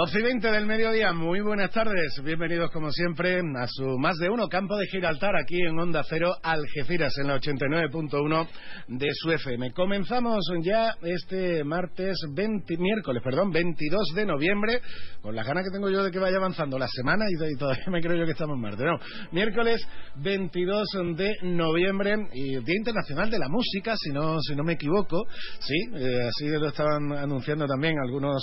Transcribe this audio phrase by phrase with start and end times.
[0.00, 4.30] 12 y 20 del mediodía, muy buenas tardes, bienvenidos como siempre a su más de
[4.30, 8.48] uno campo de Giraltar aquí en Onda Cero Algeciras en la 89.1
[8.88, 9.72] de su FM.
[9.72, 14.80] Comenzamos ya este martes 20, miércoles, perdón, 22 de noviembre,
[15.20, 18.00] con las ganas que tengo yo de que vaya avanzando la semana y, todavía me
[18.00, 18.98] creo yo que estamos martes, no,
[19.32, 19.86] miércoles
[20.16, 25.26] 22 de noviembre y Día Internacional de la Música, si no, si no me equivoco,
[25.58, 28.40] sí, eh, así lo estaban anunciando también algunos,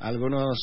[0.00, 0.56] algunos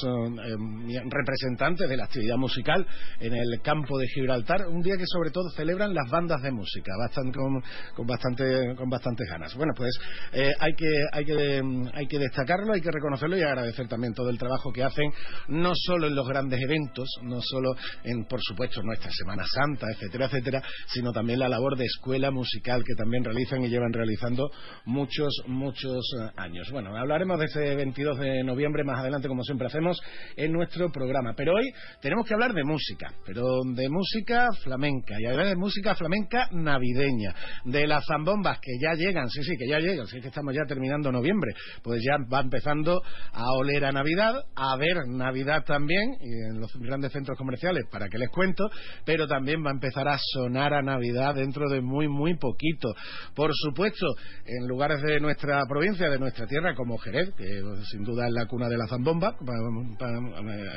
[1.10, 2.86] representantes de la actividad musical
[3.20, 6.92] en el campo de Gibraltar, un día que sobre todo celebran las bandas de música,
[7.00, 7.38] bastante,
[7.96, 9.56] con, bastante, con bastantes ganas.
[9.56, 9.98] Bueno, pues
[10.34, 11.62] eh, hay, que, hay, que,
[11.94, 15.12] hay que destacarlo, hay que reconocerlo y agradecer también todo el trabajo que hacen,
[15.50, 20.26] no solo en los grandes eventos, no solo en, por supuesto, nuestra Semana Santa, etcétera,
[20.26, 24.50] etcétera, sino también la labor de escuela musical que también realizan y llevan realizando
[24.86, 26.70] muchos, muchos eh, años.
[26.72, 30.02] Bueno, hablaremos de ese 22 de noviembre más adelante, como siempre hacemos,
[30.36, 31.34] en nuestro programa.
[31.36, 35.96] Pero hoy tenemos que hablar de música, pero de música flamenca, y además de música
[35.96, 37.34] flamenca navideña,
[37.66, 40.66] de las zambombas que ya llegan, sí, sí, que ya llegan, sí que estamos ya
[40.68, 46.60] terminando noviembre, pues ya va empezando a oler a Navidad, a ver Navidad también, en
[46.60, 48.70] los grandes centros comerciales, para que les cuento,
[49.06, 52.94] pero también va a empezar a sonar a Navidad dentro de muy, muy poquito.
[53.36, 54.08] Por supuesto,
[54.46, 58.46] en lugares de nuestra provincia, de nuestra tierra, como Jerez, que sin duda es la
[58.46, 59.36] cuna de la zambomba,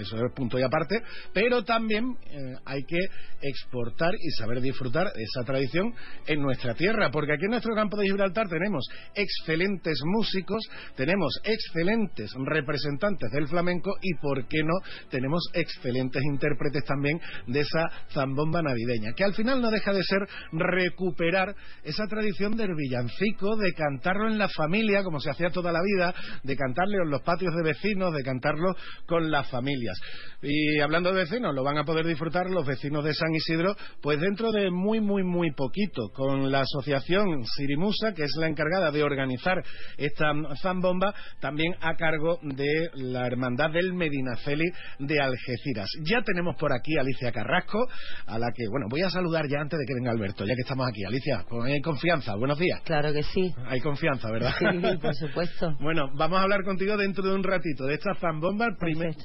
[0.01, 2.99] eso es punto y aparte, pero también eh, hay que
[3.43, 5.95] exportar y saber disfrutar esa tradición
[6.27, 10.63] en nuestra tierra, porque aquí en nuestro campo de Gibraltar tenemos excelentes músicos,
[10.97, 14.75] tenemos excelentes representantes del flamenco y, ¿por qué no?,
[15.11, 20.27] tenemos excelentes intérpretes también de esa zambomba navideña, que al final no deja de ser
[20.53, 21.55] recuperar
[21.85, 26.15] esa tradición del villancico, de cantarlo en la familia, como se hacía toda la vida,
[26.42, 28.75] de cantarlo en los patios de vecinos, de cantarlo
[29.07, 29.99] con las familias.
[30.43, 34.21] Y hablando de vecinos, lo van a poder disfrutar los vecinos de San Isidro, pues
[34.21, 39.03] dentro de muy, muy, muy poquito, con la asociación Sirimusa, que es la encargada de
[39.03, 39.63] organizar
[39.97, 40.33] esta
[40.63, 45.89] zambomba, también a cargo de la Hermandad del Medinaceli de Algeciras.
[46.05, 47.79] Ya tenemos por aquí a Alicia Carrasco,
[48.27, 50.63] a la que, bueno, voy a saludar ya antes de que venga Alberto, ya que
[50.63, 51.05] estamos aquí.
[51.05, 52.81] Alicia, hay confianza, buenos días.
[52.85, 53.55] Claro que sí.
[53.67, 54.53] Hay confianza, ¿verdad?
[54.59, 55.77] Sí, por supuesto.
[55.81, 58.67] bueno, vamos a hablar contigo dentro de un ratito de esta zambomba,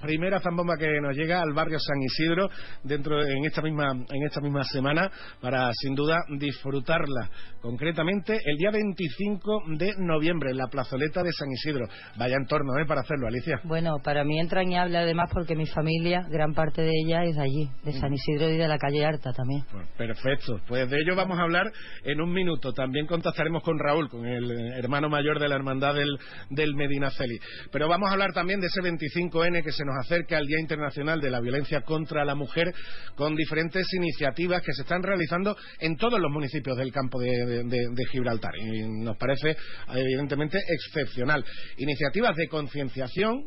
[0.02, 2.50] primera zambomba que nos llega al barrio San Isidro
[2.84, 5.10] dentro en esta misma en esta misma semana
[5.40, 7.30] para sin duda disfrutarla.
[7.62, 11.86] Concretamente el día 25 de noviembre en la plazoleta de San Isidro.
[12.18, 12.86] Vaya entorno ¿eh?
[12.86, 13.60] para hacerlo Alicia.
[13.64, 17.70] Bueno para mí entrañable además porque mi familia gran parte de ella es de allí
[17.84, 19.64] de San Isidro y de la calle Arta también.
[19.72, 20.60] Pues perfecto.
[20.68, 21.72] Pues de ello vamos a hablar
[22.04, 22.74] en un minuto.
[22.74, 26.18] También contactaremos con Raúl con el hermano mayor de la hermandad del,
[26.50, 27.38] del Medinaceli.
[27.72, 31.20] Pero vamos a hablar también de ese 25N que se nos acerca al Día Internacional
[31.22, 32.74] de la Violencia contra la Mujer
[33.16, 38.52] con diferentes iniciativas que se están realizando en todos los municipios del campo de, Gibraltar.
[38.58, 39.56] Y nos parece
[39.94, 41.44] evidentemente excepcional.
[41.78, 43.44] Iniciativas de concienciación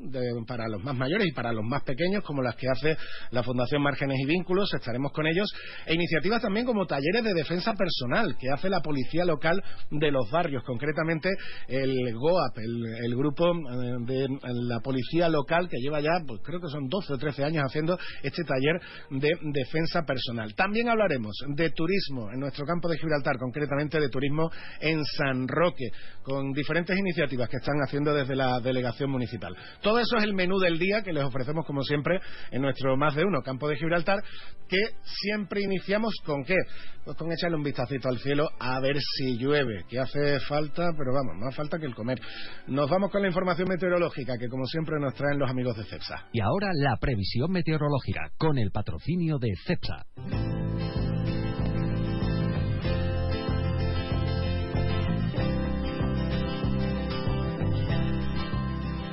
[0.47, 2.97] para los más mayores y para los más pequeños como las que hace
[3.31, 5.49] la Fundación Márgenes y Vínculos, estaremos con ellos,
[5.87, 10.31] e iniciativas también como talleres de defensa personal que hace la Policía Local de los
[10.31, 11.29] barrios, concretamente
[11.69, 16.69] el GOAP, el grupo eh, de la Policía Local que lleva ya, pues creo que
[16.69, 20.55] son 12 o 13 años haciendo este taller de defensa personal.
[20.55, 24.51] También hablaremos de turismo en nuestro campo de Gibraltar, concretamente de turismo
[24.81, 25.91] en San Roque,
[26.23, 29.57] con diferentes iniciativas que están haciendo desde la delegación municipal.
[29.81, 32.21] Todo eso es el menú del día que les ofrecemos, como siempre,
[32.51, 34.23] en nuestro más de uno campo de Gibraltar,
[34.69, 36.57] que siempre iniciamos con qué?
[37.05, 41.13] Pues con echarle un vistacito al cielo a ver si llueve, que hace falta, pero
[41.13, 42.19] vamos, más falta que el comer.
[42.67, 45.85] Nos vamos con la información meteorológica que, como siempre, nos traen los amigos de
[46.33, 50.07] Y ahora la previsión meteorológica con el patrocinio de CEPSA.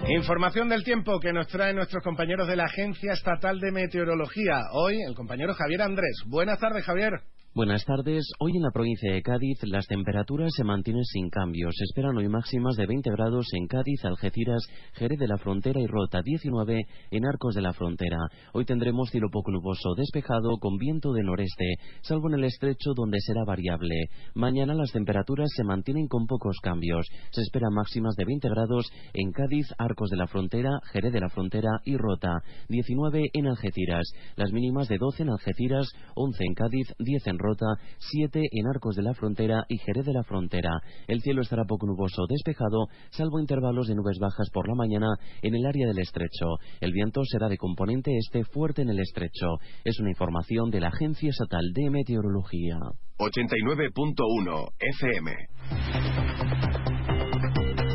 [0.10, 4.60] Información del tiempo que nos traen nuestros compañeros de la Agencia Estatal de Meteorología.
[4.74, 6.24] Hoy el compañero Javier Andrés.
[6.27, 7.22] Buenas tardes, Javier.
[7.53, 8.24] Buenas tardes.
[8.39, 11.75] Hoy en la provincia de Cádiz las temperaturas se mantienen sin cambios.
[11.77, 14.63] Se esperan hoy máximas de 20 grados en Cádiz, Algeciras,
[14.94, 18.19] Jerez de la Frontera y Rota, 19 en Arcos de la Frontera.
[18.53, 23.19] Hoy tendremos cielo poco nuboso, despejado con viento de noreste, salvo en el estrecho donde
[23.19, 24.06] será variable.
[24.33, 27.06] Mañana las temperaturas se mantienen con pocos cambios.
[27.31, 31.27] Se esperan máximas de 20 grados en Cádiz, Arcos de la Frontera, Jerez de la
[31.27, 32.31] Frontera y Rota,
[32.69, 34.09] 19 en Algeciras.
[34.38, 37.65] Las mínimas de 12 en Algeciras, 11 en Cádiz, 10 en Rota,
[37.97, 40.71] 7 en Arcos de la Frontera y Jerez de la Frontera.
[41.07, 45.07] El cielo estará poco nuboso, despejado, salvo intervalos de nubes bajas por la mañana
[45.41, 46.57] en el área del estrecho.
[46.79, 49.57] El viento será de componente este fuerte en el estrecho.
[49.83, 52.77] Es una información de la Agencia Estatal de Meteorología.
[53.17, 55.31] 89.1 FM.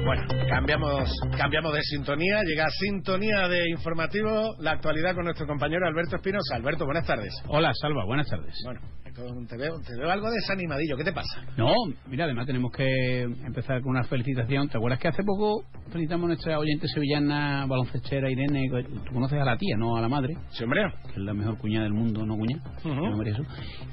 [0.06, 6.14] Bueno, cambiamos, cambiamos de sintonía, llega sintonía de informativo, la actualidad con nuestro compañero Alberto
[6.14, 6.54] Espinosa.
[6.54, 7.34] Alberto, buenas tardes.
[7.48, 8.54] Hola, Salva, buenas tardes.
[8.64, 8.80] Bueno,
[9.16, 11.42] te veo, te veo algo desanimadillo, ¿qué te pasa?
[11.56, 11.72] No,
[12.08, 14.68] mira, además tenemos que empezar con una felicitación.
[14.68, 18.68] ¿Te acuerdas que hace poco felicitamos a nuestra oyente sevillana baloncestera Irene?
[19.06, 20.34] Tú conoces a la tía, no a la madre.
[20.50, 20.82] Sí, hombre.
[21.04, 22.62] Que es la mejor cuñada del mundo, ¿no, cuñada?
[22.84, 23.46] no, María Jesús.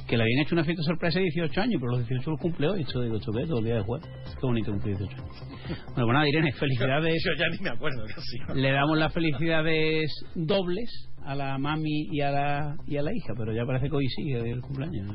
[0.07, 2.67] Que le habían hecho una fiesta sorpresa de 18 años, pero los 18 los cumple
[2.67, 2.81] hoy.
[2.81, 3.47] Esto digo, ¿qué?
[3.47, 4.07] Todo el día de jueves.
[4.25, 5.43] Qué bonito cumplir 18 años.
[5.69, 7.23] Bueno, pues nada, Irene, felicidades.
[7.25, 8.59] Yo ya ni me acuerdo casi.
[8.59, 13.33] Le damos las felicidades dobles a la mami y a la, y a la hija,
[13.37, 15.07] pero ya parece que hoy sigue el cumpleaños.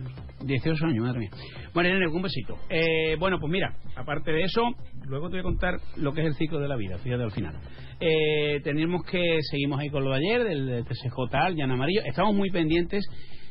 [0.45, 1.31] 18 años, madre mía.
[1.75, 2.57] Bueno, Irene, un besito.
[2.71, 4.63] Eh, bueno, pues mira, aparte de eso,
[5.07, 7.33] luego te voy a contar lo que es el ciclo de la vida, fíjate al
[7.33, 7.55] final.
[8.01, 12.03] Eh, tenemos que, seguimos ahí con lo de ayer, del TCJ Al, Amarillo.
[12.05, 13.05] Estamos muy pendientes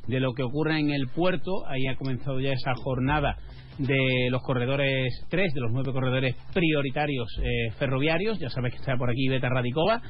[0.07, 1.67] de lo que ocurre en el puerto.
[1.67, 3.37] Ahí ha comenzado ya esa jornada
[3.77, 8.39] de los corredores, tres de los nueve corredores prioritarios eh, ferroviarios.
[8.39, 10.01] Ya sabes que está por aquí Beta Radicova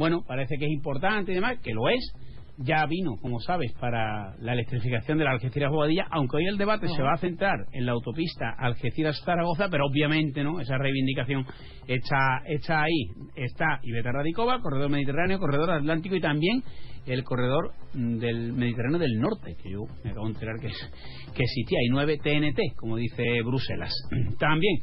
[0.00, 2.00] bueno, parece que es importante y demás, que lo es.
[2.56, 7.02] Ya vino, como sabes, para la electrificación de la Algeciras-Bobadilla, aunque hoy el debate se
[7.02, 11.44] va a centrar en la autopista Algeciras-Zaragoza, pero obviamente no esa reivindicación
[11.86, 13.08] está, está ahí.
[13.34, 16.62] Está Ibeta Radicova, corredor mediterráneo, corredor atlántico y también
[17.06, 21.78] el corredor del Mediterráneo del Norte, que yo me acabo de enterar que, que existía.
[21.78, 23.92] Hay nueve TNT, como dice Bruselas.
[24.38, 24.76] También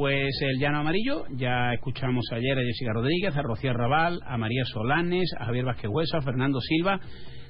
[0.00, 4.64] pues el llano amarillo, ya escuchamos ayer a Jessica Rodríguez, a Rocío Raval, a María
[4.64, 6.98] Solanes, a Javier Vázquez Hueso, a Fernando Silva.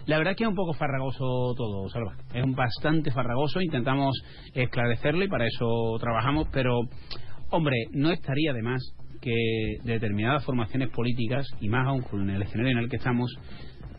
[0.06, 2.16] La verdad que es un poco farragoso todo, Salva.
[2.34, 4.20] Es bastante farragoso, intentamos
[4.52, 6.80] esclarecerlo y para eso trabajamos, pero,
[7.50, 8.82] hombre, no estaría de más
[9.22, 13.32] que determinadas formaciones políticas, y más aún con el escenario en el que estamos,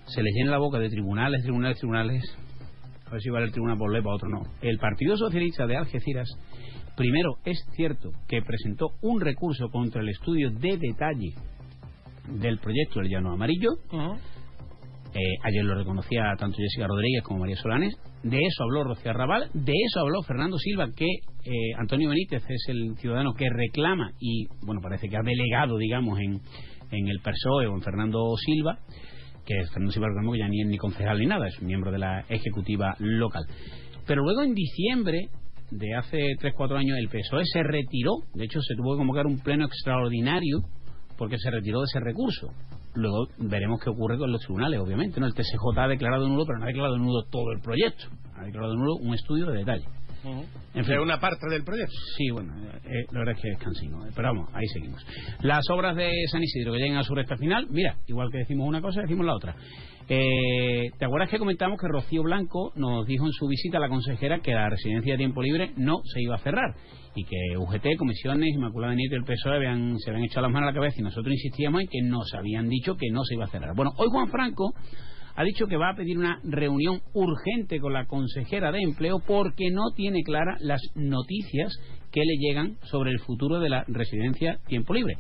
[0.08, 2.38] se les llene la boca de tribunales, tribunales, tribunales.
[3.06, 4.42] A ver si vale el tribunal por ley otro no.
[4.62, 6.30] El Partido Socialista de Algeciras
[6.96, 11.34] Primero, es cierto que presentó un recurso contra el estudio de detalle
[12.28, 13.70] del proyecto del Llano Amarillo.
[15.14, 17.94] Eh, ayer lo reconocía tanto Jessica Rodríguez como María Solanes.
[18.24, 22.66] De eso habló Rocío Raval, de eso habló Fernando Silva, que eh, Antonio Benítez es
[22.68, 26.40] el ciudadano que reclama y, bueno, parece que ha delegado, digamos, en,
[26.92, 28.80] en el PSOE o en Fernando Silva,
[29.46, 32.22] que Fernando Silva que ya ni es ni concejal ni nada, es miembro de la
[32.30, 33.44] ejecutiva local.
[34.06, 35.30] Pero luego en diciembre
[35.72, 39.40] de hace 3-4 años el PSOE se retiró, de hecho se tuvo que convocar un
[39.40, 40.60] pleno extraordinario
[41.18, 42.48] porque se retiró de ese recurso.
[42.94, 45.20] Luego veremos qué ocurre con los tribunales, obviamente.
[45.20, 45.28] ¿no?
[45.28, 48.06] El TSJ ha declarado nulo, pero no ha declarado nulo todo el proyecto.
[48.36, 49.86] Ha declarado nulo un estudio de detalle.
[50.74, 51.96] En fin, una parte del proyecto.
[52.18, 52.54] Sí, bueno,
[52.84, 54.06] eh, la verdad es que es cansino.
[54.06, 55.06] Eh, pero vamos, ahí seguimos.
[55.42, 58.68] Las obras de San Isidro que llegan a su recta final, mira, igual que decimos
[58.68, 59.56] una cosa, decimos la otra.
[60.14, 63.88] Eh, ¿Te acuerdas que comentamos que Rocío Blanco nos dijo en su visita a la
[63.88, 66.76] consejera que la residencia de tiempo libre no se iba a cerrar
[67.16, 70.68] y que UGT, Comisiones, Inmaculada Nieto y el PSOE habían, se habían echado las manos
[70.68, 73.46] a la cabeza y nosotros insistíamos en que nos habían dicho que no se iba
[73.46, 73.74] a cerrar.
[73.74, 74.74] Bueno, hoy Juan Franco
[75.34, 79.72] ha dicho que va a pedir una reunión urgente con la consejera de empleo porque
[79.72, 81.72] no tiene claras las noticias
[82.12, 85.14] que le llegan sobre el futuro de la residencia tiempo libre.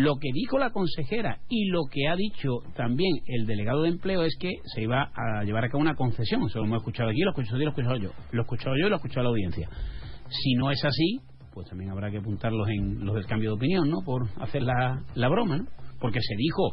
[0.00, 4.22] Lo que dijo la consejera y lo que ha dicho también el delegado de empleo
[4.22, 6.42] es que se iba a llevar a cabo una concesión.
[6.46, 8.10] Eso lo hemos escuchado aquí, lo he escuchado lo he escuchado yo.
[8.32, 9.68] Lo he escuchado yo y lo he escuchado la audiencia.
[10.30, 11.20] Si no es así,
[11.52, 13.98] pues también habrá que apuntarlos en los del cambio de opinión, ¿no?
[14.02, 15.64] Por hacer la, la broma, ¿no?
[16.00, 16.72] Porque se dijo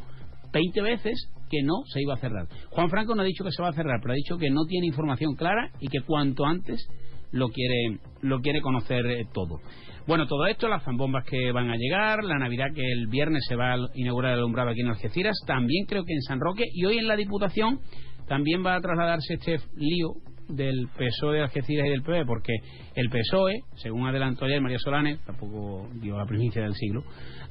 [0.54, 2.48] 20 veces que no se iba a cerrar.
[2.70, 4.64] Juan Franco no ha dicho que se va a cerrar, pero ha dicho que no
[4.66, 6.88] tiene información clara y que cuanto antes
[7.32, 9.60] lo quiere, lo quiere conocer eh, todo.
[10.08, 13.58] Bueno, todo esto, las zambombas que van a llegar, la Navidad que el viernes se
[13.58, 16.86] va a inaugurar el alumbrado aquí en Algeciras, también creo que en San Roque y
[16.86, 17.82] hoy en la Diputación
[18.26, 20.14] también va a trasladarse este lío
[20.50, 22.54] del PSOE de Algeciras y del PE, porque
[22.96, 27.04] el PSOE, según adelantó ayer María Solanes, tampoco dio la primicia del siglo,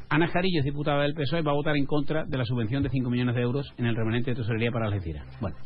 [0.08, 3.10] Ana Jarillo, diputada del PSOE, va a votar en contra de la subvención de 5
[3.10, 5.26] millones de euros en el remanente de tesorería para Algeciras.
[5.40, 5.56] Bueno,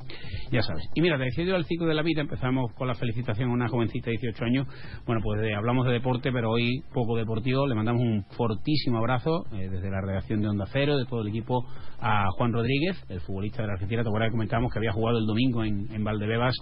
[0.50, 0.88] ya sabes.
[0.94, 4.06] Y mira, decidido al ciclo de la vida, empezamos con la felicitación a una jovencita
[4.06, 4.66] de 18 años.
[5.04, 7.66] Bueno, pues hablamos de deporte, pero hoy poco deportivo.
[7.66, 11.28] Le mandamos un fortísimo abrazo eh, desde la redacción de Onda Cero, de todo el
[11.28, 11.66] equipo,
[12.00, 14.02] a Juan Rodríguez, el futbolista de la Argentina.
[14.02, 16.56] Te acuerdas que comentábamos que había jugado el domingo en, en Valdebebas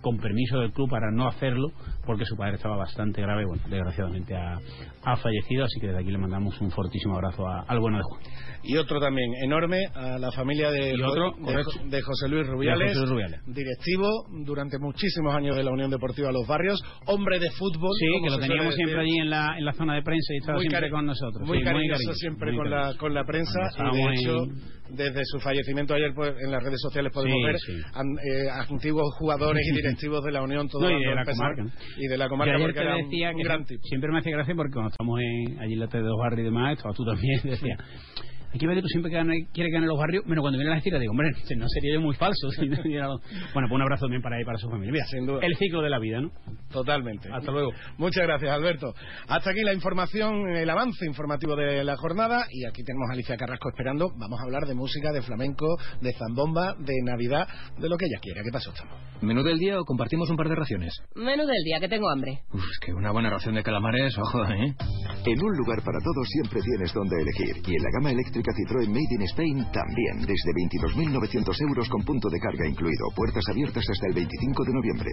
[0.00, 1.68] con permiso del club para no hacerlo
[2.06, 4.58] porque su padre estaba bastante grave bueno desgraciadamente ha,
[5.04, 8.20] ha fallecido así que desde aquí le mandamos un fortísimo abrazo al bueno de Juan
[8.62, 12.92] y otro también enorme a la familia de, de, José Luis Rubiales,
[13.46, 14.08] directivo
[14.44, 17.90] durante muchísimos años de la Unión Deportiva Los Barrios, hombre de fútbol.
[17.98, 20.58] Sí, que lo teníamos siempre allí en la, en la zona de prensa y estaba
[20.60, 21.48] siempre con nosotros.
[21.48, 24.44] Muy, cariñoso siempre con, La, con la prensa y de hecho
[24.92, 29.76] desde su fallecimiento ayer pues, en las redes sociales podemos ver eh, antiguos jugadores y
[29.76, 31.64] directivos de la Unión todo y, de la comarca,
[31.96, 33.82] y de la comarca porque era decía que gran tipo.
[33.84, 36.40] siempre me hace gracia porque cuando estamos en, allí en la T de los barrios
[36.40, 37.76] y demás estabas tú también decía
[38.52, 39.12] Aquí que tú siempre
[39.52, 42.16] quiere ganar los barrios, menos cuando viene la gira digo, hombre, no sería yo muy
[42.16, 42.48] falso.
[42.58, 43.20] bueno,
[43.52, 44.92] pues un abrazo también para ahí, para su familia.
[44.92, 46.30] Mira, el ciclo de la vida, ¿no?
[46.70, 47.28] Totalmente.
[47.32, 47.72] Hasta luego.
[47.98, 48.92] Muchas gracias, Alberto.
[49.28, 52.44] Hasta aquí la información, el avance informativo de la jornada.
[52.50, 54.10] Y aquí tenemos a Alicia Carrasco esperando.
[54.16, 55.66] Vamos a hablar de música, de flamenco,
[56.00, 57.46] de zambomba, de Navidad,
[57.78, 58.42] de lo que ella quiera.
[58.42, 58.96] ¿Qué pasó, Chamo?
[59.22, 60.94] ¿Menú del día o compartimos un par de raciones?
[61.14, 62.40] Menú del día, que tengo hambre.
[62.52, 64.74] Uf, es que una buena ración de calamares, ojo, ¿eh?
[65.26, 67.62] En un lugar para todos siempre tienes donde elegir.
[67.66, 72.28] Y en la gama eléctrica Citroën Made in Spain también, desde 22.900 euros con punto
[72.30, 73.06] de carga incluido.
[73.14, 75.10] Puertas abiertas hasta el 25 de noviembre.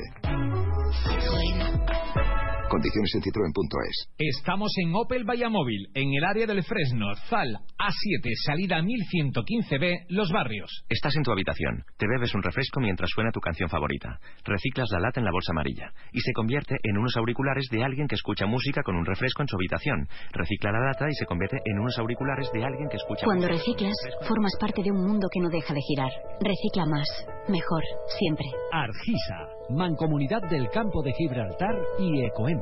[2.69, 4.09] Condiciones en Citroën.es.
[4.17, 10.83] Estamos en Opel Vallamóvil, en el área del Fresno, Zal, A7, salida 1115B, Los Barrios.
[10.89, 14.99] Estás en tu habitación, te bebes un refresco mientras suena tu canción favorita, reciclas la
[14.99, 18.45] lata en la bolsa amarilla y se convierte en unos auriculares de alguien que escucha
[18.45, 20.07] música con un refresco en su habitación.
[20.33, 23.95] Recicla la lata y se convierte en unos auriculares de alguien que escucha Cuando reciclas,
[24.27, 26.11] formas parte de un mundo que no deja de girar.
[26.39, 27.07] Recicla más,
[27.47, 27.83] mejor,
[28.19, 28.45] siempre.
[28.71, 32.61] Argisa, Mancomunidad del Campo de Gibraltar y Ecoem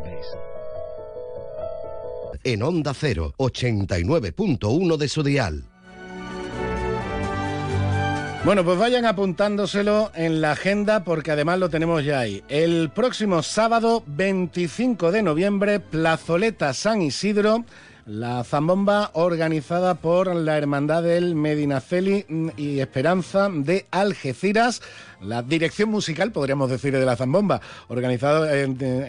[2.45, 5.63] en Onda 0, 89.1 de su dial.
[8.45, 12.43] Bueno, pues vayan apuntándoselo en la agenda porque además lo tenemos ya ahí.
[12.47, 17.65] El próximo sábado 25 de noviembre, Plazoleta San Isidro
[18.05, 24.83] la zambomba organizada por la Hermandad del Medinaceli y Esperanza de Algeciras.
[25.21, 28.47] La dirección musical, podríamos decir, de la zambomba, organizada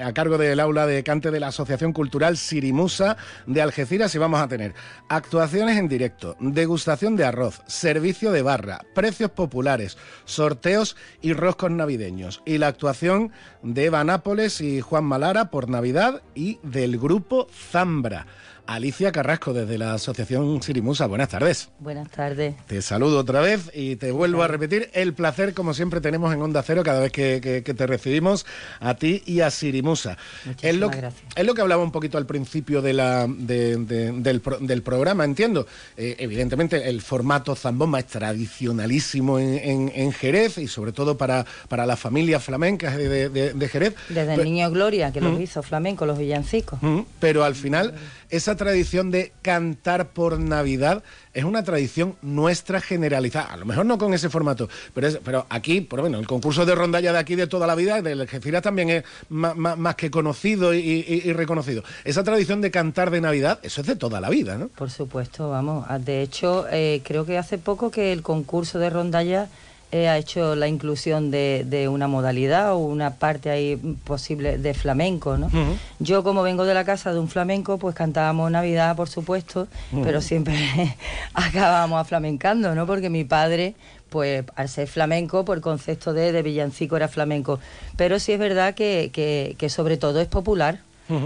[0.02, 4.40] a cargo del aula de cante de la Asociación Cultural Sirimusa de Algeciras y vamos
[4.40, 4.72] a tener
[5.10, 12.40] actuaciones en directo, degustación de arroz, servicio de barra, precios populares, sorteos y roscos navideños
[12.46, 13.30] y la actuación
[13.62, 18.26] de Eva Nápoles y Juan Malara por Navidad y del grupo Zambra.
[18.66, 21.06] Alicia Carrasco, desde la Asociación Sirimusa.
[21.06, 21.68] Buenas tardes.
[21.78, 22.54] Buenas tardes.
[22.66, 26.42] Te saludo otra vez y te vuelvo a repetir el placer, como siempre tenemos en
[26.42, 28.44] Onda Cero, cada vez que, te recibimos,
[28.80, 30.18] a ti y a Sirimusa.
[30.62, 31.22] Es lo, gracias.
[31.34, 35.66] es lo que hablaba un poquito al principio de la, del, programa, entiendo.
[35.96, 41.98] Eh, evidentemente, el formato zambomba es tradicionalísimo en, Jerez y sobre todo para, para las
[41.98, 43.94] familias flamencas de, Jerez.
[44.08, 46.78] Desde el Niño Gloria, que los hizo flamenco, los villancicos.
[47.20, 47.94] pero al final,
[48.30, 53.52] esa tradición de cantar por Navidad es una tradición nuestra generalizada.
[53.52, 56.64] A lo mejor no con ese formato, pero, pero aquí, por lo menos, el concurso
[56.64, 60.74] de rondalla de aquí de toda la vida, de Algeciras también es más, que conocido
[60.74, 61.82] y, reconocido.
[62.04, 64.68] Esa tradición de cantar de Navidad, eso es de toda la vida, ¿no?
[64.68, 65.84] Por supuesto, vamos.
[65.88, 69.48] Ah, de hecho, eh, creo que hace poco que el concurso de rondalla
[69.96, 74.74] eh, ha hecho la inclusión de, de, una modalidad o una parte ahí posible de
[74.74, 75.50] flamenco, ¿no?
[75.98, 79.68] Yo como vengo de la casa de un flamenco, pues cantábamos Navidad, por supuesto,
[80.02, 80.54] pero siempre
[81.34, 82.86] acabábamos aflamencando, ¿no?
[82.86, 83.74] Porque mi padre,
[84.10, 87.58] pues al ser flamenco, por concepto de, de villancico era flamenco.
[87.96, 90.80] Pero sí es verdad que, que, que sobre todo es popular.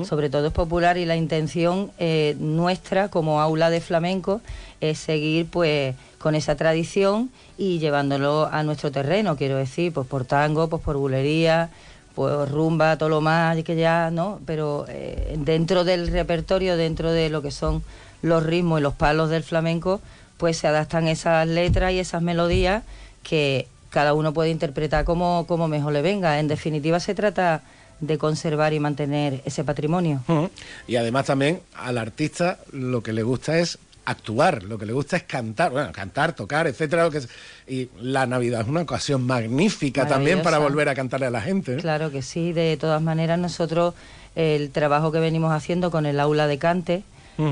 [0.05, 4.43] Sobre todo es popular y la intención eh, nuestra como aula de flamenco
[4.83, 10.27] es seguir pues con esa tradición y llevándolo a nuestro terreno, quiero decir, pues por
[10.27, 11.71] tango, pues por bulería,
[12.15, 14.39] pues rumba, todo lo más que ya, ¿no?
[14.45, 17.83] Pero eh, dentro del repertorio, dentro de lo que son
[18.21, 20.03] los ritmos y los palos del flamenco,
[20.37, 22.83] pues se adaptan esas letras y esas melodías
[23.23, 26.39] que cada uno puede interpretar como, como mejor le venga.
[26.39, 27.63] En definitiva, se trata
[28.01, 30.23] de conservar y mantener ese patrimonio.
[30.87, 35.17] Y además también al artista lo que le gusta es actuar, lo que le gusta
[35.17, 37.29] es cantar, bueno, cantar, tocar, etcétera, lo que es-
[37.69, 41.75] y la Navidad es una ocasión magnífica también para volver a cantarle a la gente.
[41.75, 41.79] ¿eh?
[41.79, 43.95] Claro que sí, de todas maneras nosotros
[44.37, 47.03] el trabajo que venimos haciendo con el aula de cante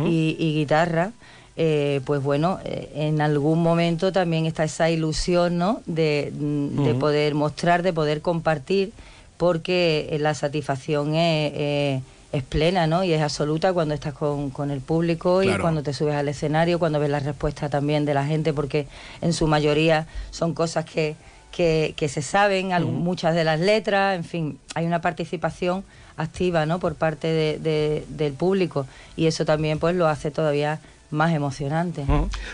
[0.07, 1.13] y, y guitarra,
[1.57, 5.83] eh, pues bueno, eh, en algún momento también está esa ilusión, ¿no?
[5.87, 8.93] De, mm, poder mostrar, de poder compartir,
[9.39, 13.05] porque la satisfacción es, es plena, ¿no?
[13.05, 16.79] Y es absoluta cuando estás con, con el público y cuando te subes al escenario,
[16.79, 18.87] cuando ves la respuesta también de la gente, porque
[19.23, 21.17] en su mayoría son cosas que,
[21.53, 25.85] que, que se saben, muchas de las letras, en fin, hay una participación
[26.19, 26.79] activa, ¿no?
[26.81, 30.81] Por parte de- de- del público y eso también pues lo hace todavía
[31.11, 32.05] más emocionante.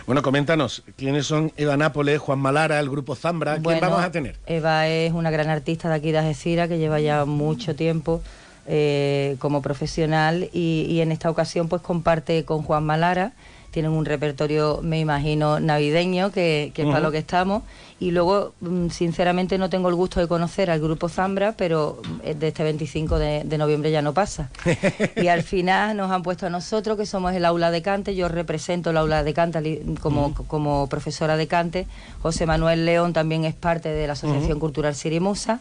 [0.06, 3.54] Bueno, coméntanos, ¿quiénes son Eva Nápoles, Juan Malara, el grupo Zambra?
[3.54, 4.36] ¿Quién Bueno, vamos a tener?
[4.46, 8.22] Eva es una gran artista de aquí de Algeciras que lleva ya mucho tiempo
[8.66, 13.32] eh, como profesional y, y en esta ocasión pues comparte con Juan Malara.
[13.70, 17.64] Tienen un repertorio, me imagino, navideño, que, que es para lo que estamos.
[17.98, 22.38] Y luego, mm, sinceramente, no tengo el gusto de conocer al grupo Zambra, pero mm,
[22.38, 24.50] de este 25 de, de noviembre ya no pasa.
[25.16, 28.14] y al final nos han puesto a nosotros, que somos el aula de cante.
[28.14, 31.86] Yo represento el aula de cante como, como profesora de cante.
[32.22, 34.60] José Manuel León también es parte de la Asociación.
[34.60, 35.60] Cultural Sirimusa.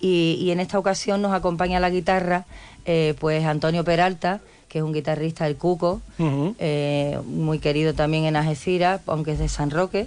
[0.00, 2.46] Y, y en esta ocasión nos acompaña a la guitarra
[2.86, 8.36] eh, pues Antonio Peralta, que es un guitarrista del Cuco, eh, muy querido también en
[8.36, 10.06] Algeciras, aunque es de San Roque,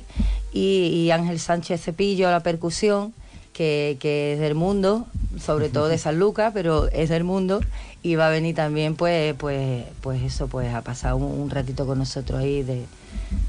[0.54, 3.14] y, y Ángel Sánchez Cepillo a la percusión,
[3.52, 5.06] que, que es del mundo,
[5.40, 7.60] sobre todo de San Lucas, pero es del mundo,
[8.02, 11.86] y va a venir también, pues, pues, pues eso, pues a pasar un, un ratito
[11.86, 12.84] con nosotros ahí de,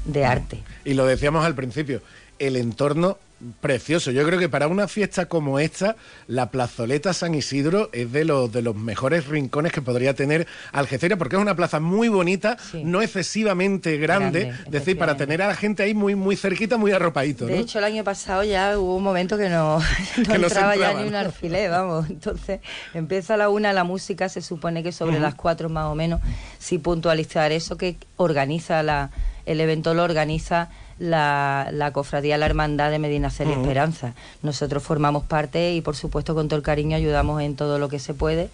[0.05, 0.63] de arte.
[0.83, 2.01] Y lo decíamos al principio,
[2.39, 3.17] el entorno
[3.59, 4.11] precioso.
[4.11, 5.95] Yo creo que para una fiesta como esta,
[6.27, 11.17] la plazoleta San Isidro es de los de los mejores rincones que podría tener Algeciras,
[11.17, 14.15] porque es una plaza muy bonita, no excesivamente grande,
[14.45, 17.55] Grande, es decir, para tener a la gente ahí muy muy cerquita, muy arropadito, De
[17.55, 17.61] ¿no?
[17.61, 19.79] hecho, el año pasado ya hubo un momento que no,
[20.17, 22.09] no Que no se entraba ya ni un alfiler, vamos.
[22.09, 22.61] Entonces,
[22.93, 26.21] empieza a la una la música, se supone que sobre las cuatro más o menos,
[26.59, 29.11] sí puntualizar eso que organiza la,
[29.45, 33.51] el evento lo organiza la, la cofradía La Hermandad de Medina Cel.
[33.51, 34.13] Esperanza.
[34.41, 37.99] Nosotros formamos parte y por supuesto con todo el cariño ayudamos en todo lo que
[37.99, 38.49] se puede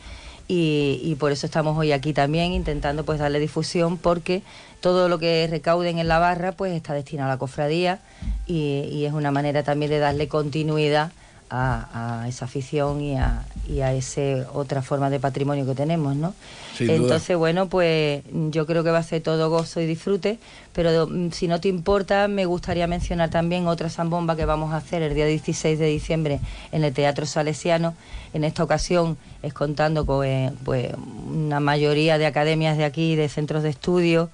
[0.47, 4.41] y, y por eso estamos hoy aquí también intentando pues darle difusión porque
[4.81, 7.99] todo lo que recauden en la barra pues está destinado a la cofradía
[8.47, 11.11] y, y es una manera también de darle continuidad
[11.51, 16.15] a, a esa afición y a, y a ese otra forma de patrimonio que tenemos,
[16.15, 16.33] ¿no?
[16.77, 16.95] Sin duda.
[16.95, 20.39] Entonces, bueno, pues yo creo que va a ser todo gozo y disfrute,
[20.71, 24.77] pero mm, si no te importa, me gustaría mencionar también otra zambomba que vamos a
[24.77, 26.39] hacer el día 16 de diciembre
[26.71, 27.95] en el Teatro Salesiano.
[28.33, 30.87] En esta ocasión es contando con eh, pues,
[31.27, 34.29] una mayoría de academias de aquí, de centros de estudio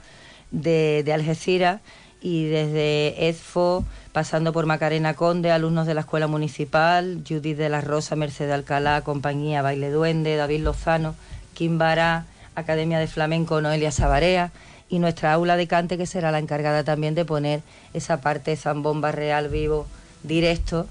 [0.52, 1.82] de, de Algeciras
[2.22, 3.86] y desde EDFO,
[4.18, 9.04] pasando por Macarena Conde, alumnos de la Escuela Municipal, Judith de la Rosa, Mercedes Alcalá,
[9.04, 11.14] Compañía Baile Duende, David Lozano,
[11.54, 12.26] Kim Bará,
[12.56, 14.52] Academia de Flamenco Noelia Sabarea
[14.90, 17.62] y nuestra aula de cante que será la encargada también de poner
[17.94, 19.86] esa parte zambomba real, vivo,
[20.24, 20.88] directo,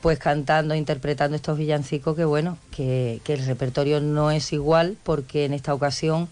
[0.00, 5.44] pues cantando, interpretando estos villancicos que bueno, que, que el repertorio no es igual porque
[5.44, 6.30] en esta ocasión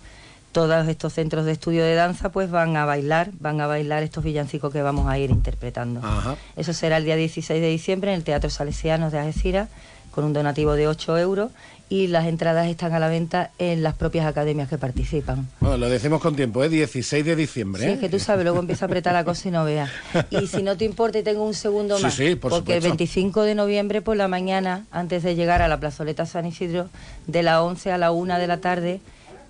[0.53, 4.25] todos estos centros de estudio de danza pues van a bailar, van a bailar estos
[4.25, 6.01] villancicos que vamos a ir interpretando.
[6.03, 6.37] Ajá.
[6.57, 9.69] Eso será el día 16 de diciembre en el Teatro Salesianos de Algeciras
[10.11, 11.51] con un donativo de 8 euros
[11.91, 15.49] y las entradas están a la venta en las propias academias que participan.
[15.61, 17.83] Bueno, lo decimos con tiempo, es 16 de diciembre.
[17.83, 17.93] Sí, ¿eh?
[17.95, 19.91] es que tú sabes, luego empieza a apretar la cosa y no veas.
[20.31, 22.15] Y si no te importa, y tengo un segundo más.
[22.15, 22.99] sí, por porque el supuesto.
[22.99, 26.89] 25 de noviembre por la mañana, antes de llegar a la plazoleta San Isidro,
[27.27, 29.01] de las 11 a la 1 de la tarde,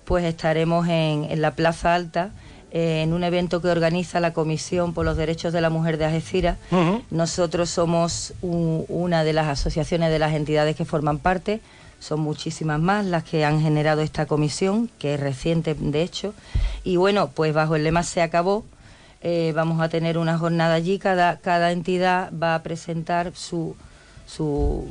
[0.09, 2.31] pues estaremos en, en la Plaza Alta,
[2.71, 6.05] eh, en un evento que organiza la Comisión por los Derechos de la Mujer de
[6.05, 6.57] Algeciras.
[7.11, 11.61] Nosotros somos una de las asociaciones de las entidades que forman parte.
[11.99, 16.33] Son muchísimas más las que han generado esta comisión, que es reciente de hecho.
[16.83, 18.65] Y bueno, pues bajo el lema Se acabó,
[19.21, 20.97] eh, vamos a tener una jornada allí.
[20.97, 23.75] Cada, cada entidad va a presentar su,
[24.25, 24.87] su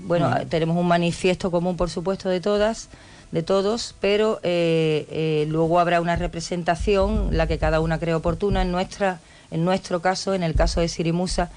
[0.00, 0.48] bueno, Mm.
[0.50, 2.88] tenemos un manifiesto común, por supuesto, de todas,
[3.30, 8.62] de todos, pero eh, eh, luego habrá una representación, la que cada una cree oportuna.
[8.62, 11.50] En nuestra, en nuestro caso, en el caso de Sirimusa,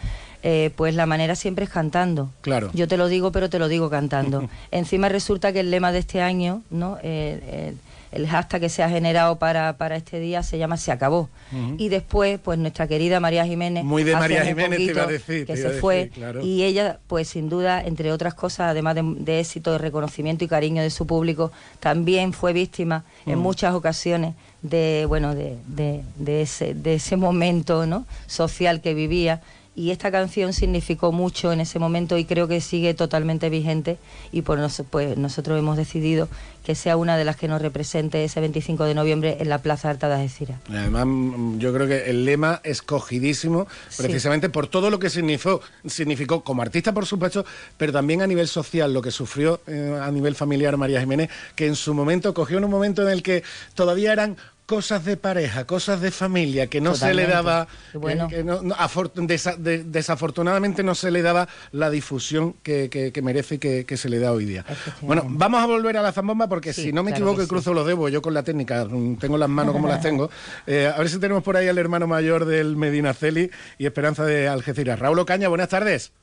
[0.44, 2.32] eh, pues la manera siempre es cantando.
[2.42, 2.72] Claro.
[2.74, 4.50] Yo te lo digo, pero te lo digo cantando.
[4.72, 6.98] Encima resulta que el lema de este año, ¿no?
[6.98, 7.74] Eh, eh,
[8.12, 11.30] el hashtag que se ha generado para, para este día se llama Se acabó.
[11.78, 13.84] Y después, pues nuestra querida María Jiménez.
[13.84, 16.10] Muy de María Jiménez te iba a decir, Que se decir, fue.
[16.14, 16.42] claro.
[16.42, 20.48] Y ella, pues sin duda, entre otras cosas, además de, de éxito, de reconocimiento y
[20.48, 26.42] cariño de su público, también fue víctima en muchas ocasiones de, bueno, de, de, de
[26.42, 28.06] ese, de ese momento ¿no?
[28.28, 29.42] social que vivía.
[29.74, 33.98] Y esta canción significó mucho en ese momento y creo que sigue totalmente vigente
[34.34, 36.28] y por nos, pues nosotros hemos decidido
[36.66, 39.90] que sea una de las que nos represente ese 25 de noviembre en la Plaza
[39.90, 40.60] Alta de Algeciras.
[40.70, 44.04] Además, mm, yo creo que el lema escogidísimo Sí.
[44.04, 47.46] precisamente por todo lo que significó, significó como artista, por supuesto,
[47.78, 51.66] pero también a nivel social, lo que sufrió eh, a nivel familiar María Jiménez, que
[51.66, 54.38] en su momento cogió en un momento en el que todavía eran
[54.72, 58.28] cosas de pareja, cosas de familia, que no se le daba, bueno.
[58.28, 62.90] eh, que no- no, afor- desa- de- desafortunadamente no se le daba la difusión que,
[62.90, 64.64] que- que merece y que, que se le da hoy día.
[65.02, 67.48] Bueno, vamos a volver a la zambomba porque Sí, si no me claro equivoco y
[67.48, 70.30] cruzo los dedos, yo con la técnica mm, tengo las manos como las tengo.
[70.66, 74.24] Eh, a ver si tenemos por ahí al hermano mayor del Medina Celi y Esperanza
[74.24, 74.98] de Algeciras.
[75.00, 76.14] Raúl Ocaña, buenas tardes.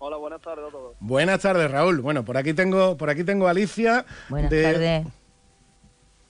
[0.00, 0.96] Hola, buenas tardes a todos.
[0.98, 2.00] Buenas tardes, Raúl.
[2.00, 4.04] Bueno, por aquí tengo, por aquí tengo a Alicia.
[4.28, 5.06] Buenas de- tardes.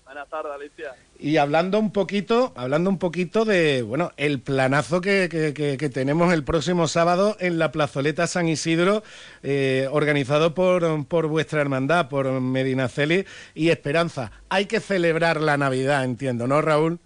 [0.04, 0.92] Buenas tardes, Alicia.
[1.24, 5.88] Y hablando un poquito, hablando un poquito de, bueno, el planazo que, que- que- que
[5.88, 9.02] tenemos el próximo sábado en la plazoleta San Isidro,
[9.42, 14.32] eh, organizado por, por vuestra hermandad, por Medinaceli y Esperanza.
[14.50, 16.98] Hay que celebrar la Navidad, entiendo, ¿no, Raúl?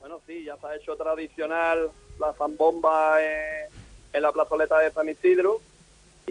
[0.00, 3.68] Bueno, sí, ya se ha hecho tradicional la zambomba en,
[4.14, 5.60] en la plazoleta de San Isidro.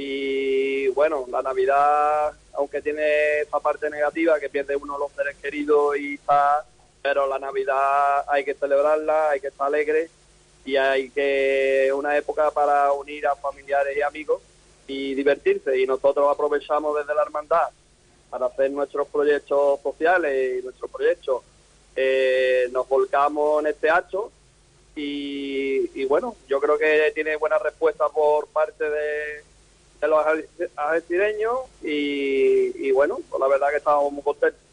[0.02, 5.98] Y bueno, la Navidad, aunque tiene esa parte negativa que pierde uno los seres queridos
[5.98, 6.66] y está,
[7.02, 10.10] pero la Navidad hay que celebrarla, hay que estar alegre
[10.64, 14.42] y hay que una época para unir a familiares y amigos
[14.88, 15.78] y divertirse.
[15.78, 17.68] Y nosotros aprovechamos desde la hermandad
[18.30, 21.44] para hacer nuestros proyectos sociales y nuestros proyectos.
[21.94, 24.32] Eh, nos volcamos en este acto
[24.96, 29.49] y, y bueno, yo creo que tiene buena respuesta por parte de,
[30.02, 30.26] de los
[30.76, 34.69] algecireños y, y bueno, pues la verdad que estamos muy contentos.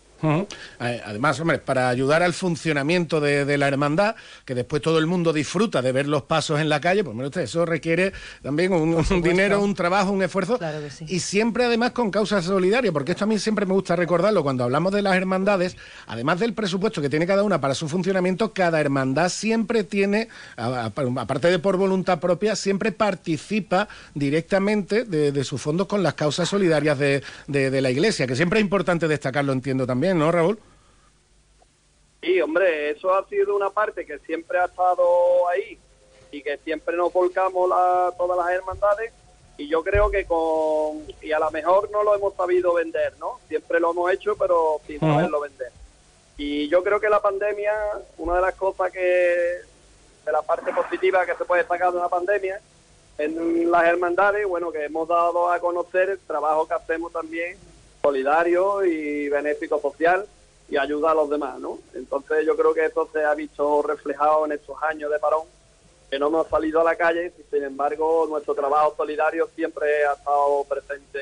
[0.81, 5.07] Eh, Además, hombre, para ayudar al funcionamiento de, de la hermandad, que después todo el
[5.07, 8.13] mundo disfruta de ver los pasos en la calle, pues mire usted, eso requiere
[8.43, 10.59] también un, un dinero, un trabajo, un esfuerzo,
[11.07, 14.43] y siempre además con causa solidaria, porque esto a mí siempre me gusta recordarlo.
[14.43, 18.53] Cuando hablamos de las hermandades, además del presupuesto que tiene cada una para su funcionamiento,
[18.53, 25.61] cada hermandad siempre tiene, aparte de por voluntad propia, siempre participa directamente de, de sus
[25.61, 27.23] fondos con las causas solidarias de
[27.81, 30.59] la Iglesia, que siempre es importante destacarlo, entiendo también, ¿no, Raúl?
[32.23, 35.79] Sí, hombre, eso ha sido una parte que siempre ha estado ahí
[36.31, 39.13] y que siempre nos volcamos la- todas las hermandades
[39.59, 43.39] y yo creo que con y a lo mejor no lo hemos sabido vender, ¿no?
[43.49, 45.71] Siempre lo hemos hecho, pero sin saberlo vender.
[46.37, 47.73] Y yo creo que la pandemia,
[48.19, 52.09] una de las cosas que de la parte positiva que se puede destacar de la
[52.09, 52.61] pandemia
[53.19, 57.57] en las hermandades, bueno, que hemos dado a conocer el trabajo que hacemos también
[58.07, 60.25] solidario y benéfico social
[60.69, 61.79] y ayuda a los demás, ¿no?
[61.93, 65.47] Entonces yo creo que eso se ha visto reflejado en estos años de parón,
[66.09, 70.13] que no hemos salido a la calle, y sin embargo nuestro trabajo solidario siempre ha
[70.13, 71.19] estado presente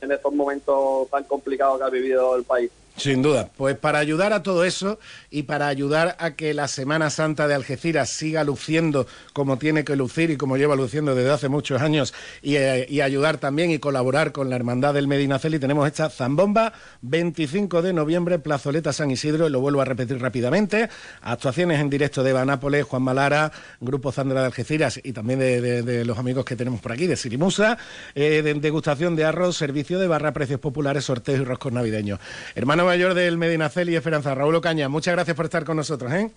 [0.00, 2.70] en estos momentos tan complicados que ha vivido el país.
[2.96, 3.50] Sin duda.
[3.56, 7.54] Pues para ayudar a todo eso y para ayudar a que la Semana Santa de
[7.54, 12.14] Algeciras siga luciendo como tiene que lucir y como lleva luciendo desde hace muchos años
[12.40, 17.82] y, eh, ayudar también y colaborar con la Hermandad del Medinaceli, tenemos esta zambomba 25
[17.82, 20.88] de noviembre, Plazoleta San Isidro, y lo vuelvo a repetir rápidamente,
[21.20, 26.04] actuaciones en directo de Eva Nápoles, Juan Malara, Grupo Zandra de Algeciras y también de,
[26.04, 27.76] los amigos que tenemos por aquí, de Sirimusa,
[28.14, 32.20] eh, de degustación de arroz, servicio de barra, precios populares, sorteos y roscos navideños.
[32.54, 36.12] Hermano mayor del Medinaceli y Esperanza, Raúl Ocaña, muchas gracias por estar con nosotros.
[36.12, 36.30] ¿eh?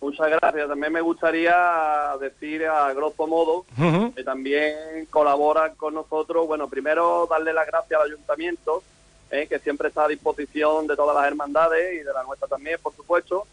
[0.00, 0.68] Muchas gracias.
[0.68, 1.54] También me gustaría
[2.20, 3.66] decir a grosso modo
[4.14, 6.46] que también colaboran con nosotros.
[6.46, 8.82] Bueno, primero darle las gracias al ayuntamiento,
[9.30, 12.78] eh, que siempre está a disposición de todas las hermandades y de la nuestra también,
[12.82, 13.46] por supuesto.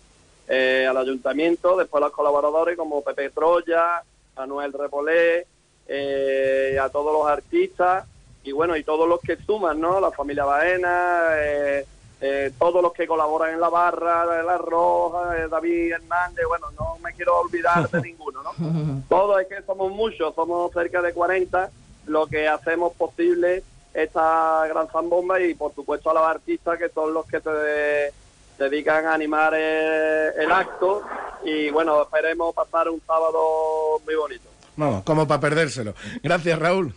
[0.47, 4.01] Eh, al ayuntamiento, después a los colaboradores como Pepe Troya,
[4.37, 5.45] Manuel Repolé,
[5.85, 8.05] eh, a todos los artistas
[8.47, 9.99] y bueno, y todos los que suman, ¿no?
[9.99, 11.85] La familia Baena, eh,
[12.21, 16.97] eh, todos los que colaboran en la barra, La Roja, eh, David Hernández, bueno, no
[17.03, 19.03] me quiero olvidar de ninguno, ¿no?
[19.09, 21.69] Todos es que somos muchos, somos cerca de 40,
[22.07, 27.13] lo que hacemos posible esta gran zambomba y por supuesto a los artistas que son
[27.13, 28.13] los que se de-
[28.59, 31.01] dedican a animar eh, el acto
[31.43, 34.47] y bueno, esperemos pasar un sábado muy bonito.
[34.75, 35.93] Vamos, como para perdérselo.
[36.23, 36.93] Gracias, Raúl.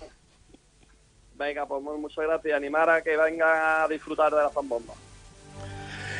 [1.41, 2.55] Venga, pues mu- muchas gracias.
[2.55, 3.49] Animar a que vengan
[3.83, 4.93] a disfrutar de la zambomba.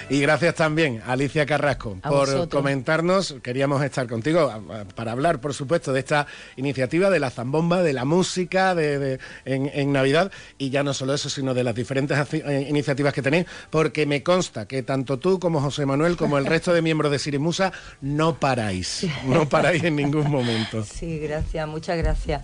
[0.09, 2.49] Y gracias también a Alicia Carrasco A por vosotros.
[2.49, 3.37] comentarnos.
[3.45, 4.53] Queríamos estar contigo
[4.97, 9.19] para hablar, por supuesto, de esta iniciativa de la zambomba, de la música de, de-
[9.45, 10.33] en, en Navidad.
[10.59, 14.25] Y ya no solo eso, sino de las diferentes eh, iniciativas que tenéis, porque me
[14.25, 18.35] consta que tanto tú como José Manuel, como el resto de miembros de Sirimusa, no
[18.37, 19.07] paráis.
[19.27, 20.83] No paráis en ningún momento.
[20.83, 22.43] Sí, gracias, muchas gracias.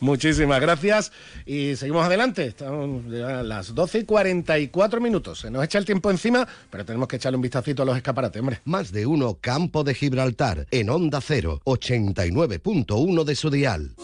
[0.00, 1.12] Muchísimas gracias
[1.46, 2.46] y seguimos adelante.
[2.46, 5.40] Estamos a las 12 y 44 minutos.
[5.40, 8.40] Se nos echa el tiempo encima, pero tenemos que echarle un vistacito a los escaparates,
[8.40, 8.60] hombre.
[8.64, 13.94] Más de uno Campo de Gibraltar en Onda 0, 89.1 de su dial.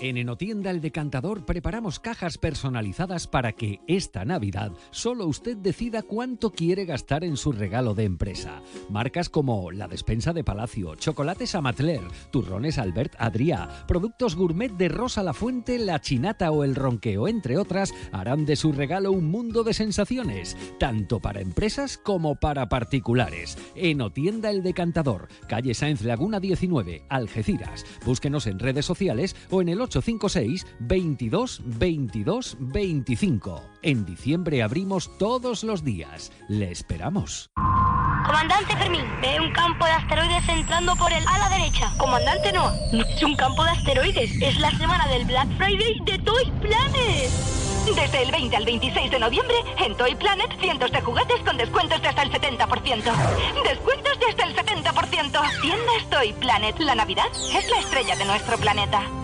[0.00, 6.52] En Enotienda El Decantador preparamos cajas personalizadas para que esta Navidad solo usted decida cuánto
[6.52, 8.62] quiere gastar en su regalo de empresa.
[8.88, 15.22] Marcas como la despensa de Palacio, chocolates Amatler, turrones Albert Adrià, productos gourmet de Rosa
[15.22, 19.64] La Fuente, La Chinata o El Ronqueo, entre otras, harán de su regalo un mundo
[19.64, 23.56] de sensaciones, tanto para empresas como para particulares.
[23.74, 27.86] Enotienda El Decantador, calle Sáenz Laguna 19, Algeciras.
[28.04, 33.62] Búsquenos en redes sociales o en el 856 22 22 25.
[33.82, 36.30] En diciembre abrimos todos los días.
[36.48, 37.50] Le esperamos.
[38.26, 41.90] Comandante Fermín, ve un campo de asteroides entrando por el ala derecha.
[41.96, 46.18] Comandante no, no es un campo de asteroides, es la semana del Black Friday de
[46.18, 47.30] Toy Planet.
[47.96, 52.02] Desde el 20 al 26 de noviembre, en Toy Planet, cientos de juguetes con descuentos
[52.02, 53.02] de hasta el 70%.
[53.64, 55.60] Descuentos de hasta el 70%.
[55.62, 56.78] Tiendas Toy Planet.
[56.80, 59.19] La Navidad es la estrella de nuestro planeta.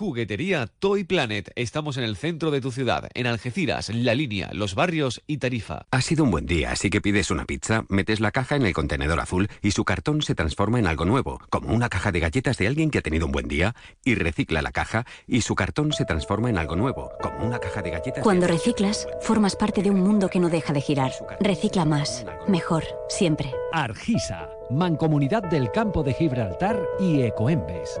[0.00, 1.52] Juguetería Toy Planet.
[1.56, 5.84] Estamos en el centro de tu ciudad, en Algeciras, La Línea, Los Barrios y Tarifa.
[5.90, 8.72] Ha sido un buen día, así que pides una pizza, metes la caja en el
[8.72, 12.56] contenedor azul y su cartón se transforma en algo nuevo, como una caja de galletas
[12.56, 15.92] de alguien que ha tenido un buen día, y recicla la caja y su cartón
[15.92, 18.24] se transforma en algo nuevo, como una caja de galletas.
[18.24, 21.12] Cuando reciclas, formas parte de un mundo que no deja de girar.
[21.40, 23.52] Recicla más, mejor, siempre.
[23.74, 28.00] Argisa, Mancomunidad del Campo de Gibraltar y Ecoembes.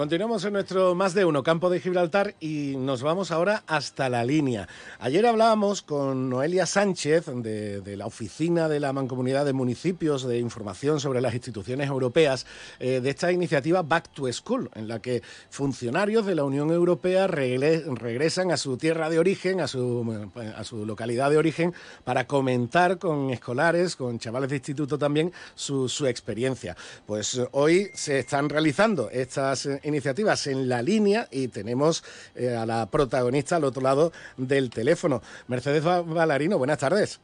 [0.00, 4.24] Continuamos en nuestro más de uno campo de Gibraltar y nos vamos ahora hasta la
[4.24, 4.66] línea.
[4.98, 11.00] Ayer hablábamos con Noelia Sánchez de, la Oficina de la Mancomunidad de Municipios de Información
[11.00, 12.46] sobre las Instituciones Europeas
[12.78, 17.26] eh, de esta iniciativa Back to School, en la que funcionarios de la Unión Europea
[17.26, 23.96] regresan a su tierra de origen, a su, localidad de origen, para comentar con escolares,
[23.96, 26.74] con chavales de instituto también, su, su experiencia.
[27.04, 32.02] Pues hoy se están realizando estas iniciativas en la línea y tenemos
[32.34, 35.20] eh, a la protagonista al otro lado del teléfono.
[35.48, 37.20] Mercedes Va- Valarino, buenas tardes.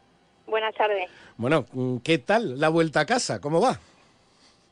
[0.47, 1.09] Buenas tardes.
[1.39, 3.41] Bueno, mm, ¿qué tal la vuelta a casa?
[3.41, 3.81] ¿Cómo va?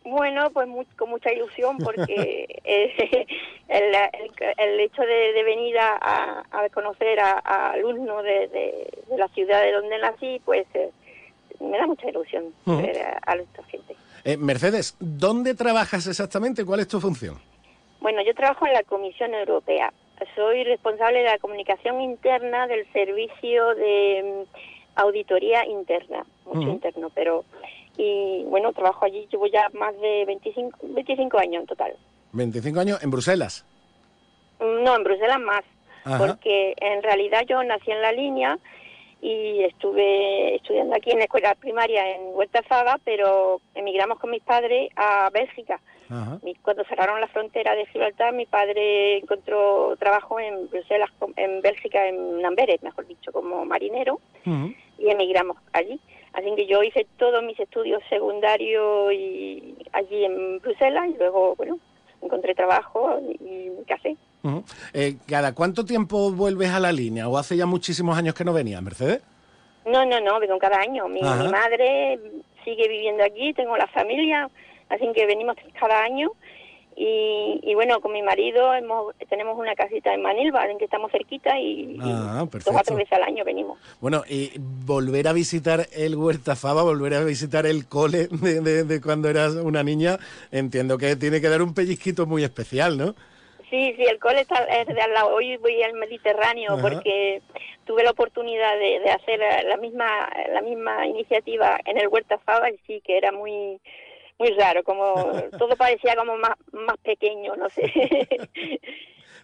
[0.04, 3.26] Bueno, pues mu- con mucha ilusión porque eh,
[3.68, 8.88] el, el- el hecho de, de venir a, a- conocer a, a alumnos de, de-
[9.10, 10.90] de la ciudad de donde nací, pues eh,
[11.60, 13.96] me da mucha ilusión ver a, a esta gente.
[14.24, 16.64] Eh, Mercedes, ¿dónde trabajas exactamente?
[16.64, 17.38] ¿Cuál es tu función?
[18.04, 19.90] Bueno, yo trabajo en la Comisión Europea.
[20.36, 27.46] Soy responsable de la comunicación interna del servicio de mm, auditoría interna, mucho interno, pero
[27.96, 31.96] y bueno, trabajo allí, llevo ya más de 25, 25 años en total.
[32.32, 33.64] 25 años en Bruselas.
[34.60, 35.64] No, en Bruselas más,
[36.04, 36.18] Ajá.
[36.18, 38.58] porque en realidad yo nací en la línea
[39.24, 44.42] y estuve estudiando aquí en la escuela primaria en Huerta Fava, pero emigramos con mis
[44.42, 45.80] padres a Bélgica.
[46.10, 46.38] Ajá.
[46.60, 52.44] Cuando cerraron la frontera de Gibraltar, mi padre encontró trabajo en Bruselas, en Bélgica, en
[52.44, 55.98] Amberes, mejor dicho, como marinero, y emigramos allí.
[56.34, 61.78] Así que yo hice todos mis estudios secundarios y allí en Bruselas y luego, bueno,
[62.20, 64.18] encontré trabajo y me casé.
[64.92, 67.28] Eh, ¿Cada cuánto tiempo vuelves a la línea?
[67.28, 69.20] ¿O hace ya muchísimos años que no venías, Mercedes?
[69.86, 71.08] No, no, no, vengo cada año.
[71.08, 72.18] Mi, mi madre
[72.64, 74.48] sigue viviendo aquí, tengo la familia,
[74.88, 76.30] así que venimos cada año
[76.96, 81.10] Y, y bueno, con mi marido hemos, tenemos una casita en Manilva, en que estamos
[81.10, 83.78] cerquita y, Ah, y dos o tres veces al año venimos.
[84.00, 84.52] Bueno, y
[84.86, 89.28] volver a visitar el Huerta Fava, volver a visitar el cole de, de- de cuando
[89.28, 90.18] eras una niña,
[90.52, 93.14] entiendo que tiene que dar un pellizquito muy especial, ¿no?
[93.74, 95.34] Sí, sí, el cole está es de al lado.
[95.34, 96.82] Hoy voy al Mediterráneo Ajá.
[96.82, 97.42] porque
[97.84, 102.38] tuve la oportunidad de, de hacer eh, la misma la misma iniciativa en el Huerta
[102.38, 103.80] Fava y sí que era muy
[104.38, 105.14] muy raro, como
[105.58, 107.82] todo parecía como más más pequeño, no sé.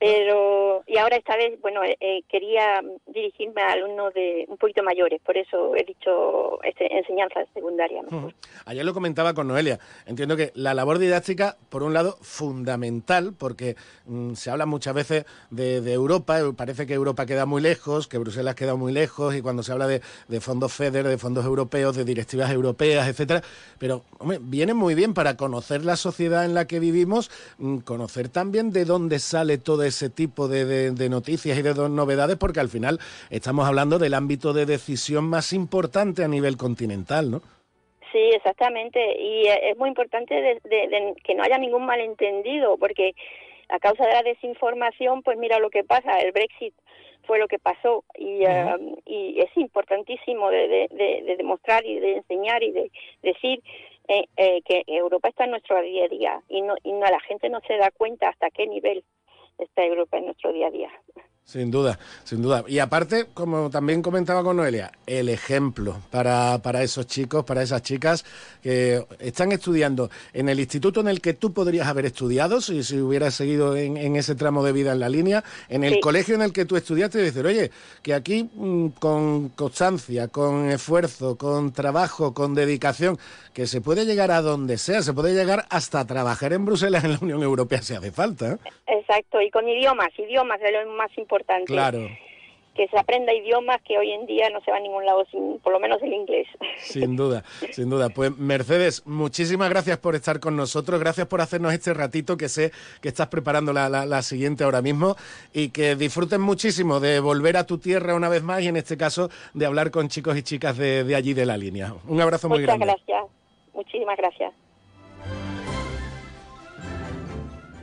[0.01, 4.83] Pero y ahora esta vez, bueno, eh, eh, quería dirigirme a alumnos de un poquito
[4.83, 8.03] mayores, por eso he dicho este, enseñanza secundaria.
[8.65, 9.79] Ayer lo comentaba con Noelia.
[10.07, 15.27] Entiendo que la labor didáctica, por un lado, fundamental, porque mm, se habla muchas veces
[15.51, 19.35] de, de Europa, eh, parece que Europa queda muy lejos, que Bruselas queda muy lejos,
[19.35, 23.43] y cuando se habla de, de fondos FEDER, de fondos europeos, de directivas europeas, etcétera,
[23.79, 28.29] pero hombre, viene muy bien para conocer la sociedad en la que vivimos, mm, conocer
[28.29, 32.59] también de dónde sale todo ese tipo de, de- de noticias y de novedades, porque
[32.61, 32.99] al final
[33.31, 37.43] estamos hablando del ámbito de decisión más importante a nivel continental, ¿no?
[38.13, 38.99] Sí, exactamente.
[39.21, 43.15] Y eh, es muy importante de- de- de que no haya ningún malentendido, porque
[43.69, 46.19] a causa de la desinformación, pues mira lo que pasa.
[46.19, 46.75] El Brexit
[47.27, 52.01] fue lo que pasó y, eh, y es importantísimo de, de- de- de demostrar y
[52.01, 52.91] de enseñar y de
[53.23, 53.63] decir
[54.09, 57.21] eh, eh, que Europa está en nuestro día a día y, no, y no, la
[57.21, 59.05] gente no se da cuenta hasta qué nivel
[59.61, 60.91] está Europa en nuestro día a día.
[61.45, 62.63] Sin duda, sin duda.
[62.69, 67.83] Y aparte, como también comentaba con Noelia, el ejemplo para, para esos chicos, para esas
[67.83, 68.25] chicas
[68.63, 73.01] que están estudiando en el instituto en el que tú podrías haber estudiado si, si
[73.01, 76.01] hubieras seguido en, en ese tramo de vida en la línea, en el Sí.
[76.01, 77.73] colegio en el que tú estudiaste y decir, oye,
[78.05, 83.19] que aquí mm, con constancia, con esfuerzo, con trabajo, con dedicación,
[83.55, 87.11] que se puede llegar a donde sea, se puede llegar hasta trabajar en Bruselas en
[87.15, 88.57] la Unión Europea si hace falta.
[88.87, 91.30] Exacto, y con idiomas, idiomas es lo más importante.
[91.67, 92.09] Claro.
[92.75, 95.59] Que se aprenda idiomas que hoy en día no se va a ningún lado sin,
[95.59, 96.47] por lo menos el inglés.
[96.79, 98.09] Sin duda, sin duda.
[98.11, 102.71] Pues Mercedes, muchísimas gracias por estar con nosotros, gracias por hacernos este ratito que sé
[103.03, 105.17] que estás preparando la, la- la siguiente ahora mismo
[105.53, 108.97] y que disfruten muchísimo de volver a tu tierra una vez más y en este
[108.97, 111.93] caso de hablar con chicos y chicas de, de allí de la línea.
[112.07, 112.87] Un abrazo muy Muchas grande.
[113.07, 113.25] gracias,
[113.75, 114.55] muchísimas gracias.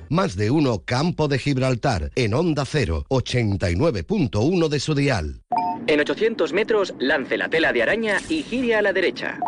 [0.10, 5.42] Más de uno Campo de Gibraltar en Onda 0, 89.1 de su dial.
[5.88, 9.40] En 800 metros, lance la tela de araña y gire a la derecha.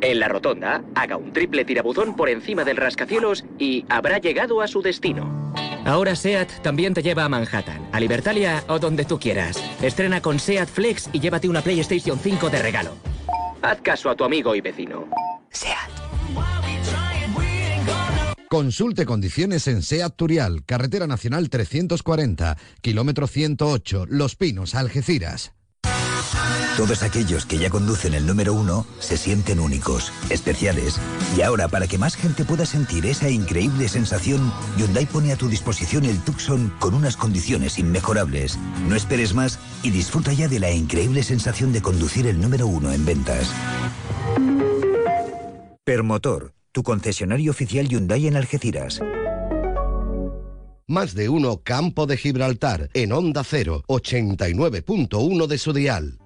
[0.00, 4.68] En la rotonda, haga un triple tirabuzón por encima del rascacielos y habrá llegado a
[4.68, 5.52] su destino.
[5.84, 9.62] Ahora SEAT también te lleva a Manhattan, a Libertalia o donde tú quieras.
[9.82, 12.96] Estrena con SEAT Flex y llévate una PlayStation 5 de regalo.
[13.62, 15.08] Haz caso a tu amigo y vecino.
[18.52, 25.54] Consulte condiciones en SEAT Turial, Carretera Nacional 340, kilómetro 108, Los Pinos, Algeciras.
[26.76, 31.00] Todos aquellos que ya conducen el número uno se sienten únicos, especiales.
[31.34, 35.48] Y ahora, para que más gente pueda sentir esa increíble sensación, Hyundai pone a tu
[35.48, 38.58] disposición el Tucson con unas condiciones inmejorables.
[38.86, 42.92] No esperes más y disfruta ya de la increíble sensación de conducir el número uno
[42.92, 43.50] en ventas.
[45.84, 49.00] Permotor, tu concesionario oficial Hyundai en Algeciras.
[50.86, 56.18] Más de uno Campo de Gibraltar en Onda 0, 89.1 de su dial.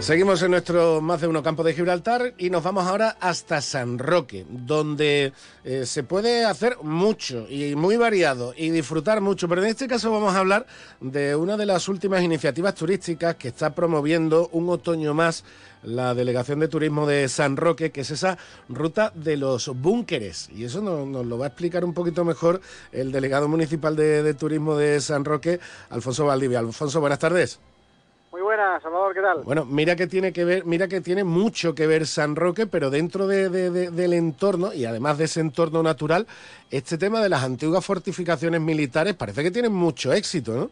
[0.00, 3.98] Seguimos en nuestro más de uno campo de Gibraltar y nos vamos ahora hasta San
[3.98, 9.46] Roque, donde eh, se puede hacer mucho y muy variado y disfrutar mucho.
[9.46, 10.66] Pero en este caso vamos a hablar
[11.02, 15.44] de una de las últimas iniciativas turísticas que está promoviendo un otoño más
[15.82, 18.38] la Delegación de Turismo de San Roque, que es esa
[18.70, 20.48] ruta de los búnkeres.
[20.54, 24.22] Y eso nos, nos lo va a explicar un poquito mejor el delegado municipal de,
[24.22, 25.60] de Turismo de San Roque,
[25.90, 26.58] Alfonso Valdivia.
[26.58, 27.60] Alfonso, buenas tardes.
[28.30, 29.42] Muy buenas, Salvador, ¿qué tal?
[29.42, 32.88] Bueno, mira que tiene que ver, mira que tiene mucho que ver San Roque, pero
[32.88, 36.28] dentro de- de- de- del entorno y además de ese entorno natural,
[36.70, 40.70] este tema de las antiguas fortificaciones militares parece que tiene mucho éxito, ¿no?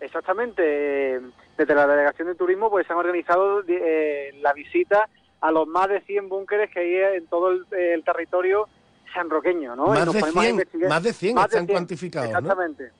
[0.00, 1.20] Exactamente.
[1.56, 5.08] Desde la Delegación de Turismo pues han organizado eh, la visita
[5.42, 8.68] a los más de 100 búnkeres que hay en todo el, el territorio
[9.14, 9.86] sanroqueño, ¿no?
[9.86, 11.74] Y Más nos de ponemos a 100, investigar- más de 100 más de están 100,
[11.76, 12.38] cuantificados, ¿no?
[12.38, 12.90] Exactamente.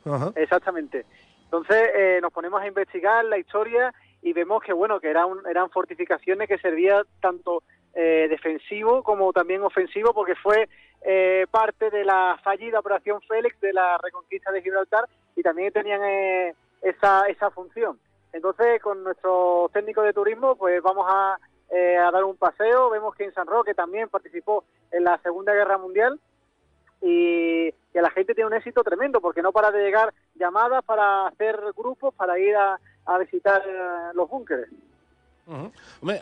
[0.40, 1.06] Exactamente.
[1.54, 5.70] Entonces eh, nos ponemos a investigar la historia y vemos que bueno que eran eran
[5.70, 7.62] fortificaciones que servían tanto
[7.94, 10.68] eh, defensivo como también ofensivo porque fue
[11.02, 15.04] eh, parte de la fallida operación Félix de la reconquista de Gibraltar
[15.36, 18.00] y también tenían eh, esa esa función.
[18.32, 21.38] Entonces con nuestro técnico de turismo pues vamos a,
[21.70, 22.90] eh, a dar un paseo.
[22.90, 26.18] Vemos que en San Roque también participó en la Segunda Guerra Mundial
[27.00, 31.28] y que la gente tiene un éxito tremendo porque no para de llegar llamadas para
[31.28, 34.68] hacer grupos para ir a, a visitar eh, los búnkeres.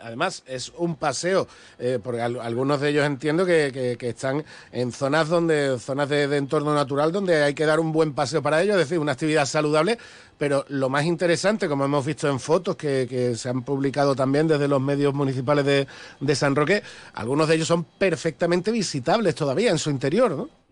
[0.01, 1.47] Además es un paseo,
[1.79, 6.73] eh, porque algunos de ellos entiendo que, que, están en zonas donde zonas de, entorno
[6.73, 9.97] natural donde hay que dar un buen paseo para ellos, es decir, una actividad saludable,
[10.37, 14.47] pero lo más interesante, como hemos visto en fotos que, que se han publicado también
[14.47, 15.87] desde los medios municipales de,
[16.19, 20.62] de San Roque, algunos de ellos son perfectamente visitables todavía en su interior, ¿no?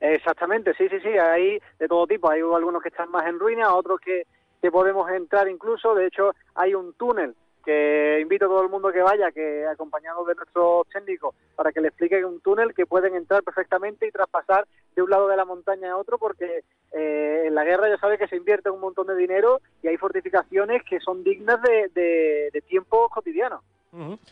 [0.00, 3.74] Exactamente, sí, sí, sí, hay de todo tipo, hay algunos que están más en ruina,
[3.74, 4.22] otros que,
[4.60, 7.34] que podemos entrar incluso, de hecho hay un túnel
[7.64, 11.82] que invito a todo el mundo que vaya, que acompañado de nuestros técnicos, para que
[11.82, 15.44] le expliquen un túnel que pueden entrar perfectamente y traspasar de un lado de la
[15.44, 19.06] montaña a otro, porque eh, en la guerra ya sabe que se invierte un montón
[19.06, 23.62] de dinero y hay fortificaciones que son dignas de, de, tiempos cotidianos.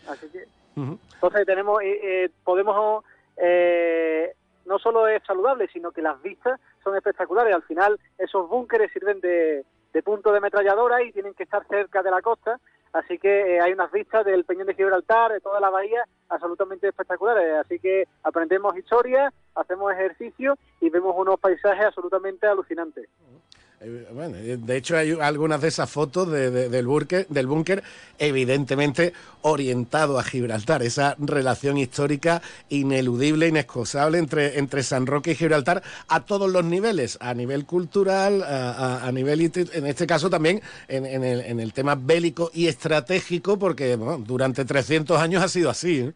[0.08, 0.44] Así que,
[0.76, 3.04] entonces tenemos, eh, eh, podemos
[3.36, 4.34] eh,
[4.68, 7.54] no solo es saludable, sino que las vistas son espectaculares.
[7.54, 9.64] Al final, esos búnkeres sirven de,
[10.04, 12.60] punto de ametralladora y tienen que estar cerca de la costa.
[12.92, 16.88] Así que eh, hay unas vistas del Peñón de Gibraltar, de toda la bahía, absolutamente
[16.88, 17.54] espectaculares.
[17.56, 23.08] Así que aprendemos historia, hacemos ejercicio y vemos unos paisajes absolutamente alucinantes.
[23.80, 27.82] Eh, bueno, eh, de hecho hay algunas de esas fotos del búnker, del búnker
[28.18, 29.12] evidentemente
[29.42, 36.24] orientado a Gibraltar, esa relación histórica ineludible, inexcusable entre, entre San Roque y Gibraltar a
[36.24, 41.60] todos los niveles, a nivel cultural, a, nivel, en este caso también en, el, en,
[41.60, 46.00] el, tema bélico y estratégico, porque durante 300 años ha sido así.
[46.00, 46.12] ¿eh?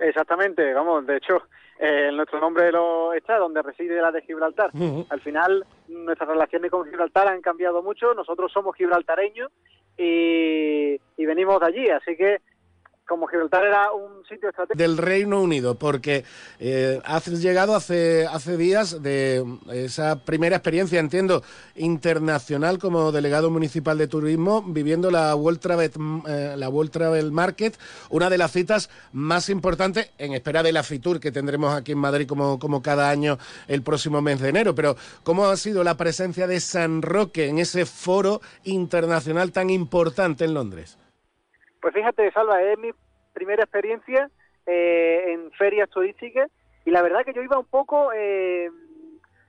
[0.00, 1.42] Exactamente, vamos, de hecho,
[1.82, 4.70] eh, nuestro nombre lo está donde reside la de Gibraltar.
[5.08, 8.12] Al final, nuestras relaciones con Gibraltar han cambiado mucho.
[8.12, 9.50] Nosotros somos gibraltareños
[9.96, 12.42] y, y venimos de allí, así que
[13.10, 14.78] como Gibraltar era un sitio estratégico.
[14.78, 16.24] Del Reino Unido, porque
[16.60, 21.42] eh, has llegado hace, hace días de esa primera experiencia, entiendo,
[21.74, 25.90] internacional como delegado municipal de turismo, viviendo la World Travel,
[26.28, 27.76] eh, la World Travel Market,
[28.10, 31.98] una de las citas más importantes en espera de la FITUR que tendremos aquí en
[31.98, 34.76] Madrid como, como cada año el próximo mes de enero.
[34.76, 34.94] Pero,
[35.24, 40.54] ¿cómo ha sido la presencia de San Roque en ese foro internacional tan importante en
[40.54, 40.96] Londres?
[41.80, 42.90] Pues fíjate, Salva, es mi
[43.32, 44.30] primera experiencia
[44.66, 46.50] eh, en ferias turísticas
[46.84, 48.70] y la verdad que yo iba un poco, eh,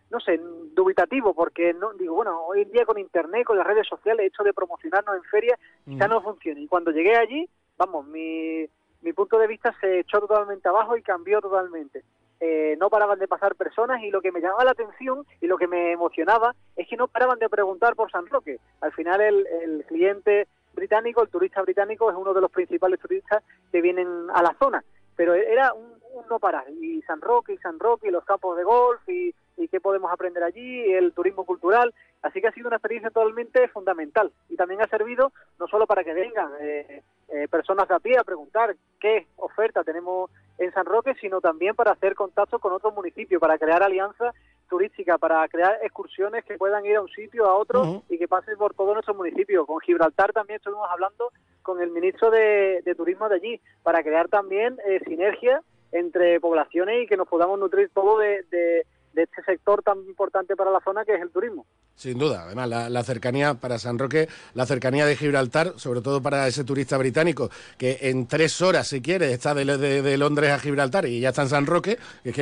[0.09, 0.39] no sé,
[0.73, 4.43] dubitativo porque no digo, bueno, hoy en día con internet, con las redes sociales, hecho
[4.43, 6.59] de promocionarnos en ferias, ya no funciona.
[6.59, 8.65] Y cuando llegué allí, vamos, mi,
[9.01, 12.03] mi punto de vista se echó totalmente abajo y cambió totalmente.
[12.39, 15.57] Eh, no paraban de pasar personas y lo que me llamaba la atención y lo
[15.57, 18.57] que me emocionaba es que no paraban de preguntar por San Roque.
[18.81, 23.43] Al final el, el cliente británico, el turista británico es uno de los principales turistas
[23.71, 24.83] que vienen a la zona,
[25.15, 25.91] pero era un,
[26.29, 29.33] no parar, y San Roque, y San Roque, y los campos de golf, y,
[29.69, 31.93] qué podemos aprender allí, el turismo cultural,
[32.23, 36.03] así que ha sido una experiencia totalmente fundamental, y también ha servido no solo para
[36.03, 41.13] que vengan eh, eh, personas a pie a preguntar qué oferta tenemos en San Roque,
[41.21, 44.33] sino también para hacer contacto con otros municipios, para crear alianzas
[44.71, 48.57] turística para crear excursiones que puedan ir a un sitio, a otro y que pasen
[48.57, 49.65] por todo nuestro municipio.
[49.65, 51.29] Con Gibraltar también estuvimos hablando
[51.61, 55.61] con el ministro de, Turismo de allí para crear también eh, sinergia
[55.91, 58.85] entre poblaciones y que nos podamos nutrir todo de, de
[59.15, 61.65] este sector tan importante para la zona que es el turismo.
[61.95, 66.47] Sin duda, además la, cercanía para San Roque, la cercanía de Gibraltar, sobre todo para
[66.47, 71.19] ese turista británico que en tres horas, si quiere, está de, Londres a Gibraltar y
[71.19, 72.33] ya está en San Roque, que,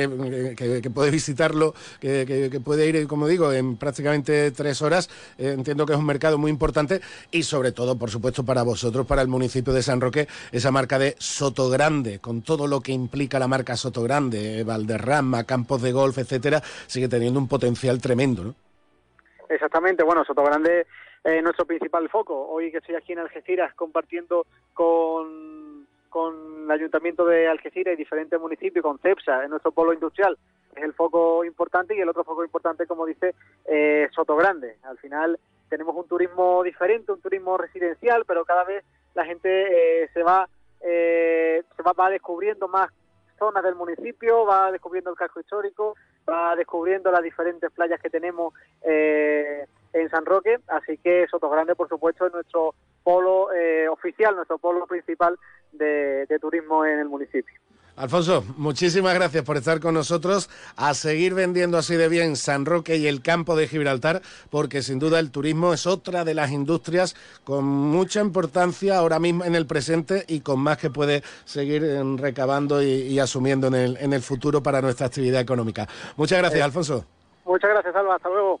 [0.56, 5.10] que, puede visitarlo, que, puede ir, como digo, en prácticamente tres horas.
[5.36, 7.00] Eh, entiendo que es un mercado muy importante
[7.30, 10.98] y sobre todo, por supuesto, para vosotros, para el municipio de San Roque, esa marca
[10.98, 16.59] de Sotogrande, con todo lo que implica la marca Sotogrande, Valderrama, campos de golf, etcétera,
[16.86, 18.54] sigue teniendo un potencial tremendo, ¿no?
[19.48, 20.86] Exactamente, bueno, Sotogrande
[21.24, 22.48] es nuestro principal foco.
[22.48, 28.40] Hoy que estoy aquí en Algeciras compartiendo con, con el Ayuntamiento de Algeciras y diferentes
[28.40, 30.38] municipios, con CEPSA, en nuestro polo industrial,
[30.76, 33.34] es el foco importante y el otro foco importante, como dice,
[33.66, 34.76] eh, Sotogrande.
[34.84, 35.38] Al final
[35.68, 38.84] tenemos un turismo diferente, un turismo residencial, pero cada vez
[39.14, 40.48] la gente eh, se va
[40.80, 42.90] eh, se va, va descubriendo más
[43.38, 45.94] zonas del municipio, va descubriendo el casco histórico,
[46.28, 51.88] va descubriendo las diferentes playas que tenemos eh, en San Roque, así que Sotogrande, por
[51.88, 55.38] supuesto, es nuestro polo eh, oficial, nuestro polo principal
[55.72, 57.54] de, turismo en el municipio.
[58.00, 62.96] Alfonso, muchísimas gracias por estar con nosotros, a seguir vendiendo así de bien San Roque
[62.96, 67.14] y el campo de Gibraltar, porque sin duda el turismo es otra de las industrias
[67.44, 72.02] con mucha importancia ahora mismo en el presente y con más que puede seguir eh,
[72.16, 75.86] recabando y, asumiendo en el, en el futuro para nuestra actividad económica.
[76.16, 77.04] Muchas gracias, eh, Alfonso.
[77.44, 78.16] Muchas gracias, Alba.
[78.16, 78.60] Hasta luego.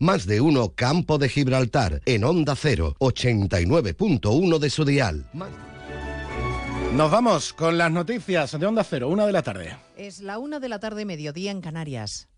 [0.00, 5.28] Más de uno Campo de Gibraltar en Onda 0, 89.1 de su dial.
[6.94, 9.76] Nos vamos con las noticias de Onda Cero, una de la tarde.
[9.96, 12.28] Es la una de la tarde, mediodía en Canarias.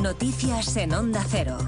[0.00, 1.58] Noticias en Onda Cero.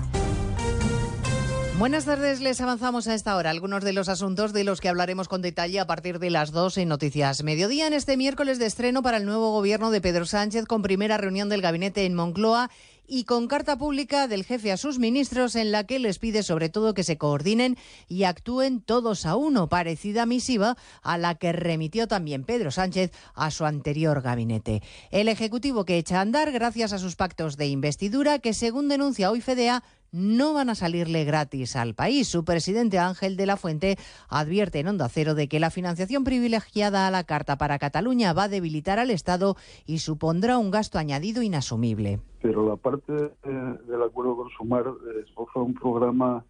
[1.79, 5.27] Buenas tardes, les avanzamos a esta hora algunos de los asuntos de los que hablaremos
[5.27, 9.03] con detalle a partir de las 2 en Noticias Mediodía en este miércoles de estreno
[9.03, 12.71] para el nuevo gobierno de Pedro Sánchez con primera reunión del gabinete en Moncloa
[13.09, 16.69] y con carta pública del jefe a sus ministros en la que les pide sobre
[16.69, 22.07] todo que se coordinen y actúen todos a uno, parecida misiva a la que remitió
[22.07, 24.83] también Pedro Sánchez a su anterior gabinete.
[25.11, 29.31] El Ejecutivo que echa a andar gracias a sus pactos de investidura que, según denuncia
[29.31, 29.83] hoy FEDEA,
[30.13, 32.29] no van a salirle gratis al país.
[32.29, 33.97] Su presidente Ángel de la Fuente
[34.29, 38.45] advierte en Onda Cero de que la financiación privilegiada a la Carta para Cataluña va
[38.45, 39.57] a debilitar al Estado
[39.87, 42.21] y supondrá un gasto añadido inasumible.
[42.43, 44.85] Pero la parte eh, del acuerdo con Sumar
[45.25, 46.45] esboza un programa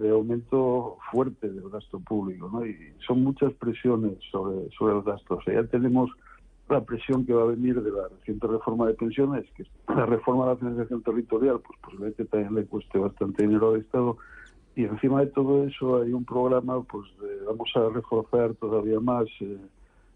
[0.00, 2.66] de aumento fuerte del gasto público, ¿no?
[2.66, 2.76] Y
[3.06, 5.36] son muchas presiones sobre, sobre el gasto.
[5.36, 6.10] O sea, ya tenemos
[6.70, 10.44] la presión que va a venir de la reciente reforma de pensiones, que la reforma
[10.44, 14.16] de la financiación territorial, pues posiblemente también le cueste bastante dinero al Estado.
[14.76, 17.08] Y encima de todo eso hay un programa, pues
[17.46, 19.58] vamos a reforzar todavía más eh,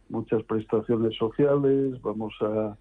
[0.08, 2.76] muchas prestaciones sociales, vamos a,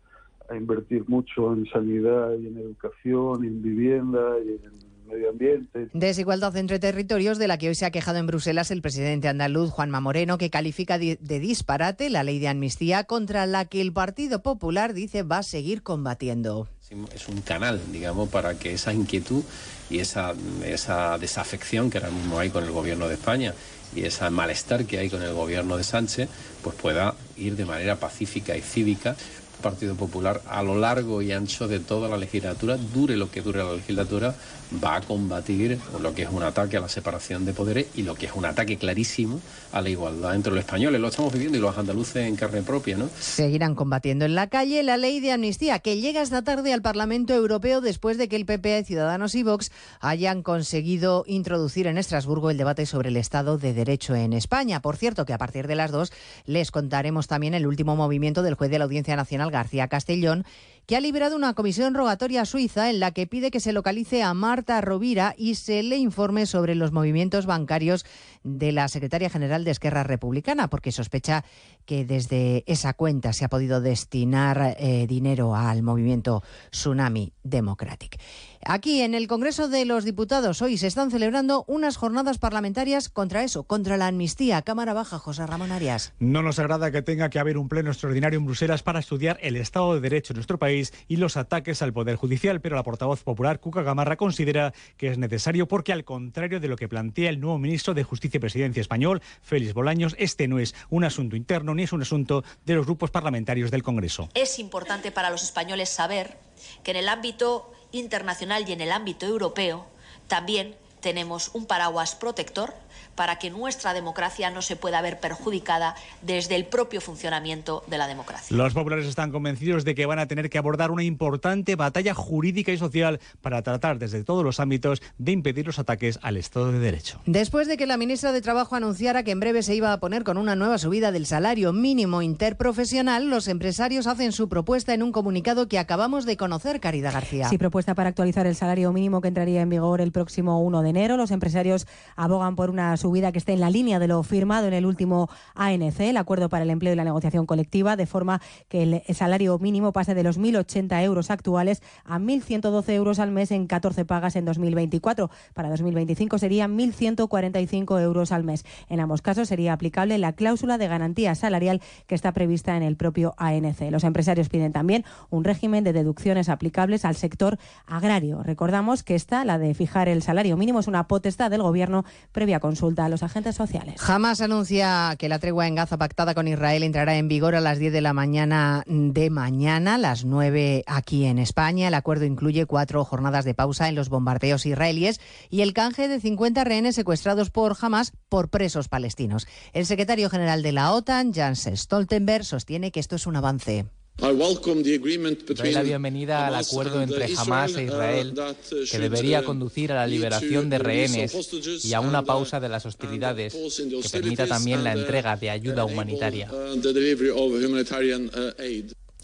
[0.49, 5.88] a invertir mucho en sanidad y en educación, en vivienda y en medio ambiente.
[5.93, 9.72] Desigualdad entre territorios de la que hoy se ha quejado en Bruselas el presidente andaluz
[9.72, 14.41] Juanma Moreno, que califica de, disparate la ley de amnistía contra la que el Partido
[14.41, 16.68] Popular dice va a seguir combatiendo.
[17.14, 19.43] Es un canal, digamos, para que esa inquietud
[19.89, 20.34] y esa,
[20.64, 23.54] esa desafección que ahora mismo hay con el gobierno de España
[23.95, 26.30] y ese malestar que hay con el gobierno de Sánchez,
[26.62, 29.16] pues pueda ir de manera pacífica y cívica
[29.64, 33.64] Partido Popular a lo largo y ancho de toda la legislatura, dure lo que dure
[33.64, 34.36] la legislatura,
[34.84, 38.14] va a combatir lo que es un ataque a la separación de poderes y lo
[38.16, 39.39] que es un ataque clarísimo
[39.72, 41.01] a la igualdad entre los españoles.
[41.01, 43.09] Lo estamos viviendo y los andaluces en carne propia, ¿no?
[43.20, 47.34] Seguirán combatiendo en la calle la ley de amnistía que llega esta tarde al Parlamento
[47.34, 52.57] Europeo después de que el PP, Ciudadanos y Vox hayan conseguido introducir en Estrasburgo el
[52.57, 54.82] debate sobre el Estado de Derecho en España.
[54.82, 56.11] Por cierto, que a partir de las dos
[56.45, 60.43] les contaremos también el último movimiento del juez de la Audiencia Nacional García Castellón
[60.86, 64.34] que ha liberado una comisión rogatoria suiza en la que pide que se localice a
[64.34, 68.06] Marta Rovira y se le informe sobre los movimientos bancarios
[68.43, 71.45] de la secretaria general de Esquerra Republicana, porque sospecha
[71.86, 78.20] que desde esa cuenta se ha podido destinar eh, dinero al movimiento Tsunami Democratic.
[78.66, 83.43] Aquí en el Congreso de los Diputados hoy se están celebrando unas jornadas parlamentarias contra
[83.43, 84.61] eso, contra la amnistía.
[84.61, 86.14] Cámara Baja, José Ramón Arias.
[86.20, 89.57] No nos agrada que tenga que haber un pleno extraordinario en Bruselas para estudiar el
[89.57, 93.24] Estado de Derecho en nuestro país y los ataques al Poder Judicial, pero la portavoz
[93.24, 97.41] popular, Cuca Gamarra, considera que es necesario porque, al contrario de lo que plantea el
[97.41, 101.76] nuevo ministro de Justicia y Presidencia español, Félix Bolaños, este no es un asunto interno
[101.76, 104.30] ni es un asunto de los grupos parlamentarios del Congreso.
[104.36, 106.38] Es importante para los españoles saber
[106.84, 109.86] que en el ámbito internacional y en el ámbito europeo
[110.28, 112.74] también tenemos un paraguas protector
[113.16, 118.07] para que nuestra democracia no se pueda ver perjudicada desde el propio funcionamiento de la
[118.07, 118.55] democracia.
[118.55, 122.72] Los populares están convencidos de que van a tener que abordar una importante batalla jurídica
[122.72, 126.80] y social para tratar desde todos los ámbitos de impedir los ataques al Estado de
[126.80, 127.20] Derecho.
[127.26, 130.24] Después de que la ministra de Trabajo anunciara que en breve se iba a poner
[130.24, 135.11] con una nueva subida del salario mínimo interprofesional, los empresarios hacen su propuesta en un
[135.11, 137.49] comunicado que acabamos de conocer, Caridad García.
[137.49, 140.89] Sí, propuesta para actualizar el salario mínimo que entraría en vigor el próximo 1 de
[140.89, 141.18] enero.
[141.18, 144.74] Los empresarios abogan por una subida que esté en la línea de lo firmado en
[144.74, 148.84] el último ANC, el Acuerdo para el Empleo y la Negociación Colectiva, de forma que
[148.84, 153.68] el salario mínimo pase de los 1.080 euros actuales a 1.112 euros al mes en
[153.68, 155.30] 14 pagas en 2024.
[155.54, 158.64] Para 2025 serían 1.145 euros al mes.
[158.88, 162.95] En ambos casos sería aplicable la cláusula de garantía salarial que está prevista en el
[162.95, 163.82] propio ANC.
[163.91, 168.43] Los empresarios piden también un régimen de deducciones aplicables al sector agrario.
[168.43, 172.62] Recordamos que esta, la de fijar el salario mínimo, es una potestad del Gobierno previa
[172.62, 174.00] consulta a los agentes sociales.
[174.00, 177.80] Jamás anuncia que la tregua en Gaza pactada con Israel entrará en vigor a las
[177.80, 181.88] 10 de la mañana de mañana, las 9 aquí en España.
[181.88, 185.20] El acuerdo incluye cuatro jornadas de pausa en los bombardeos israelíes
[185.50, 189.48] y el canje de 50 rehenes secuestrados por Hamas por presos palestinos.
[189.74, 193.86] El secretario general de la OTAN, Jens Stoltenberg, sostiene que esto es un avance.
[194.18, 199.95] Doy la bienvenida al acuerdo entre Hamas e Israel, uh, que debería uh, conducir a
[199.95, 201.36] la liberación de rehenes
[201.84, 205.86] y a una uh, pausa de las hostilidades, que permita también la entrega de ayuda
[205.86, 206.49] humanitaria.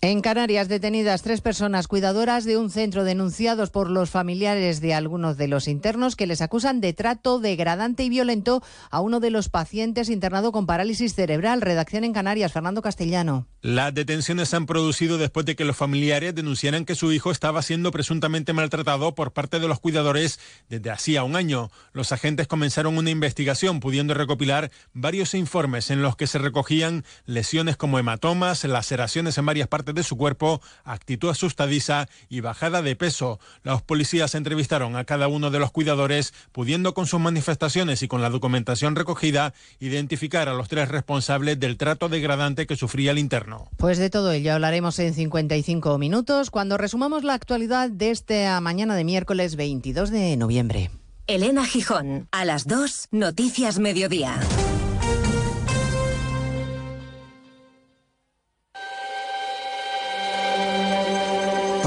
[0.02, 5.36] En Canarias, detenidas tres personas cuidadoras de un centro denunciados por los familiares de algunos
[5.36, 9.50] de los internos que les acusan de trato degradante y violento a uno de los
[9.50, 11.60] pacientes internado con parálisis cerebral.
[11.60, 13.46] Redacción en Canarias, Fernando Castellano.
[13.62, 17.62] Las detenciones se han producido después de que los familiares denunciaran que su hijo estaba
[17.62, 20.40] siendo presuntamente maltratado por parte de los cuidadores
[20.70, 21.72] desde hacía un año.
[21.92, 27.76] Los agentes comenzaron una investigación pudiendo recopilar varios informes en los que se recogían lesiones
[27.76, 33.40] como hematomas, laceraciones en varias partes de su cuerpo, actitud asustadiza y bajada de peso.
[33.64, 38.22] Los policías entrevistaron a cada uno de los cuidadores, pudiendo con sus manifestaciones y con
[38.22, 43.70] la documentación recogida identificar a los tres responsables del trato degradante que sufría el interno.
[43.78, 48.96] Pues de todo ello hablaremos en 55 minutos cuando resumamos la actualidad de esta mañana
[48.96, 50.92] de miércoles 22 de noviembre.
[51.28, 54.40] Elena Gijón, a las 2, Noticias Mediodía.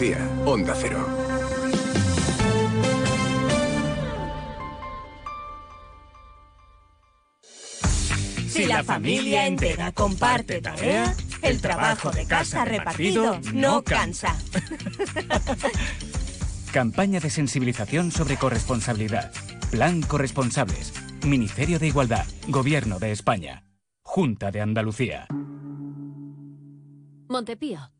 [0.00, 1.06] Onda Cero.
[8.48, 14.38] Si la familia entera comparte tarea, el trabajo de casa repartido no cansa.
[16.72, 19.30] Campaña de sensibilización sobre corresponsabilidad.
[19.70, 20.94] Plan Corresponsables.
[21.26, 22.24] Ministerio de Igualdad.
[22.48, 23.66] Gobierno de España.
[24.02, 25.26] Junta de Andalucía.
[27.28, 27.99] Montepío.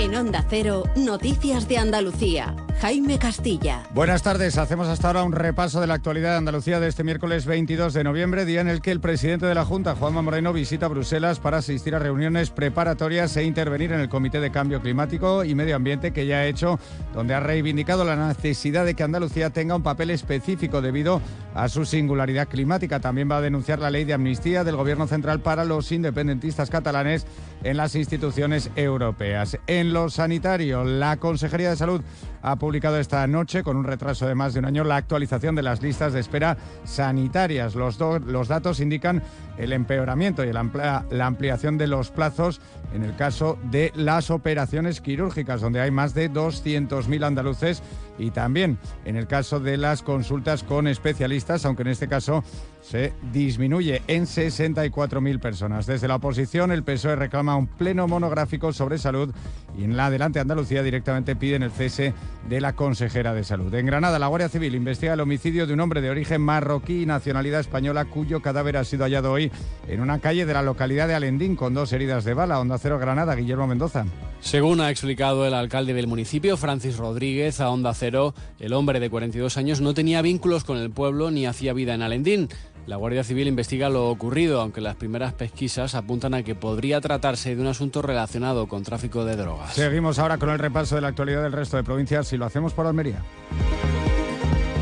[0.00, 2.54] En Onda Cero, Noticias de Andalucía.
[2.80, 3.82] Jaime Castilla.
[3.92, 4.56] Buenas tardes.
[4.56, 8.04] Hacemos hasta ahora un repaso de la actualidad de Andalucía de este miércoles 22 de
[8.04, 11.56] noviembre, día en el que el presidente de la Junta, Juanma Moreno, visita Bruselas para
[11.56, 16.12] asistir a reuniones preparatorias e intervenir en el Comité de Cambio Climático y Medio Ambiente
[16.12, 16.78] que ya ha hecho,
[17.12, 21.20] donde ha reivindicado la necesidad de que Andalucía tenga un papel específico debido
[21.56, 23.00] a su singularidad climática.
[23.00, 27.26] También va a denunciar la ley de amnistía del Gobierno Central para los independentistas catalanes
[27.64, 29.58] en las instituciones europeas.
[29.66, 32.02] En lo sanitario, la Consejería de Salud
[32.42, 35.62] ha publicado esta noche, con un retraso de más de un año, la actualización de
[35.62, 37.74] las listas de espera sanitarias.
[37.74, 39.22] Los, los datos indican
[39.56, 42.60] el empeoramiento y la ampliación de los plazos
[42.94, 47.82] en el caso de las operaciones quirúrgicas, donde hay más de 200.000 andaluces
[48.18, 52.42] y también en el caso de las consultas con especialistas, aunque en este caso
[52.88, 55.86] se disminuye en 64.000 personas.
[55.86, 59.34] Desde la oposición, el PSOE reclama un pleno monográfico sobre salud
[59.76, 62.14] y en la Adelante Andalucía directamente piden el cese
[62.48, 63.72] de la consejera de salud.
[63.74, 67.06] En Granada, la Guardia Civil investiga el homicidio de un hombre de origen marroquí y
[67.06, 69.52] nacionalidad española cuyo cadáver ha sido hallado hoy
[69.86, 72.58] en una calle de la localidad de Alendín con dos heridas de bala.
[72.58, 74.06] Onda Cero Granada, Guillermo Mendoza.
[74.40, 79.10] Según ha explicado el alcalde del municipio, Francis Rodríguez, a Onda Cero, el hombre de
[79.10, 82.48] 42 años no tenía vínculos con el pueblo ni hacía vida en Alendín.
[82.88, 87.54] La Guardia Civil investiga lo ocurrido, aunque las primeras pesquisas apuntan a que podría tratarse
[87.54, 89.74] de un asunto relacionado con tráfico de drogas.
[89.74, 92.72] Seguimos ahora con el repaso de la actualidad del resto de provincias y lo hacemos
[92.72, 93.22] por Almería.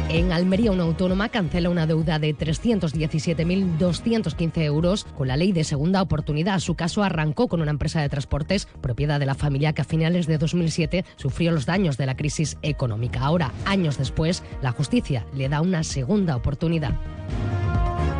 [0.08, 6.00] En Almería, una autónoma cancela una deuda de 317.215 euros con la ley de segunda
[6.00, 6.60] oportunidad.
[6.60, 10.28] Su caso arrancó con una empresa de transportes propiedad de la familia que a finales
[10.28, 13.22] de 2007 sufrió los daños de la crisis económica.
[13.22, 16.94] Ahora, años después, la justicia le da una segunda oportunidad.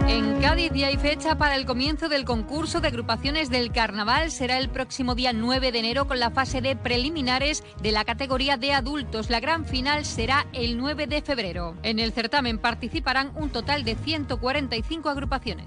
[0.09, 4.31] En Cádiz ya hay fecha para el comienzo del concurso de agrupaciones del carnaval.
[4.31, 8.57] Será el próximo día 9 de enero con la fase de preliminares de la categoría
[8.57, 9.31] de adultos.
[9.31, 11.75] La gran final será el 9 de febrero.
[11.83, 15.67] En el certamen participarán un total de 145 agrupaciones.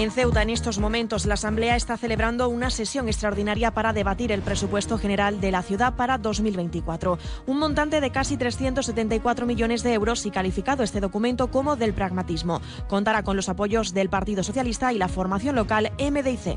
[0.00, 4.40] En Ceuta, en estos momentos, la Asamblea está celebrando una sesión extraordinaria para debatir el
[4.40, 7.18] presupuesto general de la ciudad para 2024.
[7.44, 12.62] Un montante de casi 374 millones de euros y calificado este documento como del pragmatismo.
[12.88, 16.56] Contará con los apoyos del Partido Socialista y la formación local MDIC.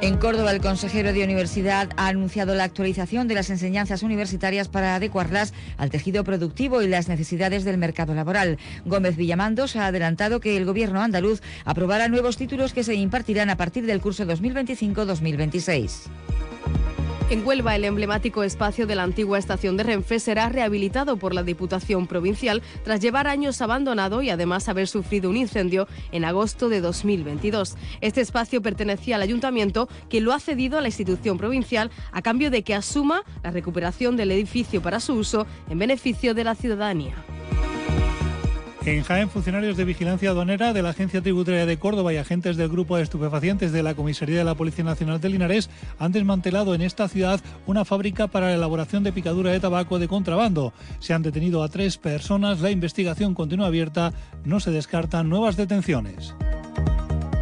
[0.00, 4.94] En Córdoba, el consejero de Universidad ha anunciado la actualización de las enseñanzas universitarias para
[4.94, 8.58] adecuarlas al tejido productivo y las necesidades del mercado laboral.
[8.84, 13.56] Gómez Villamandos ha adelantado que el gobierno andaluz aprobará nuevos títulos que se impartirán a
[13.56, 16.08] partir del curso 2025-2026.
[17.30, 21.42] En Huelva, el emblemático espacio de la antigua estación de Renfe será rehabilitado por la
[21.42, 26.80] Diputación Provincial tras llevar años abandonado y además haber sufrido un incendio en agosto de
[26.80, 27.76] 2022.
[28.00, 32.50] Este espacio pertenecía al ayuntamiento que lo ha cedido a la institución provincial a cambio
[32.50, 37.14] de que asuma la recuperación del edificio para su uso en beneficio de la ciudadanía.
[38.88, 42.70] En Jaén, funcionarios de vigilancia aduanera de la Agencia Tributaria de Córdoba y agentes del
[42.70, 45.68] Grupo de Estupefacientes de la Comisaría de la Policía Nacional de Linares
[45.98, 50.08] han desmantelado en esta ciudad una fábrica para la elaboración de picadura de tabaco de
[50.08, 50.72] contrabando.
[51.00, 54.14] Se han detenido a tres personas, la investigación continúa abierta,
[54.46, 56.34] no se descartan nuevas detenciones.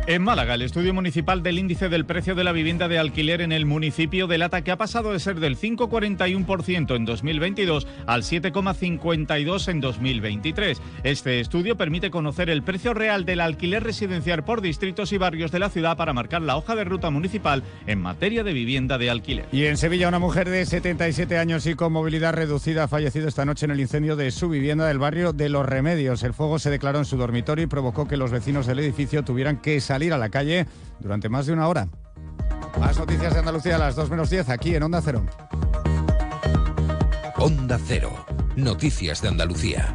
[0.08, 3.50] En Málaga, el estudio municipal del índice del precio de la vivienda de alquiler en
[3.50, 9.80] el municipio delata que ha pasado de ser del 5,41% en 2022 al 7,52% en
[9.80, 10.80] 2023.
[11.02, 15.58] Este estudio permite conocer el precio real del alquiler residencial por distritos y barrios de
[15.58, 19.46] la ciudad para marcar la hoja de ruta municipal en materia de vivienda de alquiler.
[19.50, 23.44] Y en Sevilla, una mujer de 77 años y con movilidad reducida ha fallecido esta
[23.44, 26.22] noche en el incendio de su vivienda del barrio de Los Remedios.
[26.22, 29.56] El fuego se declaró en su dormitorio y provocó que los vecinos del edificio tuvieran
[29.56, 30.66] que salir salir a la calle
[31.00, 31.88] durante más de una hora.
[32.78, 35.24] Más noticias de Andalucía a las 2 menos 10 aquí en Onda Cero.
[37.38, 38.26] Onda Cero.
[38.56, 39.94] Noticias de Andalucía.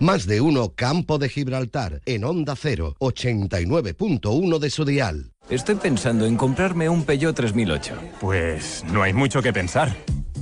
[0.00, 5.32] Más de uno Campo de Gibraltar en Onda 0, 89.1 de su dial.
[5.50, 7.94] Estoy pensando en comprarme un Peugeot 3008.
[8.20, 9.96] Pues no hay mucho que pensar.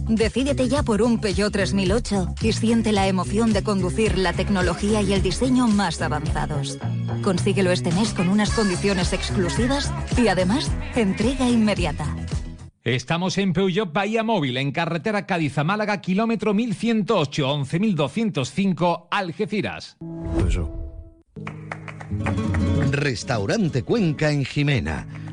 [0.08, 5.14] Decídete ya por un Peugeot 3008 y siente la emoción de conducir la tecnología y
[5.14, 6.78] el diseño más avanzados.
[7.22, 12.14] Consíguelo este mes con unas condiciones exclusivas y además entrega inmediata.
[12.86, 19.96] Estamos en Peugeot Bahía Móvil, en carretera Cádiz a Málaga, kilómetro 1108, 11205, Algeciras.
[22.92, 25.25] Restaurante Cuenca en Jimena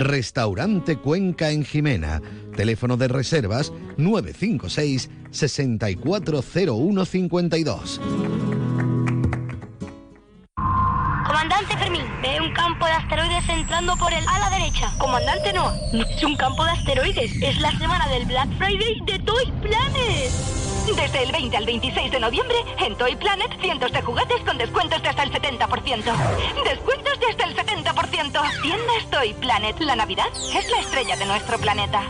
[0.00, 2.20] Restaurante Cuenca en Jimena.
[2.56, 8.00] Teléfono de reservas 956 640152.
[11.26, 14.92] Comandante Fermín, ve un campo de asteroides entrando por el ala derecha.
[14.98, 19.18] Comandante no, no es un campo de asteroides, es la semana del Black Friday de
[19.20, 20.30] Toy Planet.
[20.86, 25.00] Desde el 20 al 26 de noviembre, en Toy Planet, cientos de juguetes con descuentos
[25.00, 26.64] de hasta el 70%.
[26.64, 28.62] Descuentos de hasta el 70%.
[28.62, 29.80] Tiendas Toy Planet.
[29.80, 32.02] La Navidad es la estrella de nuestro planeta.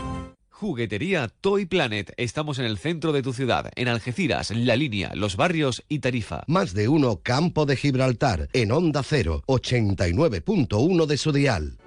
[0.49, 2.13] Juguetería Toy Planet.
[2.17, 6.43] Estamos en el centro de tu ciudad, en Algeciras, La Línea, Los Barrios y Tarifa.
[6.47, 11.77] Más de uno Campo de Gibraltar, en Onda 0, 89.1 de su dial.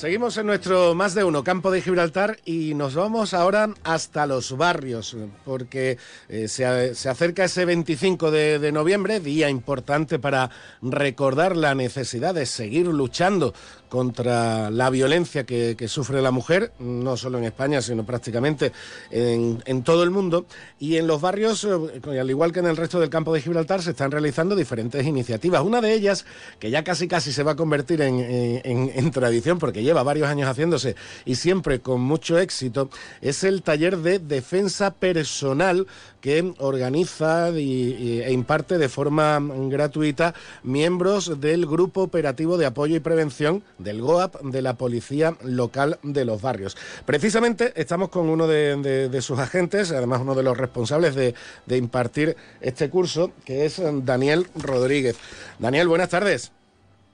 [0.00, 4.56] Seguimos en nuestro más de uno campo de Gibraltar y nos vamos ahora hasta los
[4.56, 5.98] barrios, porque
[6.30, 10.48] eh, se, acerca ese 25 de, noviembre, día importante para
[10.80, 13.52] recordar la necesidad de seguir luchando
[13.90, 18.72] contra la violencia que, sufre la mujer, no solo en España, sino prácticamente
[19.10, 20.46] en, todo el mundo.
[20.78, 23.82] Y en los barrios, eh, al igual que en el resto del campo de Gibraltar,
[23.82, 25.62] se están realizando diferentes iniciativas.
[25.62, 26.24] Una de ellas,
[26.60, 30.94] que ya casi casi se va a convertir en, tradición, porque lleva varios años haciéndose
[31.24, 35.88] y siempre con mucho éxito, es el taller de defensa personal
[36.20, 43.64] que organiza e imparte de forma gratuita miembros del Grupo Operativo de Apoyo y Prevención
[43.80, 46.76] del GOAP de la Policía Local de los Barrios.
[47.04, 51.34] Precisamente estamos con uno de, sus agentes, además uno de los responsables de,
[51.66, 55.16] de impartir este curso, que es Daniel Rodríguez.
[55.58, 56.52] Daniel, buenas tardes.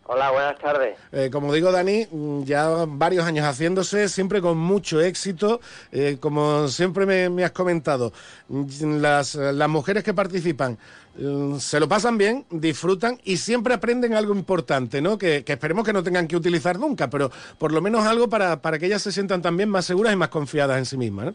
[0.09, 0.97] Hola, buenas tardes.
[1.11, 5.61] Eh, como digo, Dani, mm, ya varios años haciéndose, siempre con mucho éxito.
[5.91, 8.13] Eh, como siempre me, has comentado,
[8.49, 10.79] mm, las, las, mujeres que participan
[11.19, 15.19] mm, se lo pasan bien, disfrutan y siempre aprenden algo importante, ¿no?
[15.19, 18.79] Que, esperemos que no tengan que utilizar nunca, pero por lo menos algo para, para
[18.79, 21.35] que ellas se sientan también más seguras y más confiadas en sí mismas, ¿no?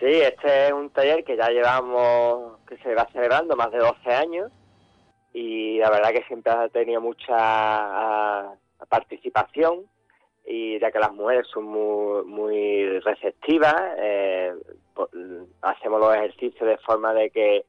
[0.00, 4.10] Sí, este es un taller que ya llevamos, que se va celebrando más de 12
[4.10, 4.52] años
[5.34, 8.54] y la verdad que siempre ha tenido mucha
[8.88, 9.84] participación
[10.46, 14.54] y ya que las mujeres son muy, receptivas, eh,
[15.62, 17.64] hacemos los ejercicios de forma de que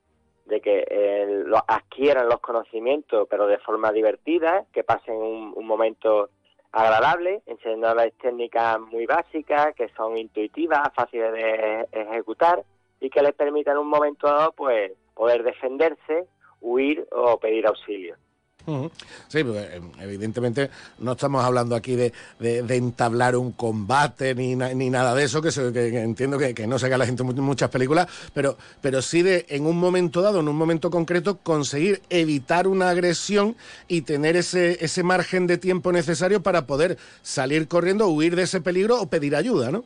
[0.45, 6.30] de que eh, adquieran los conocimientos, pero de forma divertida, que pasen un, momento
[6.72, 12.63] agradable, enseñándoles técnicas muy básicas, que son intuitivas, fáciles de ejecutar
[12.99, 16.28] y que les permitan un momento dado pues poder defenderse
[16.66, 18.16] huir o pedir auxilio.
[19.28, 22.11] Sí, eh, evidentemente no estamos hablando aquí de,
[22.41, 25.49] entablar un combate ni, ni, nada de eso, que,
[25.99, 29.68] entiendo que, no se haga la gente en muchas películas, pero, pero sí de en
[29.68, 33.55] un momento dado, en un momento concreto, conseguir evitar una agresión
[33.88, 38.61] y tener ese, ese margen de tiempo necesario para poder salir corriendo, huir de ese
[38.61, 39.86] peligro o pedir ayuda, ¿no?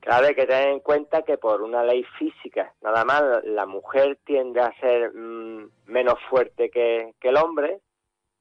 [0.00, 4.18] Claro, hay que tener en cuenta que por una ley física, nada más, la mujer
[4.24, 7.80] tiende a ser mm, menos fuerte que, el hombre,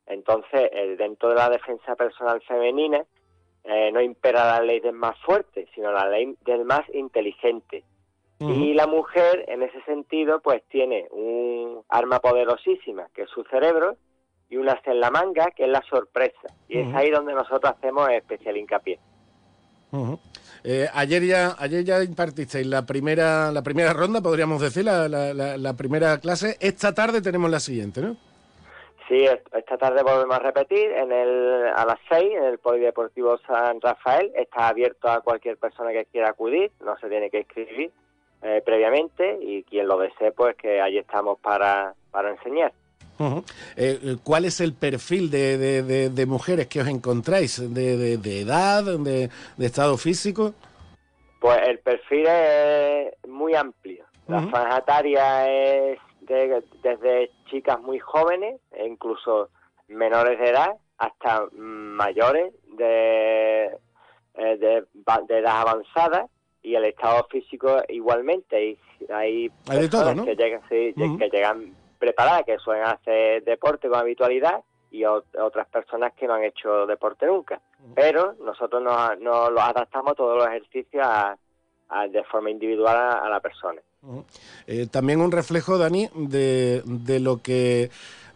[0.08, 3.06] entonces dentro de la defensa personal femenina
[3.64, 7.84] eh, no impera la ley del más fuerte, sino la ley del más inteligente.
[8.42, 13.98] Y la mujer, en ese sentido, pues tiene un arma poderosísima, que es su cerebro,
[14.50, 16.48] y una en la manga, que es la sorpresa.
[16.70, 18.98] Y es ahí donde nosotros hacemos especial hincapié.
[20.64, 25.74] Eh, ayer ya ayer ya impartisteis la primera la primera ronda, podríamos decir, la, la,
[25.74, 26.58] primera clase.
[26.60, 28.18] Esta tarde tenemos la siguiente, ¿no?
[29.08, 33.82] Sí, esta tarde volvemos a repetir en el, a las 6 en el Polideportivo San
[33.82, 34.32] Rafael.
[34.36, 37.92] Está abierto a cualquier persona que quiera acudir, no se tiene que inscribir
[38.44, 42.72] eh, previamente y quien lo desee, pues que allí estamos para, para enseñar.
[43.76, 47.74] Eh, ¿Cuál es el perfil de, mujeres que os encontráis?
[47.74, 48.84] ¿De, edad?
[48.84, 49.30] De,
[49.60, 50.54] estado físico?
[51.40, 54.06] Pues el perfil es muy amplio.
[54.28, 59.50] La franja es desde chicas muy jóvenes, e incluso
[59.88, 63.66] menores de edad, hasta mayores de,
[64.36, 64.86] eh, de,
[65.30, 66.28] edad avanzada
[66.62, 68.56] y el estado físico igualmente.
[69.10, 70.26] hay, hay, de todo, ¿no?
[70.26, 76.26] que llegan, que llegan preparadas, que suelen hacer deporte con habitualidad, y otras personas que
[76.26, 77.62] no han hecho deporte nunca.
[77.94, 81.08] Pero nosotros nos, nos lo adaptamos todos los ejercicios
[82.12, 83.82] de forma individual a, la persona.
[84.68, 87.90] Eh, también un reflejo, Dani, de, de lo que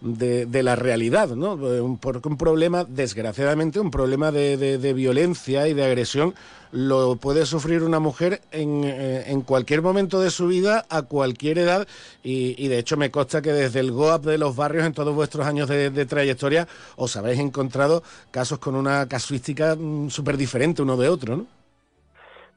[0.03, 1.57] de, la realidad, ¿no?
[2.01, 6.33] Porque un problema, desgraciadamente, un problema de, violencia y de agresión
[6.71, 11.87] lo puede sufrir una mujer en, eh, cualquier momento de su vida, a cualquier edad,
[12.21, 15.45] y, de hecho me consta que desde el GOAP de los barrios, en todos vuestros
[15.47, 21.09] años de, trayectoria, os habéis encontrado casos con una casuística mm, súper diferente uno de
[21.09, 21.45] otro, ¿no?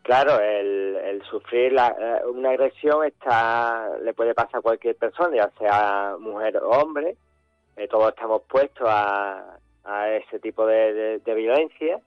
[0.02, 0.74] Claro, el,
[1.30, 6.70] sufrir eh, una agresión está le puede pasar a cualquier persona, ya sea mujer o
[6.70, 7.16] hombre,
[7.76, 9.58] eh, todos estamos puestos a,
[10.10, 12.00] ese tipo de, violencia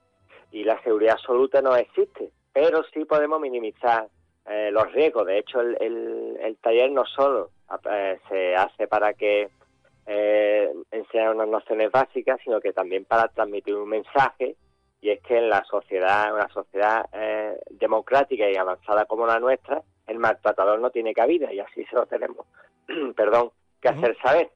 [0.52, 4.08] y la seguridad absoluta no existe, pero sí podemos minimizar
[4.46, 5.26] eh, los riesgos.
[5.26, 7.52] De hecho, el, taller no solo
[7.90, 9.50] eh, se hace para que
[10.08, 14.58] eh, enseñar unas nociones básicas, sino que también para transmitir un mensaje
[15.00, 17.06] y es que en la sociedad, una sociedad
[17.70, 22.06] democrática y avanzada como la nuestra, el maltratador no tiene cabida y así se lo
[22.08, 22.46] tenemos,
[23.16, 24.52] perdón, que hacer saber.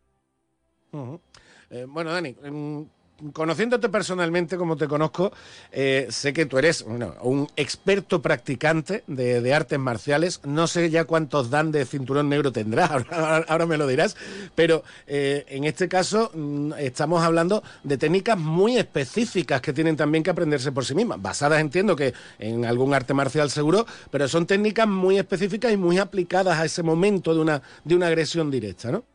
[1.69, 2.85] Eh, bueno, Dani, em,
[3.31, 5.31] conociéndote personalmente como te conozco,
[5.71, 10.41] eh, sé que tú eres un experto practicante de, artes marciales.
[10.43, 14.17] No sé ya cuántos dan de cinturón negro tendrás, ahora, me lo dirás,
[14.55, 20.23] pero eh, en este caso mm, estamos hablando de técnicas muy específicas que tienen también
[20.23, 24.45] que aprenderse por sí mismas, basadas entiendo que en algún arte marcial seguro, pero son
[24.47, 28.91] técnicas muy específicas y muy aplicadas a ese momento de una, de una agresión directa,
[28.91, 29.12] ¿no?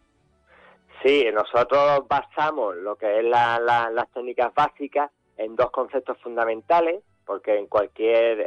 [1.02, 7.68] Sí, nosotros basamos lo que es las técnicas básicas en dos conceptos fundamentales, porque en
[7.68, 8.40] cualquier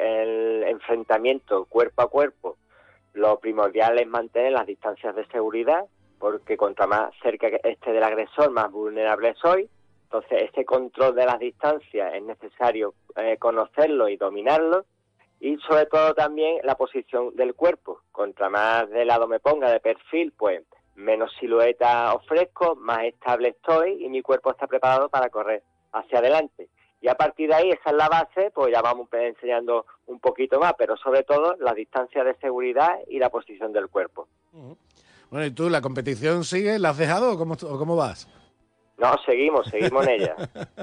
[0.68, 2.58] enfrentamiento cuerpo a cuerpo,
[3.14, 5.86] lo primordial es mantener las distancias de seguridad,
[6.20, 9.70] porque contra más cerca esté del agresor, más vulnerable soy.
[10.04, 14.86] Entonces, este control de las distancias es necesario eh, conocerlo y dominarlo.
[15.39, 18.02] Y sobre todo también la posición del cuerpo.
[18.12, 20.62] Contra más de lado me ponga, de perfil, pues
[21.02, 26.70] menos silueta ofrezco, más estable estoy y mi cuerpo está preparado para correr hacia adelante.
[27.02, 30.60] Y a partir de ahí, esa es la base, pues ya vamos enseñando un poquito
[30.60, 34.28] más, pero sobre todo la distancia de seguridad y la posición del cuerpo.
[35.32, 36.78] Bueno, ¿y tú la competición sigue?
[36.78, 38.28] ¿La has dejado o cómo, o cómo vas?
[39.02, 40.36] No, seguimos, seguimos en ella.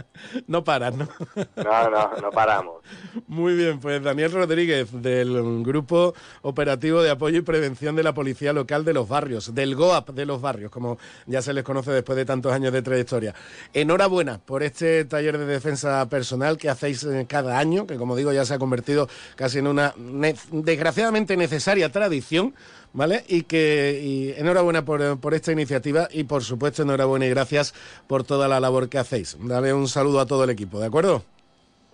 [0.48, 1.08] no paras, ¿no?
[1.54, 2.82] no, no, no paramos.
[3.28, 8.52] Muy bien, pues Daniel Rodríguez, del Grupo Operativo de Apoyo y Prevención de la Policía
[8.52, 12.16] Local de los Barrios, del GOAP de los Barrios, como ya se les conoce después
[12.16, 13.36] de tantos años de trayectoria.
[13.72, 18.32] Enhorabuena por este taller de defensa personal que hacéis eh, cada año, que como digo
[18.32, 22.52] ya se ha convertido casi en una desgraciadamente necesaria tradición
[22.92, 23.24] ¿vale?
[23.28, 27.74] Y que enhorabuena por, esta iniciativa y por supuesto enhorabuena y gracias
[28.06, 29.36] por toda la labor que hacéis.
[29.40, 31.22] Dale un saludo a todo el equipo, ¿de acuerdo?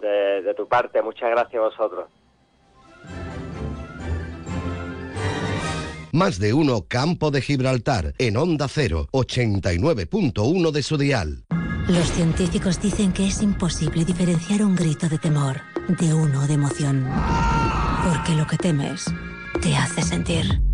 [0.01, 2.07] De, tu parte, muchas gracias a vosotros.
[6.12, 11.45] Más de uno Campo de Gibraltar en Onda 0, 89.1 de su dial.
[11.88, 17.07] Los científicos dicen que es imposible diferenciar un grito de temor de uno de emoción.
[18.05, 19.05] Porque lo que temes
[19.61, 20.74] te hace sentir.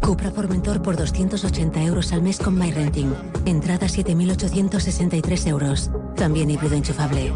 [0.00, 3.14] Cupra Formentor por 280 euros al mes con MyRenting.
[3.46, 5.90] Entrada 7.863 euros.
[6.16, 7.32] También híbrido enchufable.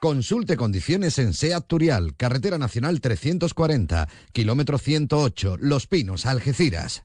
[0.00, 7.04] Consulte condiciones en SEAT Turial, Carretera Nacional 340, kilómetro 108, Los Pinos, Algeciras.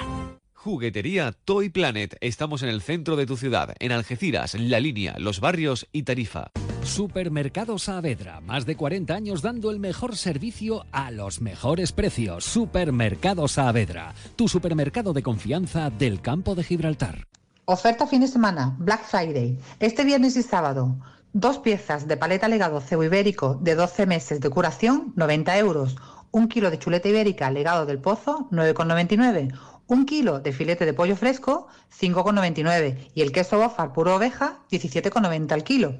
[0.54, 2.16] Juguetería Toy Planet.
[2.22, 6.50] Estamos en el centro de tu ciudad, en Algeciras, La Línea, Los Barrios y Tarifa.
[6.84, 12.44] Supermercado Saavedra, más de 40 años dando el mejor servicio a los mejores precios.
[12.44, 17.26] Supermercado Saavedra, tu supermercado de confianza del campo de Gibraltar.
[17.66, 19.58] Oferta fin de semana, Black Friday.
[19.78, 20.96] Este viernes y sábado,
[21.32, 25.96] dos piezas de paleta legado cebo ibérico de 12 meses de curación, 90 euros.
[26.32, 29.52] Un kilo de chuleta ibérica legado del pozo, 9,99
[29.90, 31.66] un kilo de filete de pollo fresco,
[32.00, 35.96] 5,99 y el queso bofar puro oveja, 17,90 al kilo.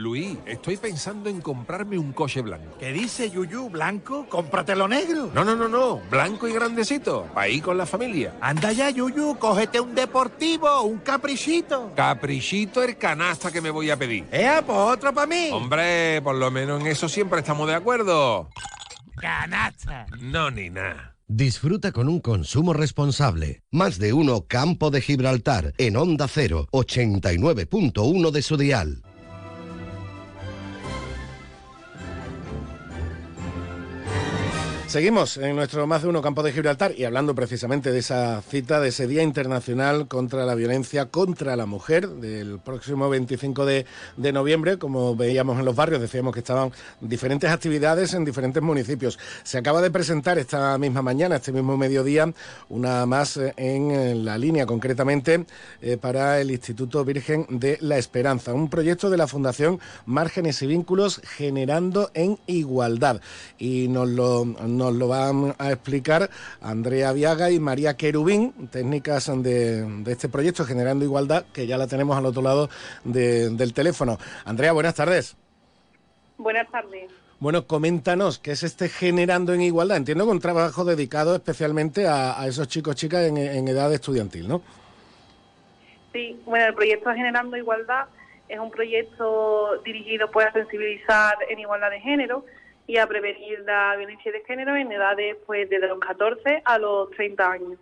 [0.00, 2.78] Luis, estoy pensando en comprarme un coche blanco.
[2.78, 3.68] ¿Qué dice Yuyu?
[3.68, 4.26] ¿Blanco?
[4.30, 5.30] Cómpratelo negro.
[5.34, 6.00] No, no, no, no.
[6.10, 7.26] Blanco y grandecito.
[7.46, 8.34] Ir con la familia.
[8.40, 9.36] Anda ya, Yuyu.
[9.38, 11.92] Cógete un deportivo, un caprichito.
[11.94, 14.24] Caprichito el canasta que me voy a pedir.
[14.32, 15.50] ¡Eh, pues otro para mí!
[15.52, 18.48] Hombre, por lo menos en eso siempre estamos de acuerdo.
[19.16, 20.06] ¡Canasta!
[20.18, 21.14] No, ni nada.
[21.28, 23.62] Disfruta con un consumo responsable.
[23.70, 29.02] Más de uno Campo de Gibraltar en Onda 0, 89.1 de su dial.
[34.90, 38.80] Seguimos en nuestro más de uno campo de Gibraltar y hablando precisamente de esa cita,
[38.80, 43.86] de ese Día Internacional contra la Violencia contra la Mujer, del próximo 25 de,
[44.32, 44.78] noviembre.
[44.78, 49.16] Como veíamos en los barrios, decíamos que estaban diferentes actividades en diferentes municipios.
[49.44, 52.34] Se acaba de presentar esta misma mañana, este mismo mediodía,
[52.68, 55.46] una más en la línea, concretamente
[55.82, 60.66] eh, para el Instituto Virgen de la Esperanza, un proyecto de la Fundación Márgenes y
[60.66, 63.20] Vínculos generando en igualdad.
[63.56, 64.44] Y nos lo
[64.80, 66.30] nos lo van a explicar
[66.62, 72.16] Andrea Viaga y María Querubín, técnicas de, este proyecto Generando Igualdad, que ya la tenemos
[72.16, 72.70] al otro lado
[73.04, 74.16] del teléfono.
[74.46, 75.36] Andrea, buenas tardes.
[76.38, 77.10] Buenas tardes.
[77.40, 79.98] Bueno, coméntanos, ¿qué es este Generando en Igualdad?
[79.98, 84.62] Entiendo que un trabajo dedicado especialmente a, esos chicos chicas en, en, edad estudiantil, ¿no?
[86.12, 88.06] Sí, bueno, el proyecto Generando Igualdad
[88.48, 92.44] es un proyecto dirigido pues, a sensibilizar en igualdad de género
[92.90, 97.08] y a prevenir la violencia de género en edades pues desde los 14 a los
[97.12, 97.78] 30 años.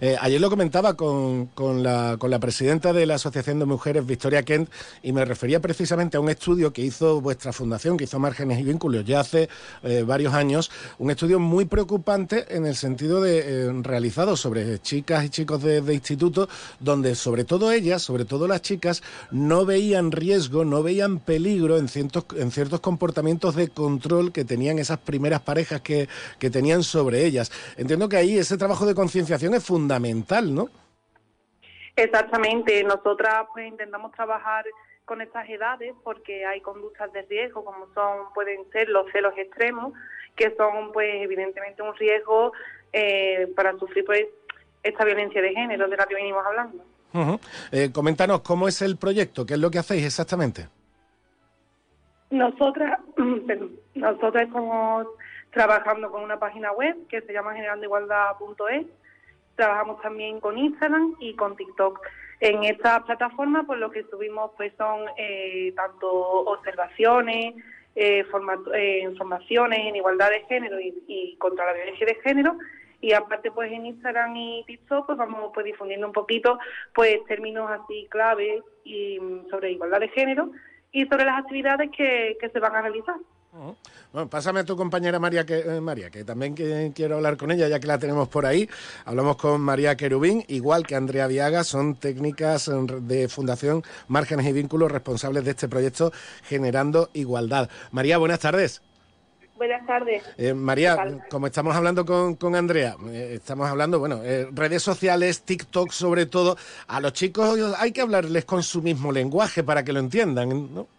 [0.00, 1.50] Eh, ayer lo comentaba con,
[1.82, 4.70] la, con, la, presidenta de la Asociación de Mujeres, Victoria Kent,
[5.02, 8.62] y me refería precisamente a un estudio que hizo vuestra fundación, que hizo Márgenes y
[8.62, 9.48] Vínculos ya hace
[9.82, 15.24] eh, varios años, un estudio muy preocupante en el sentido de eh, realizado sobre chicas
[15.24, 16.48] y chicos de, de instituto,
[16.80, 21.88] donde sobre todo ellas, sobre todo las chicas, no veían riesgo, no veían peligro en
[21.88, 26.08] ciertos, en ciertos comportamientos de control que tenían esas primeras parejas que,
[26.38, 27.50] que tenían sobre ellas.
[27.76, 30.68] Entiendo que ahí ese trabajo de concienciación es fundamental, ¿no?
[31.96, 32.82] Exactamente.
[32.84, 34.64] Nosotras pues intentamos trabajar
[35.04, 39.92] con estas edades porque hay conductas de riesgo como son pueden ser los celos extremos
[40.34, 42.52] que son pues evidentemente un riesgo
[42.92, 44.26] eh, para sufrir pues
[44.82, 46.84] esta violencia de género de la que venimos hablando.
[47.72, 50.68] Eh, coméntanos cómo es el proyecto, qué es lo que hacéis exactamente.
[52.30, 52.98] Nosotras,
[53.94, 55.06] nosotras estamos
[55.50, 58.86] trabajando con una página web que se llama generandoigualdad.es
[59.56, 62.00] Trabajamos también con Instagram y con TikTok.
[62.40, 67.54] En esta plataforma, pues lo que subimos pues son eh, tanto observaciones,
[67.94, 68.24] eh,
[68.74, 72.58] eh, informaciones en igualdad de género y, contra la violencia de género
[73.00, 76.58] y aparte pues en Instagram y TikTok pues vamos pues difundiendo un poquito
[76.94, 80.50] pues términos así claves y mm, sobre igualdad de género
[80.92, 83.16] y sobre las actividades que se van a realizar.
[84.12, 87.68] Bueno, pásame a tu compañera María, que, eh, María, que también quiero hablar con ella,
[87.68, 88.68] ya que la tenemos por ahí.
[89.04, 92.70] Hablamos con María Querubín, igual que Andrea Viaga, son técnicas
[93.02, 96.12] de Fundación Márgenes y Vínculos responsables de este proyecto
[96.44, 97.68] Generando Igualdad.
[97.90, 98.82] María, buenas tardes.
[99.56, 100.22] Buenas tardes.
[100.36, 104.20] Eh, María, como estamos hablando con, Andrea, eh, estamos hablando, bueno,
[104.52, 109.62] redes sociales, TikTok sobre todo, a los chicos hay que hablarles con su mismo lenguaje
[109.62, 110.95] para que lo entiendan, ¿no?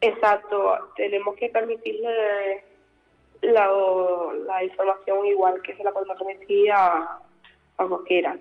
[0.00, 2.64] Exacto, tenemos que permitirle
[3.42, 7.20] la, información igual que se la podemos remitir a,
[7.78, 8.36] a cualquiera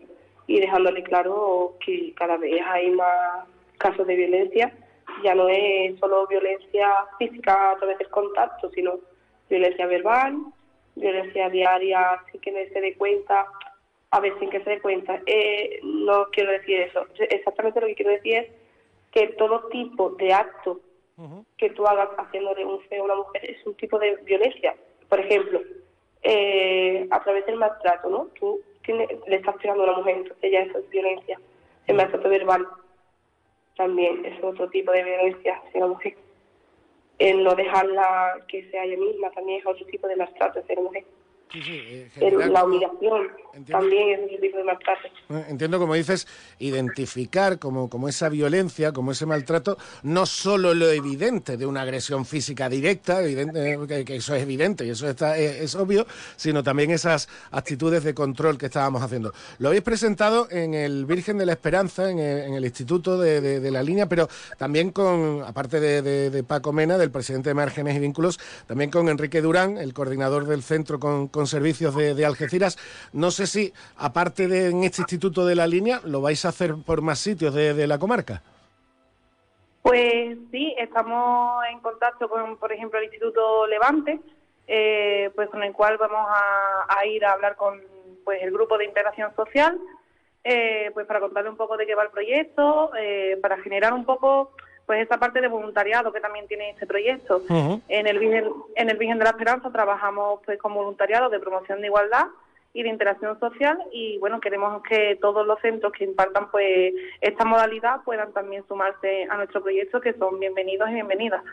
[0.48, 3.48] y dejándole claro que cada vez hay más
[3.78, 4.74] casos de violencia,
[5.24, 6.90] ya no es solo violencia
[7.20, 9.00] física a través del contacto, sino
[9.50, 10.38] violencia verbal,
[10.96, 13.46] violencia diaria sin que se dé cuenta,
[14.12, 15.22] a veces sin que se dé cuenta.
[15.26, 18.48] Eh, no quiero decir eso, exactamente lo que quiero decir es
[19.12, 20.78] que todo tipo de actos
[21.58, 24.76] que tú hagas haciéndole un feo a una mujer es un tipo de violencia.
[25.10, 25.62] Por ejemplo,
[26.22, 28.28] eh, a través del maltrato, ¿no?
[28.40, 31.40] Tú le estás pegando a una mujer, entonces ya eso es violencia.
[31.88, 32.68] El maltrato verbal
[33.76, 36.16] también es otro tipo de violencia hacia la mujer.
[37.20, 40.82] El no dejarla que sea ella misma también es otro tipo de maltrato hacia la
[40.82, 41.06] mujer.
[42.50, 43.28] La humillación
[43.66, 45.08] también es un tipo de maltrato.
[45.30, 46.28] Eh, entiendo, como dices,
[46.60, 52.26] identificar como, como esa violencia, como ese maltrato, no solo lo evidente de una agresión
[52.26, 56.06] física directa, evidente, eh, que, eso es evidente y eso está, eh, es, obvio,
[56.36, 59.34] sino también esas actitudes de control que estábamos haciendo.
[59.60, 64.08] Lo habéis presentado en el Virgen de la Esperanza, en el, Instituto de, la Línea,
[64.08, 64.28] pero
[64.58, 69.42] también con, aparte de, Paco Mena, del presidente de Márgenes y Vínculos, también con Enrique
[69.42, 72.80] Durán, el coordinador del Centro con, con Servicios de, Algeciras.
[73.14, 76.74] No sé si, aparte de en este Instituto de la Línea, lo vais a hacer
[76.84, 78.42] por más sitios de, la comarca.
[79.84, 84.20] Pues sí, estamos en contacto con, por ejemplo, el Instituto Levante,
[84.66, 87.80] eh, pues con el cual vamos a, ir a hablar con
[88.26, 89.80] pues el grupo de integración social,
[90.44, 94.06] eh, pues para contarle un poco de qué va el proyecto, eh, para generar un
[94.06, 94.54] poco
[94.88, 97.44] pues esa parte de voluntariado que también tiene este proyecto.
[97.50, 98.46] En el Virgen,
[98.76, 102.28] en el Virgen de la Esperanza trabajamos pues con voluntariado de promoción de igualdad
[102.74, 107.44] y de interacción social y bueno queremos que todos los centros que impartan pues esta
[107.44, 111.44] modalidad puedan también sumarse a nuestro proyecto que son bienvenidos y bienvenidas.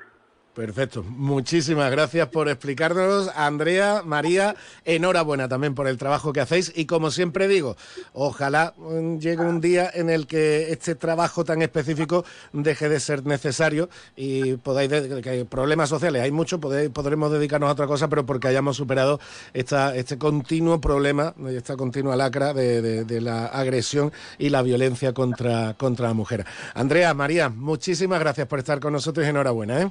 [0.54, 1.02] Perfecto.
[1.02, 3.32] Muchísimas gracias por explicárnoslo.
[3.34, 4.54] Andrea, María,
[4.84, 6.72] enhorabuena también por el trabajo que hacéis.
[6.76, 7.76] Y como siempre digo,
[8.12, 13.26] ojalá mm, llegue un día en el que este trabajo tan específico deje de ser
[13.26, 14.90] necesario y podáis,
[15.22, 19.18] que hay problemas sociales hay muchos, podremos dedicarnos a otra cosa, pero porque hayamos superado
[19.54, 26.08] esta, este continuo problema, esta continua lacra de, la agresión y la violencia contra, contra
[26.08, 26.44] la mujer.
[26.74, 29.82] Andrea, María, muchísimas gracias por estar con nosotros y enhorabuena.
[29.82, 29.90] ¿eh?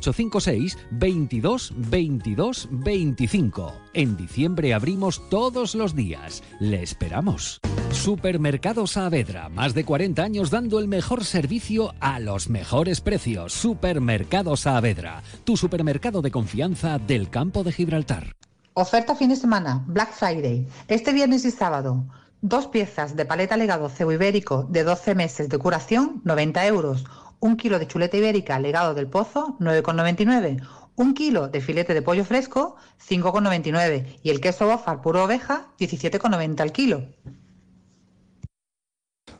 [0.01, 3.73] 856 22 22 25.
[3.93, 6.43] En diciembre abrimos todos los días.
[6.59, 7.61] Le esperamos.
[7.91, 13.53] Supermercado Saavedra, más de 40 años dando el mejor servicio a los mejores precios.
[13.53, 18.35] Supermercado Saavedra, tu supermercado de confianza del campo de Gibraltar.
[18.73, 22.05] Oferta fin de semana, Black Friday, este viernes y sábado.
[22.41, 27.05] Dos piezas de paleta legado cebo ibérico de 12 meses de curación, 90 euros
[27.41, 30.65] un kilo de chuleta ibérica legado del pozo, 9,99.
[30.95, 32.77] Un kilo de filete de pollo fresco,
[33.09, 34.19] 5,99.
[34.23, 37.09] Y el queso bofar puro oveja, 17,90 al kilo.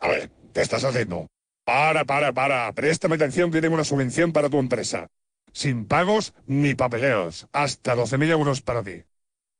[0.01, 1.27] A ver, ¿qué estás haciendo?
[1.63, 2.73] Para, para, para.
[2.73, 5.07] Préstame atención que tengo una subvención para tu empresa.
[5.53, 7.47] Sin pagos ni papeleos.
[7.53, 9.03] Hasta 12.000 euros para ti.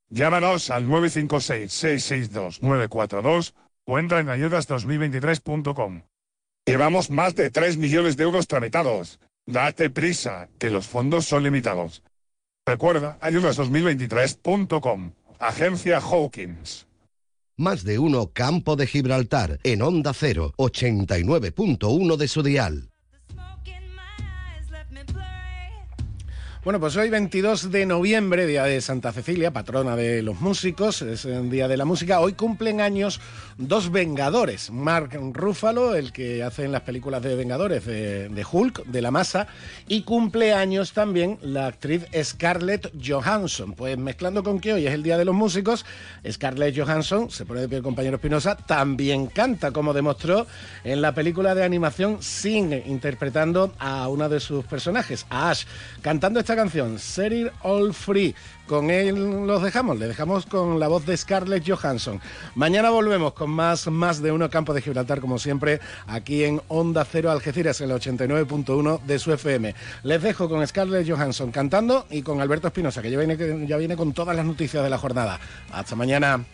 [0.10, 3.54] Llámanos al 956-662-942
[3.86, 6.02] o entra en ayudas2023.com.
[6.66, 9.20] Llevamos más de 3 millones de euros tramitados.
[9.48, 12.04] Date prisa, que los fondos son limitados.
[12.66, 15.12] Recuerda, ayudas2023.com.
[15.40, 16.88] Agencia Hawkins.
[17.58, 22.91] Más de uno Campo de Gibraltar, en Onda 0, 89.1 de su dial.
[26.64, 31.26] Bueno, pues hoy 22 de noviembre, día de Santa Cecilia, patrona de los músicos, es
[31.26, 32.20] el día de la música.
[32.20, 33.20] Hoy cumplen años
[33.58, 34.70] dos Vengadores.
[34.70, 39.48] Mark Ruffalo, el que hace en las películas de Vengadores de, Hulk, de la masa,
[39.88, 43.74] y cumple años también la actriz Scarlett Johansson.
[43.74, 45.84] Pues mezclando con que hoy es el día de los músicos,
[46.30, 50.46] Scarlett Johansson, se pone de pie el compañero Espinosa, también canta, como demostró
[50.84, 55.66] en la película de animación Sing, interpretando a una de sus personajes, a Ash,
[56.04, 58.36] cantando esta canción, Set It All Free.
[58.68, 62.22] Con él los dejamos, le dejamos con la voz de Scarlett Johansson.
[62.56, 67.04] Mañana volvemos con más, más de uno Campo de Gibraltar, como siempre, aquí en Onda
[67.04, 69.76] Cero Algeciras, el 89.1 de su FM.
[70.04, 73.98] Les dejo con Scarlett Johansson cantando y con Alberto Espinosa, que ya viene, ya viene
[73.98, 75.40] con todas las noticias de la jornada.
[75.72, 76.46] Hasta mañana.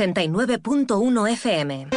[0.00, 1.88] ...89.1 FM.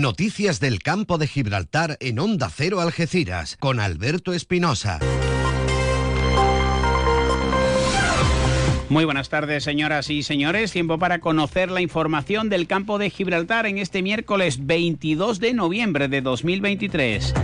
[0.00, 4.98] Noticias del campo de Gibraltar en Onda Cero Algeciras con Alberto Espinosa.
[8.88, 10.72] Muy buenas tardes, señoras y señores.
[10.72, 16.08] Tiempo para conocer la información del campo de Gibraltar en este miércoles 22 de noviembre
[16.08, 17.34] de 2023.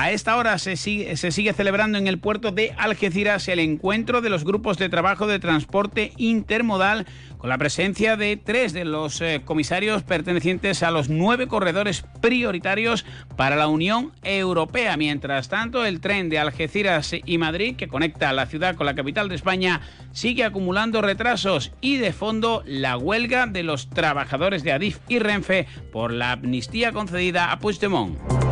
[0.00, 4.44] A esta hora se sigue, celebrando en el puerto de Algeciras el encuentro de los
[4.44, 7.04] grupos de trabajo de transporte intermodal
[7.36, 13.04] con la presencia de tres de los eh, comisarios pertenecientes a los nueve corredores prioritarios
[13.36, 14.96] para la Unión Europea.
[14.96, 19.28] Mientras tanto, el tren de Algeciras y Madrid, que conecta la ciudad con la capital
[19.28, 19.80] de España,
[20.12, 25.66] sigue acumulando retrasos y de fondo la huelga de los trabajadores de Adif y Renfe
[25.90, 28.47] por la amnistía concedida a Puigdemont.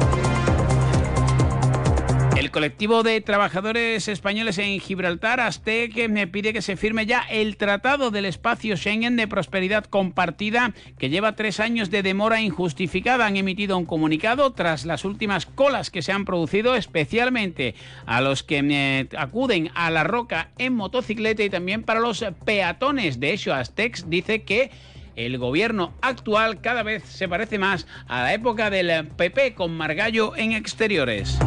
[2.46, 7.56] El colectivo de trabajadores españoles en Gibraltar, ASTEC, me pide que se firme ya el
[7.56, 13.26] Tratado del Espacio Schengen de Prosperidad Compartida, que lleva tres años de demora injustificada.
[13.26, 17.74] Han emitido un comunicado tras las últimas colas que se han producido, especialmente
[18.06, 23.18] a los que eh, acuden a la roca en motocicleta y también para los peatones.
[23.18, 24.70] De hecho, ASTEC dice que
[25.16, 30.36] el gobierno actual cada vez se parece más a la época del PP con Margallo
[30.36, 31.38] en exteriores.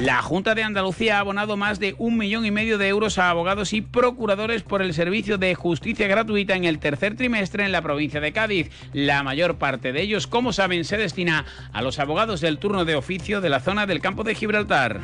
[0.00, 3.30] La Junta de Andalucía ha abonado más de un millón y medio de euros a
[3.30, 7.82] abogados y procuradores por el servicio de justicia gratuita en el tercer trimestre en la
[7.82, 8.70] provincia de Cádiz.
[8.92, 12.94] La mayor parte de ellos, como saben, se destina a los abogados del turno de
[12.94, 15.00] oficio de la zona del campo de Gibraltar.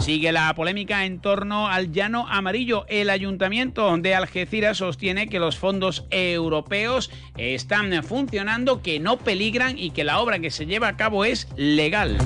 [0.00, 2.86] Sigue la polémica en torno al llano amarillo.
[2.88, 9.90] El ayuntamiento de Algeciras sostiene que los fondos europeos están funcionando, que no peligran y
[9.90, 12.18] que la obra que se lleva a cabo es legal.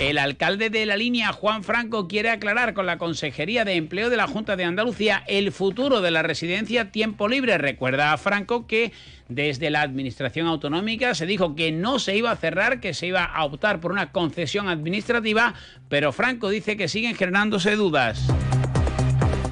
[0.00, 4.16] El alcalde de la línea, Juan Franco, quiere aclarar con la Consejería de Empleo de
[4.16, 7.58] la Junta de Andalucía el futuro de la residencia tiempo libre.
[7.58, 8.92] Recuerda a Franco que
[9.28, 13.24] desde la Administración Autonómica se dijo que no se iba a cerrar, que se iba
[13.24, 15.54] a optar por una concesión administrativa,
[15.88, 18.28] pero Franco dice que siguen generándose dudas.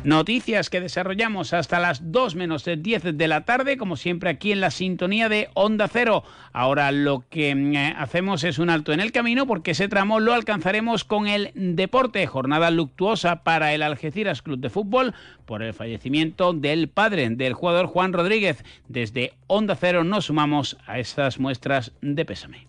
[0.07, 4.61] Noticias que desarrollamos hasta las 2 menos 10 de la tarde, como siempre aquí en
[4.61, 6.23] la sintonía de Onda Cero.
[6.53, 10.20] Ahora lo que mm, eh, hacemos es un alto en el camino porque ese tramo
[10.20, 12.24] lo alcanzaremos con el deporte.
[12.28, 15.12] Jornada luctuosa para el Algeciras Club de Fútbol
[15.45, 18.65] por el fallecimiento del padre del jugador Juan Rodríguez.
[18.87, 22.69] Desde Onda Cero nos sumamos a estas muestras de pésame.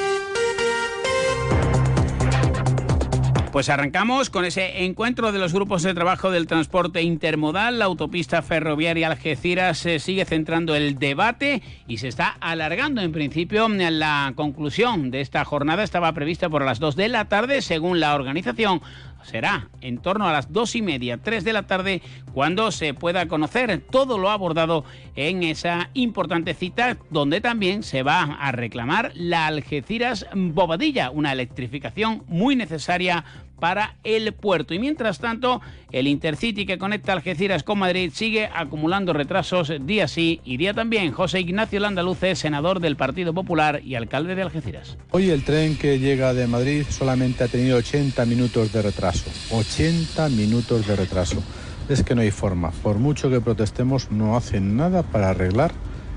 [3.51, 7.79] Pues arrancamos con ese encuentro de los grupos de trabajo del transporte intermodal.
[7.79, 13.01] La autopista ferroviaria Algeciras se sigue centrando el debate y se está alargando.
[13.01, 17.61] En principio, la conclusión de esta jornada estaba prevista por las 2 de la tarde,
[17.61, 18.81] según la organización
[19.23, 22.01] será en torno a las dos y media, tres de la tarde,
[22.33, 24.85] cuando se pueda conocer todo lo abordado
[25.15, 32.23] en esa importante cita, donde también se va a reclamar la Algeciras Bobadilla, una electrificación
[32.27, 33.25] muy necesaria
[33.61, 34.73] para el puerto.
[34.73, 35.61] Y mientras tanto,
[35.91, 41.11] el Intercity que conecta Algeciras con Madrid sigue acumulando retrasos día sí y día también.
[41.11, 44.97] José Ignacio Landaluce, senador del Partido Popular y alcalde de Algeciras.
[45.11, 49.29] Hoy el tren que llega de Madrid solamente ha tenido 80 minutos de retraso.
[49.51, 51.43] 80 minutos de retraso.
[51.87, 52.71] Es que no hay forma.
[52.71, 55.71] Por mucho que protestemos, no hacen nada para arreglar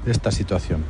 [0.07, 0.83] esta situación.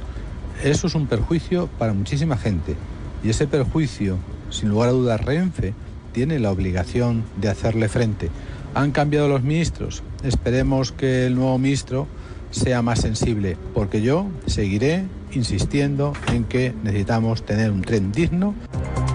[0.63, 2.77] Eso es un perjuicio para muchísima gente.
[3.25, 4.19] Y ese perjuicio,
[4.51, 5.75] sin lugar a dudas, Renfe
[6.15, 8.31] tiene la obligación de hacerle frente.
[8.75, 10.03] Han cambiado los ministros.
[10.23, 12.07] Esperemos que el nuevo ministro
[12.51, 18.55] sea más sensible, porque yo seguiré insistiendo en que necesitamos tener un tren digno.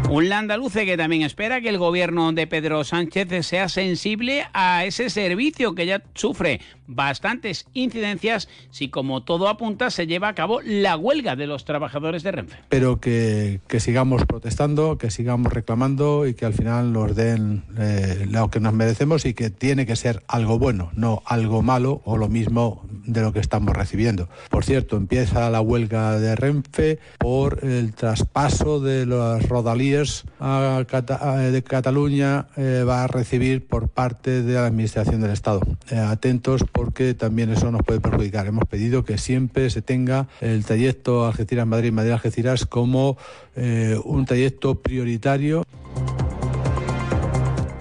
[0.09, 5.09] Un landaluce que también espera que el gobierno de Pedro Sánchez sea sensible a ese
[5.09, 6.59] servicio que ya sufre
[6.89, 12.23] bastantes incidencias si como todo apunta se lleva a cabo la huelga de los trabajadores
[12.23, 12.57] de Renfe.
[12.67, 18.49] Pero que, sigamos protestando, que sigamos reclamando y que al final nos den eh, lo
[18.49, 22.27] que nos merecemos y que tiene que ser algo bueno, no algo malo o lo
[22.27, 24.27] mismo de lo que estamos recibiendo.
[24.49, 32.47] Por cierto, empieza la huelga de Renfe por el traspaso de las rodalías de Cataluña
[32.57, 35.61] eh, va a recibir por parte de la Administración del Estado.
[35.89, 38.47] Eh, atentos porque también eso nos puede perjudicar.
[38.47, 43.17] Hemos pedido que siempre se tenga el trayecto Algeciras-Madrid, Madrid-Algeciras como
[43.57, 45.65] eh, un trayecto prioritario.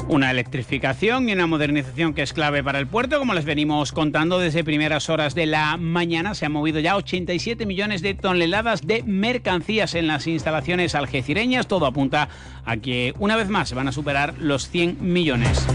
[0.08, 4.40] Una electrificación y una modernización que es clave para el puerto, como les venimos contando
[4.40, 6.34] desde primeras horas de la mañana.
[6.34, 11.68] Se han movido ya 87 millones de toneladas de mercancías en las instalaciones algecireñas.
[11.68, 12.30] Todo apunta
[12.64, 15.68] a que una vez más van a superar los 100 millones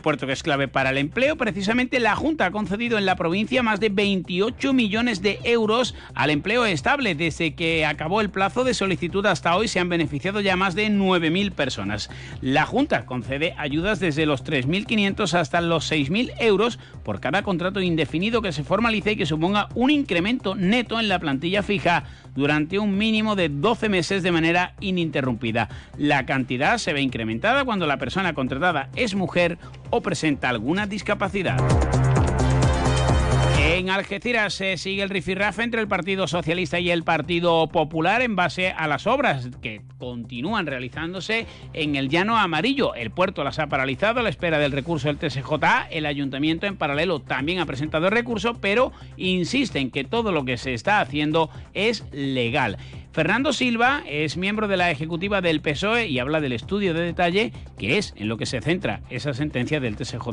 [0.00, 1.36] puerto que es clave para el empleo.
[1.36, 6.30] Precisamente la Junta ha concedido en la provincia más de 28 millones de euros al
[6.30, 7.14] empleo estable.
[7.14, 10.88] Desde que acabó el plazo de solicitud hasta hoy se han beneficiado ya más de
[10.88, 12.10] 9.000 personas.
[12.40, 18.42] La Junta concede ayudas desde los 3.500 hasta los 6.000 euros por cada contrato indefinido
[18.42, 22.04] que se formalice y que suponga un incremento neto en la plantilla fija
[22.34, 25.68] durante un mínimo de 12 meses de manera ininterrumpida.
[25.98, 29.58] La cantidad se ve incrementada cuando la persona contratada es mujer
[29.90, 31.58] o presenta alguna discapacidad.
[33.62, 38.34] En Algeciras se sigue el rifirrafe entre el Partido Socialista y el Partido Popular en
[38.34, 42.94] base a las obras que continúan realizándose en el Llano Amarillo.
[42.94, 45.88] El puerto las ha paralizado a la espera del recurso del TSJA.
[45.90, 50.44] El ayuntamiento en paralelo también ha presentado el recurso, pero insiste en que todo lo
[50.44, 52.76] que se está haciendo es legal.
[53.12, 57.52] Fernando Silva es miembro de la ejecutiva del PSOE y habla del estudio de detalle
[57.76, 60.28] que es en lo que se centra esa sentencia del TSJ.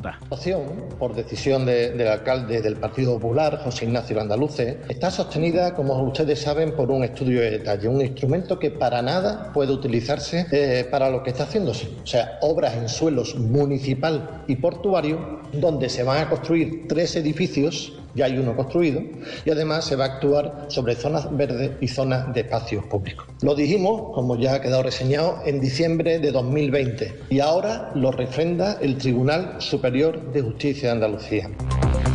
[0.99, 6.75] Por decisión del alcalde del Partido Popular, José Ignacio Landaluce, está sostenida, como ustedes saben,
[6.75, 11.23] por un estudio de detalle, un instrumento que para nada puede utilizarse eh, para lo
[11.23, 11.89] que está haciéndose.
[12.03, 17.93] O sea, obras en suelos municipal y portuario donde se van a construir tres edificios
[18.17, 19.01] ya hay uno construido,
[19.45, 23.27] y además se va a actuar sobre zonas verdes y zonas de espacios públicos.
[23.41, 28.77] Lo dijimos, como ya ha quedado reseñado, en diciembre de 2020 y ahora lo refrenda
[28.81, 31.49] el Tribunal Superior de Justicia de Andalucía.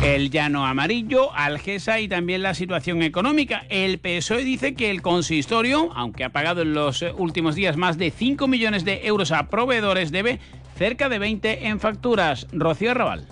[0.03, 3.63] el llano amarillo, Algesa y también la situación económica.
[3.69, 8.11] El PSOE dice que el consistorio, aunque ha pagado en los últimos días más de
[8.11, 10.39] 5 millones de euros a proveedores, debe
[10.77, 12.47] cerca de 20 en facturas.
[12.51, 13.27] Rocío Arrabal.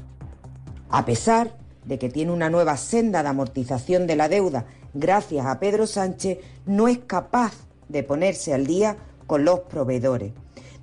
[0.90, 1.61] A pesar
[1.92, 4.64] de que tiene una nueva senda de amortización de la deuda
[4.94, 8.96] gracias a Pedro Sánchez, no es capaz de ponerse al día
[9.28, 10.32] con los proveedores.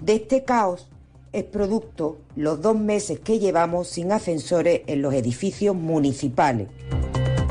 [0.03, 0.91] De este caos
[1.33, 6.69] es producto los dos meses que llevamos sin ascensores en los edificios municipales.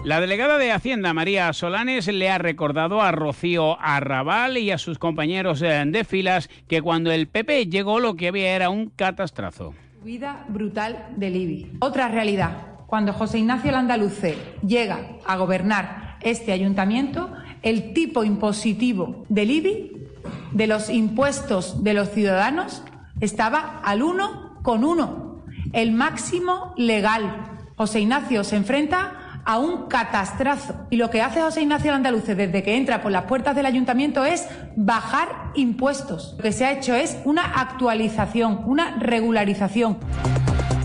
[0.04, 5.00] La delegada de Hacienda, María Solanes, le ha recordado a Rocío Arrabal y a sus
[5.00, 9.74] compañeros eh, de filas que cuando el PP llegó lo que había era un catastrazo.
[10.04, 11.72] Vida brutal del IBI.
[11.80, 12.77] Otra realidad.
[12.88, 17.30] Cuando José Ignacio Landaluce llega a gobernar este ayuntamiento,
[17.62, 20.08] el tipo impositivo del IBI,
[20.54, 22.84] de los impuestos de los ciudadanos,
[23.20, 25.44] estaba al uno con uno,
[25.74, 27.60] el máximo legal.
[27.76, 30.88] José Ignacio se enfrenta a un catastrazo.
[30.90, 34.24] Y lo que hace José Ignacio Andaluce desde que entra por las puertas del ayuntamiento
[34.24, 34.48] es
[34.78, 36.36] bajar impuestos.
[36.38, 39.98] Lo que se ha hecho es una actualización, una regularización.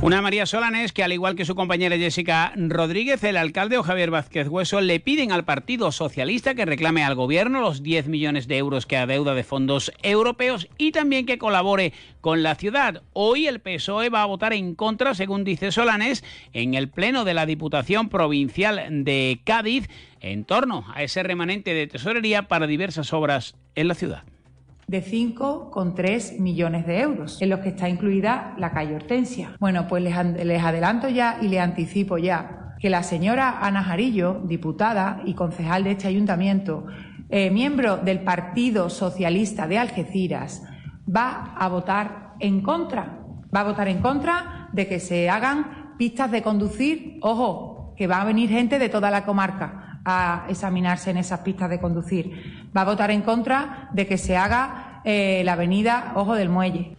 [0.03, 4.11] Una María Solanes que, al igual que su compañera Jessica Rodríguez, el alcalde o Javier
[4.11, 8.59] Vázquez Hueso le piden al Partido Socialista que reclame al Gobierno los 10 millones de
[8.59, 13.05] euros que adeuda de fondos europeos y también que colabore con la ciudad.
[13.13, 17.35] Hoy el PSOE va a votar en contra, según dice Solanes, en el Pleno de
[17.35, 19.89] la Diputación Provincial de Cádiz
[20.19, 24.25] en torno a ese remanente de tesorería para diversas obras en la ciudad
[24.93, 29.57] de 5,3 millones de euros, en los que está incluida la calle Hortensia.
[29.59, 35.23] Bueno, pues les, adelanto ya y les anticipo ya que la señora Ana Jarillo, diputada
[35.25, 36.85] y concejal de este ayuntamiento,
[37.31, 40.63] eh, miembro del Partido Socialista de Algeciras,
[41.09, 43.19] va a votar en contra,
[43.55, 48.21] va a votar en contra de que se hagan pistas de conducir, ojo, que va
[48.21, 52.62] a venir gente de toda la comarca a examinarse en esas pistas de conducir.
[52.77, 56.97] Va a votar en contra de que se haga eh, la avenida Ojo del Muelle.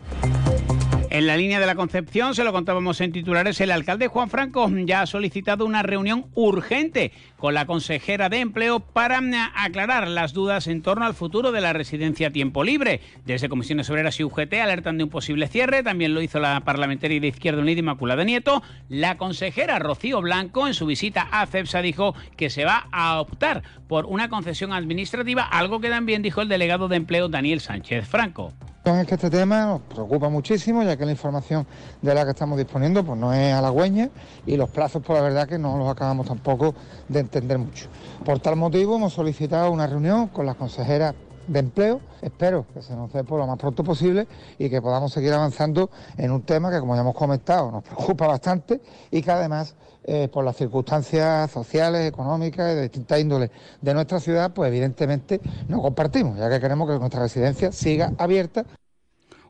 [1.10, 4.68] En la línea de la Concepción, se lo contábamos en titulares, el alcalde Juan Franco
[4.86, 7.12] ya ha solicitado una reunión urgente
[7.44, 11.60] con la consejera de Empleo para mm, aclarar las dudas en torno al futuro de
[11.60, 13.02] la residencia a tiempo libre.
[13.26, 17.20] Desde Comisiones Obreras y UGT alertan de un posible cierre, también lo hizo la parlamentaria
[17.20, 18.64] de Izquierda Unida Inmaculada Nieto.
[18.88, 23.61] La consejera Rocío Blanco en su visita a CEPSA dijo que se va a optar
[23.90, 28.53] por una concesión administrativa, algo que también dijo el delegado de Empleo Daniel Sánchez Franco.
[28.86, 31.65] Es que este tema nos preocupa muchísimo, ya que la información
[32.02, 34.10] de la que estamos disponiendo pues no es halagüeña
[34.45, 36.76] y los plazos, por pues, la verdad, que no los acabamos tampoco
[37.07, 37.88] de entender mucho.
[38.24, 41.16] Por tal motivo, hemos solicitado una reunión con las consejeras
[41.48, 42.02] de empleo.
[42.22, 44.28] Espero que se nos dé por lo más pronto posible
[44.58, 48.28] y que podamos seguir avanzando en un tema que, como ya hemos comentado, nos preocupa
[48.28, 48.82] bastante
[49.12, 53.52] y que además, eh, por las circunstancias sociales, económicas y de distintas índoles
[53.82, 58.66] de nuestra ciudad, pues evidentemente no compartimos, ya que queremos que nuestra residencia siga abierta.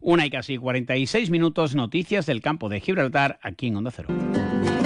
[0.01, 4.09] Una y casi 46 minutos, noticias del campo de Gibraltar, aquí en Onda Cero.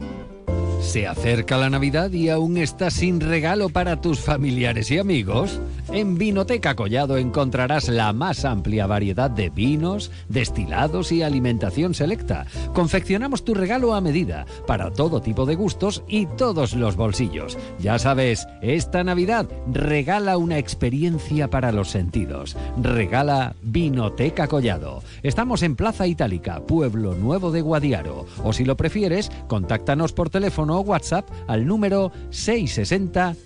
[0.82, 5.60] ¿Se acerca la Navidad y aún estás sin regalo para tus familiares y amigos?
[5.96, 12.48] En Vinoteca Collado encontrarás la más amplia variedad de vinos, destilados y alimentación selecta.
[12.74, 17.58] Confeccionamos tu regalo a medida, para todo tipo de gustos y todos los bolsillos.
[17.80, 22.58] Ya sabes, esta Navidad regala una experiencia para los sentidos.
[22.76, 25.02] Regala Vinoteca Collado.
[25.24, 28.26] Estamos en Plaza Itálica, Pueblo Nuevo de Guadiaro.
[28.44, 32.12] O si lo prefieres, contáctanos por teléfono o WhatsApp al número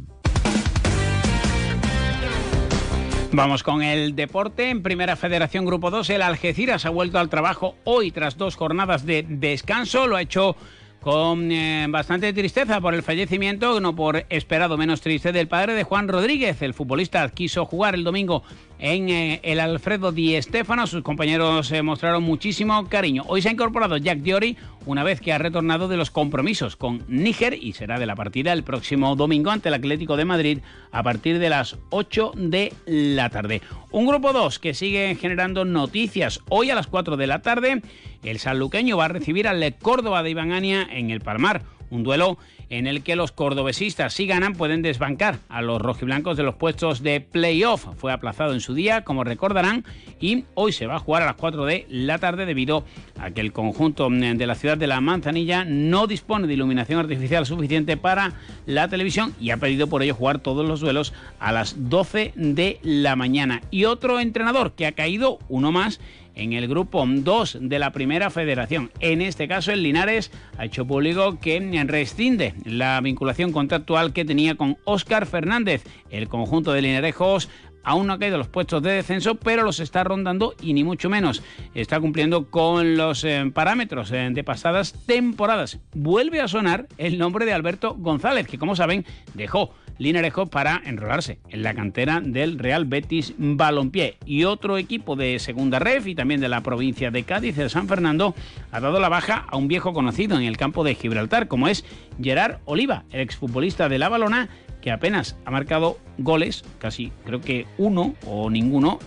[3.30, 4.70] Vamos con el deporte.
[4.70, 9.04] En Primera Federación Grupo 2, el Algeciras ha vuelto al trabajo hoy tras dos jornadas
[9.04, 10.06] de descanso.
[10.06, 10.56] Lo ha hecho
[11.00, 15.84] con eh, bastante tristeza por el fallecimiento, no por esperado menos triste, del padre de
[15.84, 16.60] Juan Rodríguez.
[16.62, 18.42] El futbolista quiso jugar el domingo
[18.78, 20.86] en eh, el Alfredo Di Stéfano.
[20.86, 23.24] Sus compañeros eh, mostraron muchísimo cariño.
[23.28, 24.56] Hoy se ha incorporado Jack Diori
[24.86, 28.52] una vez que ha retornado de los compromisos con Níger y será de la partida
[28.52, 30.58] el próximo domingo ante el Atlético de Madrid
[30.90, 33.62] a partir de las 8 de la tarde.
[33.90, 36.40] Un grupo 2 que sigue generando noticias.
[36.48, 37.82] Hoy a las 4 de la tarde
[38.22, 41.62] el sanluqueño va a recibir al Córdoba de Ania en el Palmar.
[41.90, 42.38] Un duelo
[42.70, 47.02] en el que los cordobesistas, si ganan, pueden desbancar a los rojiblancos de los puestos
[47.02, 47.86] de playoff.
[47.96, 49.84] Fue aplazado en su día, como recordarán,
[50.20, 52.84] y hoy se va a jugar a las 4 de la tarde debido
[53.18, 57.46] a que el conjunto de la ciudad de La Manzanilla no dispone de iluminación artificial
[57.46, 58.34] suficiente para
[58.66, 62.80] la televisión y ha pedido por ello jugar todos los duelos a las 12 de
[62.82, 63.62] la mañana.
[63.70, 66.00] Y otro entrenador que ha caído, uno más,
[66.38, 68.90] en el grupo 2 de la primera federación.
[69.00, 74.54] En este caso, el Linares ha hecho público que rescinde la vinculación contractual que tenía
[74.54, 75.84] con Óscar Fernández.
[76.10, 77.50] El conjunto de Linarejos
[77.88, 81.08] aún no ha caído los puestos de descenso, pero los está rondando y ni mucho
[81.08, 81.42] menos
[81.74, 85.78] está cumpliendo con los eh, parámetros eh, de pasadas temporadas.
[85.94, 91.38] Vuelve a sonar el nombre de Alberto González, que como saben dejó Linarejo para enrolarse
[91.48, 94.18] en la cantera del Real Betis Balompié.
[94.26, 97.88] Y otro equipo de segunda ref y también de la provincia de Cádiz, de San
[97.88, 98.34] Fernando,
[98.70, 101.84] ha dado la baja a un viejo conocido en el campo de Gibraltar, como es
[102.22, 107.66] Gerard Oliva, el exfutbolista de la Balona, que apenas ha marcado goles, casi creo que
[107.78, 108.98] uno o ninguno,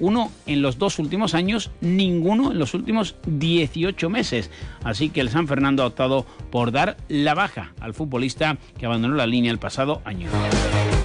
[0.00, 4.50] uno en los dos últimos años, ninguno en los últimos 18 meses.
[4.82, 9.14] Así que el San Fernando ha optado por dar la baja al futbolista que abandonó
[9.14, 10.28] la línea el pasado año.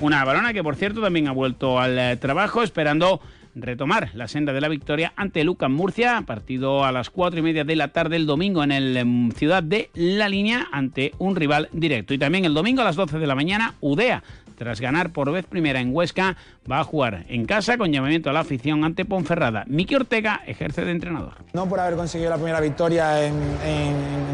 [0.01, 3.19] Una balona que por cierto también ha vuelto al eh, trabajo esperando
[3.55, 7.63] retomar la senda de la victoria ante Lucas Murcia, partido a las 4 y media
[7.63, 11.69] de la tarde el domingo en el em, Ciudad de La Línea ante un rival
[11.71, 12.13] directo.
[12.13, 14.23] Y también el domingo a las 12 de la mañana, Udea
[14.59, 16.35] tras ganar por vez primera en Huesca,
[16.69, 19.63] va a jugar en casa con llamamiento a la afición ante Ponferrada.
[19.67, 21.33] Miki Ortega ejerce de entrenador.
[21.53, 23.33] No por haber conseguido la primera victoria en,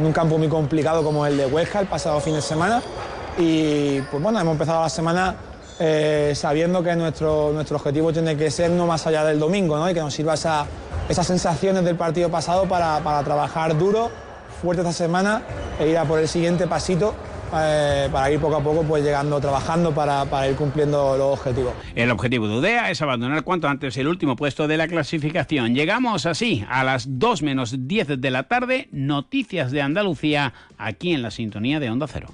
[0.03, 2.81] un campo muy complicado como el de Huesca el pasado fin de semana.
[3.37, 5.35] Y pues bueno, hemos empezado la semana
[5.79, 9.89] eh, sabiendo que nuestro, nuestro objetivo tiene que ser no más allá del domingo, ¿no?
[9.89, 10.65] y que nos sirva esa,
[11.09, 14.09] esas sensaciones del partido pasado para, para, trabajar duro,
[14.61, 15.43] fuerte esta semana
[15.79, 17.13] e ir a por el siguiente pasito.
[17.57, 21.73] Eh, para ir poco a poco pues llegando, trabajando para, para, ir cumpliendo los objetivos.
[21.93, 25.75] El objetivo de UDEA es abandonar cuanto antes el último puesto de la clasificación.
[25.75, 31.21] Llegamos así a las 2 menos 10 de la tarde, noticias de Andalucía, aquí en
[31.21, 32.33] la sintonía de Onda Cero.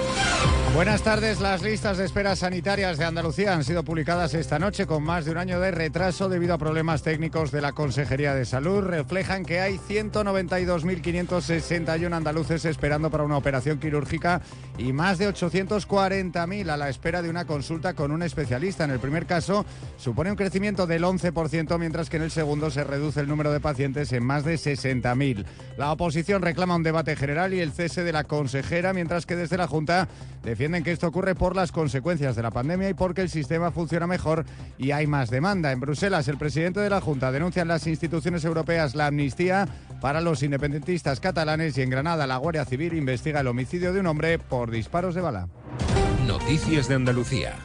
[0.73, 1.41] Buenas tardes.
[1.41, 5.31] Las listas de esperas sanitarias de Andalucía han sido publicadas esta noche con más de
[5.31, 8.85] un año de retraso debido a problemas técnicos de la Consejería de Salud.
[8.85, 14.41] Reflejan que hay 192.561 andaluces esperando para una operación quirúrgica
[14.77, 18.85] y más de 840.000 a la espera de una consulta con un especialista.
[18.85, 19.65] En el primer caso
[19.97, 23.59] supone un crecimiento del 11%, mientras que en el segundo se reduce el número de
[23.59, 25.43] pacientes en más de 60.000.
[25.77, 29.57] La oposición reclama un debate general y el cese de la consejera, mientras que desde
[29.57, 30.07] la Junta
[30.61, 34.05] Defienden que esto ocurre por las consecuencias de la pandemia y porque el sistema funciona
[34.05, 34.45] mejor
[34.77, 35.71] y hay más demanda.
[35.71, 39.67] En Bruselas, el presidente de la Junta denuncia en las instituciones europeas la amnistía
[40.01, 44.05] para los independentistas catalanes y en Granada la Guardia Civil investiga el homicidio de un
[44.05, 45.47] hombre por disparos de bala.
[46.27, 47.55] Noticias de Andalucía.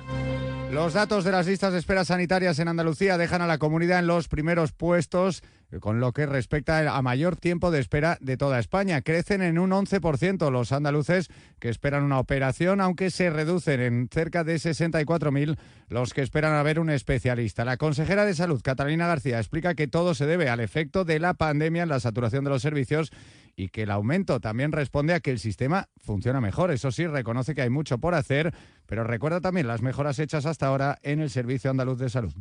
[0.72, 4.06] Los datos de las listas de espera sanitarias en Andalucía dejan a la comunidad en
[4.06, 5.42] los primeros puestos
[5.80, 9.02] con lo que respecta a mayor tiempo de espera de toda España.
[9.02, 11.28] Crecen en un 11% los andaluces
[11.58, 15.56] que esperan una operación, aunque se reducen en cerca de 64.000
[15.88, 17.64] los que esperan a ver un especialista.
[17.64, 21.34] La consejera de Salud, Catalina García, explica que todo se debe al efecto de la
[21.34, 23.10] pandemia en la saturación de los servicios
[23.56, 26.70] y que el aumento también responde a que el sistema funciona mejor.
[26.70, 28.54] Eso sí, reconoce que hay mucho por hacer,
[28.86, 32.34] pero recuerda también las mejoras hechas hasta ahora en el Servicio Andaluz de Salud.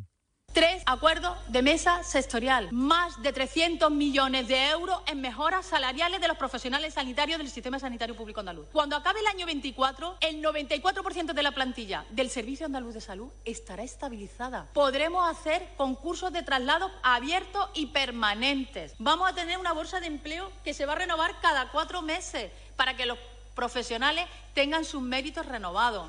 [0.56, 6.30] Tres acuerdos de mesa sectorial, más de 300 millones de euros en mejoras salariales de
[6.30, 8.66] los profesionales sanitarios del sistema sanitario público andaluz.
[8.72, 13.28] Cuando acabe el año 24, el 94% de la plantilla del Servicio Andaluz de Salud
[13.44, 14.70] estará estabilizada.
[14.72, 18.94] Podremos hacer concursos de traslado abiertos y permanentes.
[18.98, 22.50] Vamos a tener una bolsa de empleo que se va a renovar cada cuatro meses
[22.78, 23.18] para que los
[23.56, 26.08] profesionales tengan sus méritos renovados.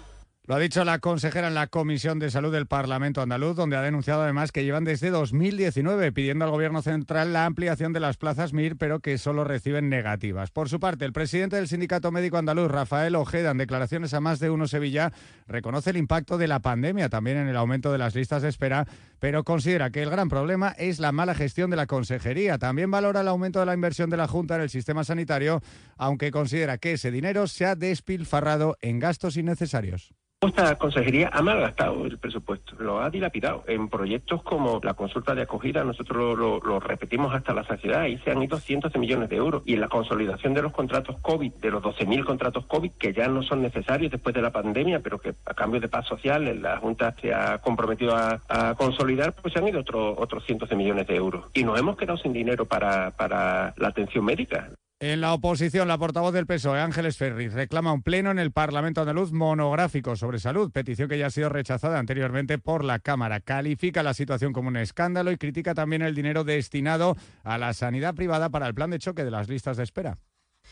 [0.48, 3.82] Lo ha dicho la consejera en la Comisión de Salud del Parlamento Andaluz, donde ha
[3.82, 8.52] denunciado además que llevan desde 2019 pidiendo al Gobierno central la ampliación de las plazas
[8.52, 10.52] MIR, pero que solo reciben negativas.
[10.52, 14.39] Por su parte, el presidente del Sindicato Médico Andaluz, Rafael Ojeda, en declaraciones a más
[14.39, 15.12] de uno Sevilla,
[15.48, 18.86] reconoce el impacto de la pandemia también en el aumento de las listas de espera,
[19.18, 22.59] pero considera que el gran problema es la mala gestión de la consejería.
[22.59, 25.62] También valora el aumento de la inversión de la Junta en el sistema sanitario,
[25.97, 30.12] aunque considera que ese dinero se ha despilfarrado en gastos innecesarios.
[30.43, 33.64] Esta consejería ha malgastado el presupuesto, lo ha dilapidado.
[33.66, 38.32] En proyectos como la consulta de acogida, nosotros lo, repetimos hasta la saciedad, ahí se
[38.32, 39.62] han ido cientos de millones de euros.
[39.64, 43.28] Y en la consolidación de los contratos COVID, de los 12.000 contratos COVID, que ya
[43.28, 46.76] no son necesarios después de la pandemia, pero que a cambio de paz social la
[46.76, 49.06] Junta se ha comprometido a, consolidar,
[49.43, 51.47] pues se han ido otros otros cientos de millones de euros.
[51.55, 54.70] Y nos hemos quedado sin dinero para, para la atención médica.
[54.99, 59.03] En la oposición, la portavoz del PSOE, Ángeles Ferris, reclama un pleno en el Parlamento
[59.03, 63.41] andaluz monográfico sobre salud, petición que ya ha sido rechazada anteriormente por la Cámara.
[63.41, 67.15] Califica la situación como un escándalo y critica también el dinero destinado
[67.45, 70.16] a la sanidad privada para el plan de choque de las listas de espera.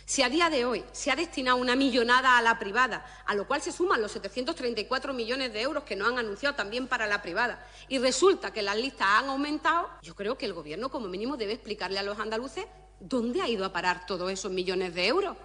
[0.07, 3.47] Si a día de hoy se ha destinado una millonada a la privada, a lo
[3.47, 7.23] cual se suman los 734 millones de euros que nos han anunciado también para la
[7.23, 11.37] privada, y resulta que las listas han aumentado, yo creo que el Gobierno como mínimo
[11.37, 12.67] debe explicarle a los andaluces
[13.01, 15.37] ¿dónde ha ido a parar todos esos millones de euros?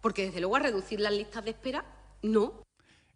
[0.00, 1.84] Porque desde luego a reducir las listas de espera,
[2.22, 2.63] no.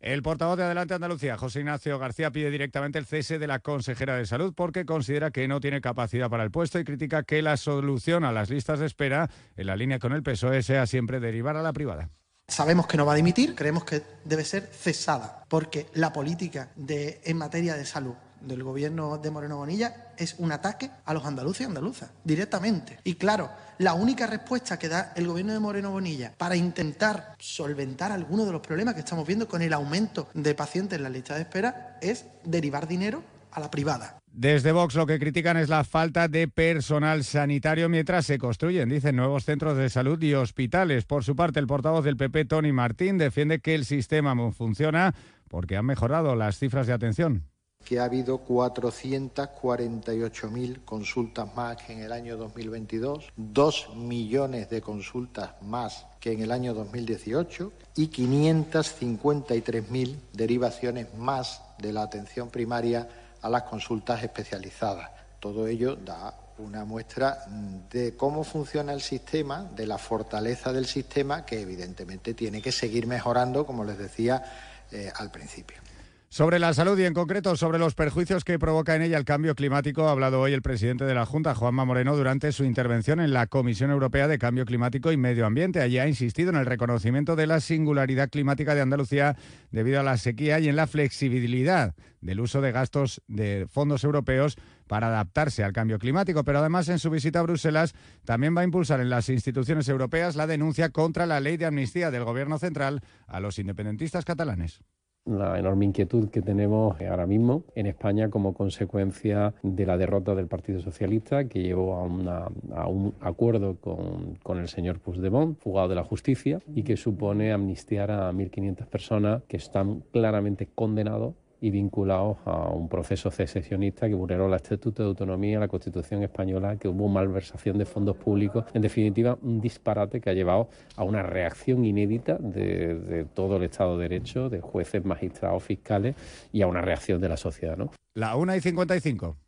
[0.00, 4.16] El portavoz de Adelante Andalucía, José Ignacio García, pide directamente el cese de la consejera
[4.16, 7.56] de salud porque considera que no tiene capacidad para el puesto y critica que la
[7.56, 11.56] solución a las listas de espera, en la línea con el PSOE, sea siempre derivar
[11.56, 12.10] a la privada.
[12.46, 17.36] Sabemos que no va a dimitir, creemos que debe ser cesada, porque la política en
[17.36, 21.64] materia de salud del gobierno de Moreno Bonilla es un ataque a los andaluces y
[21.64, 22.98] andaluzas, directamente.
[23.04, 28.12] Y claro, la única respuesta que da el gobierno de Moreno Bonilla para intentar solventar
[28.12, 31.34] algunos de los problemas que estamos viendo con el aumento de pacientes en la lista
[31.34, 34.18] de espera es derivar dinero a la privada.
[34.30, 39.16] Desde Vox lo que critican es la falta de personal sanitario mientras se construyen, dicen,
[39.16, 41.04] nuevos centros de salud y hospitales.
[41.04, 45.14] Por su parte, el portavoz del PP, Tony Martín, defiende que el sistema funciona
[45.48, 47.48] porque han mejorado las cifras de atención
[47.88, 55.52] que ha habido 448.000 consultas más que en el año 2022, 2 millones de consultas
[55.62, 63.08] más que en el año 2018 y 553.000 derivaciones más de la atención primaria
[63.40, 65.10] a las consultas especializadas.
[65.40, 67.46] Todo ello da una muestra
[67.90, 73.06] de cómo funciona el sistema, de la fortaleza del sistema, que evidentemente tiene que seguir
[73.06, 74.44] mejorando, como les decía
[74.92, 75.87] eh, al principio.
[76.30, 79.54] Sobre la salud y en concreto sobre los perjuicios que provoca en ella el cambio
[79.54, 83.32] climático, ha hablado hoy el presidente de la Junta, Juanma Moreno, durante su intervención en
[83.32, 85.80] la Comisión Europea de Cambio Climático y Medio Ambiente.
[85.80, 89.36] Allí ha insistido en el reconocimiento de la singularidad climática de Andalucía
[89.70, 94.56] debido a la sequía y en la flexibilidad del uso de gastos de fondos europeos
[94.86, 97.94] para adaptarse al cambio climático, pero además en su visita a Bruselas
[98.26, 102.10] también va a impulsar en las instituciones europeas la denuncia contra la ley de amnistía
[102.10, 104.82] del Gobierno central a los independentistas catalanes
[105.28, 110.46] la enorme inquietud que tenemos ahora mismo en España como consecuencia de la derrota del
[110.46, 116.04] Partido Socialista que llevó a, un acuerdo con, con, el señor Puigdemont, fugado de la
[116.04, 122.68] justicia, y que supone amnistiar a 1.500 personas que están claramente condenados y vinculados a
[122.68, 127.78] un proceso secesionista que vulneró el Estatuto de Autonomía, la Constitución española, que hubo malversación
[127.78, 128.64] de fondos públicos.
[128.74, 133.98] En definitiva, un disparate que ha llevado a una reacción inédita de, todo el Estado
[133.98, 136.14] de Derecho, de jueces, magistrados, fiscales
[136.52, 137.76] y a una reacción de la sociedad.
[138.14, 139.47] La 1 y 55.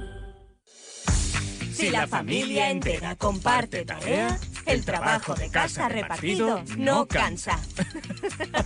[1.73, 7.59] Si la familia entera comparte tareas, el trabajo de casa repartido no cansa.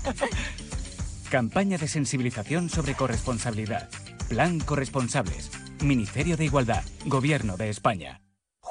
[1.29, 3.89] Campaña de sensibilización sobre corresponsabilidad.
[4.29, 5.51] Plan Corresponsables.
[5.81, 6.83] Ministerio de Igualdad.
[7.05, 8.24] Gobierno de España.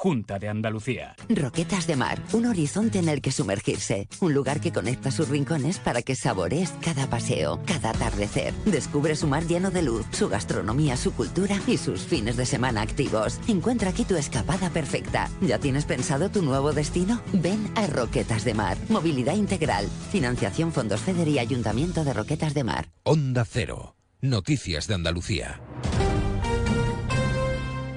[0.05, 1.15] Junta de Andalucía.
[1.29, 5.79] Roquetas de Mar, un horizonte en el que sumergirse, un lugar que conecta sus rincones
[5.79, 8.53] para que saborees cada paseo, cada atardecer.
[8.65, 12.83] Descubre su mar lleno de luz, su gastronomía, su cultura y sus fines de semana
[12.83, 13.39] activos.
[13.47, 15.27] Encuentra aquí tu escapada perfecta.
[15.41, 17.19] ¿Ya tienes pensado tu nuevo destino?
[17.33, 18.77] Ven a Roquetas de Mar.
[18.89, 19.89] Movilidad integral.
[20.11, 22.89] Financiación Fondos FEDER y Ayuntamiento de Roquetas de Mar.
[23.01, 23.95] Onda Cero.
[24.21, 25.59] Noticias de Andalucía.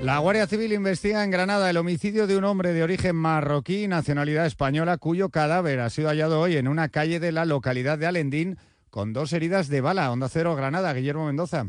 [0.02, 3.88] La Guardia Civil investiga en Granada el homicidio de un hombre de origen marroquí y
[3.88, 8.06] nacionalidad española cuyo cadáver ha sido hallado hoy en una calle de la localidad de
[8.06, 8.58] Alendín
[8.90, 10.12] con dos heridas de bala.
[10.12, 11.66] Onda Cero Granada, Guillermo Mendoza.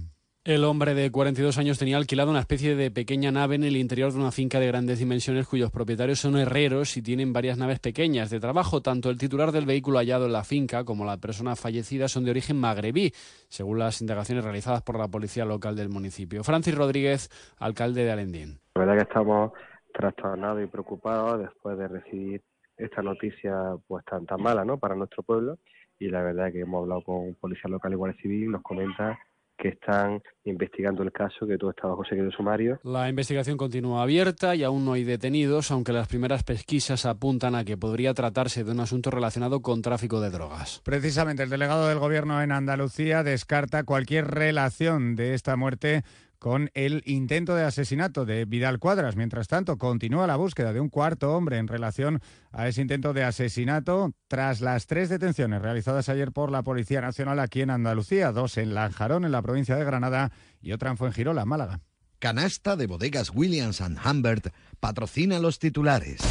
[0.50, 4.12] El hombre de 42 años tenía alquilado una especie de pequeña nave en el interior
[4.12, 8.32] de una finca de grandes dimensiones cuyos propietarios son herreros y tienen varias naves pequeñas
[8.32, 8.82] de trabajo.
[8.82, 12.32] Tanto el titular del vehículo hallado en la finca como la persona fallecida son de
[12.32, 13.12] origen magrebí,
[13.48, 16.44] según las indagaciones realizadas por la policía local del municipio.
[16.44, 18.58] Francis Rodríguez, alcalde de Alendín.
[18.74, 19.52] La verdad que estamos
[19.94, 22.42] trastornados y preocupados después de recibir
[22.76, 24.80] esta noticia pues tan, tan mala ¿no?
[24.80, 25.60] para nuestro pueblo
[26.00, 29.20] y la verdad que hemos hablado con policía local y guardia civil nos comenta
[29.60, 32.80] que están investigando el caso, que todo está bajo secreto sumario.
[32.84, 37.66] La investigación continúa abierta y aún no hay detenidos, aunque las primeras pesquisas apuntan a
[37.66, 40.82] que podría tratarse de un asunto relacionado con tráfico de drogas.
[40.84, 46.04] Precisamente el delegado del Gobierno en Andalucía descarta cualquier relación de esta muerte
[46.40, 49.16] con el intento de asesinato de Vidal Cuadras.
[49.16, 52.22] Mientras tanto, continúa la búsqueda de un cuarto hombre en relación
[52.52, 57.40] a ese intento de asesinato tras las tres detenciones realizadas ayer por la Policía Nacional
[57.40, 61.46] aquí en Andalucía, dos en Lanjarón, en la provincia de Granada, y otra en Fuengirola,
[61.46, 61.82] Málaga.
[62.20, 66.22] Canasta de bodegas Williams⁇ Humbert patrocina los titulares.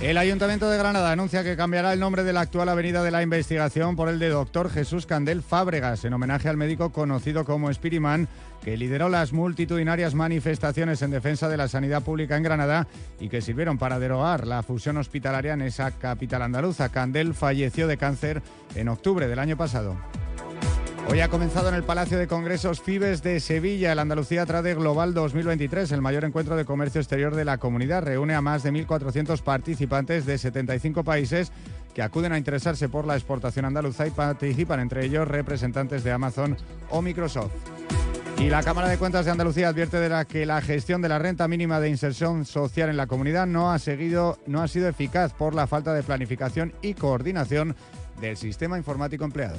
[0.00, 3.22] El Ayuntamiento de Granada anuncia que cambiará el nombre de la actual Avenida de la
[3.22, 8.26] Investigación por el de Doctor Jesús Candel Fábregas, en homenaje al médico conocido como Spirimán,
[8.64, 12.88] que lideró las multitudinarias manifestaciones en defensa de la sanidad pública en Granada
[13.20, 16.88] y que sirvieron para derogar la fusión hospitalaria en esa capital andaluza.
[16.88, 18.42] Candel falleció de cáncer
[18.76, 19.98] en octubre del año pasado.
[21.10, 25.12] Hoy ha comenzado en el Palacio de Congresos Fibes de Sevilla el Andalucía Trade Global
[25.12, 28.04] 2023, el mayor encuentro de comercio exterior de la comunidad.
[28.04, 31.50] Reúne a más de 1.400 participantes de 75 países
[31.94, 36.56] que acuden a interesarse por la exportación andaluza y participan entre ellos representantes de Amazon
[36.90, 37.50] o Microsoft.
[38.38, 41.18] Y la Cámara de Cuentas de Andalucía advierte de la que la gestión de la
[41.18, 45.32] renta mínima de inserción social en la comunidad no ha, seguido, no ha sido eficaz
[45.32, 47.74] por la falta de planificación y coordinación
[48.20, 49.58] del sistema informático empleado.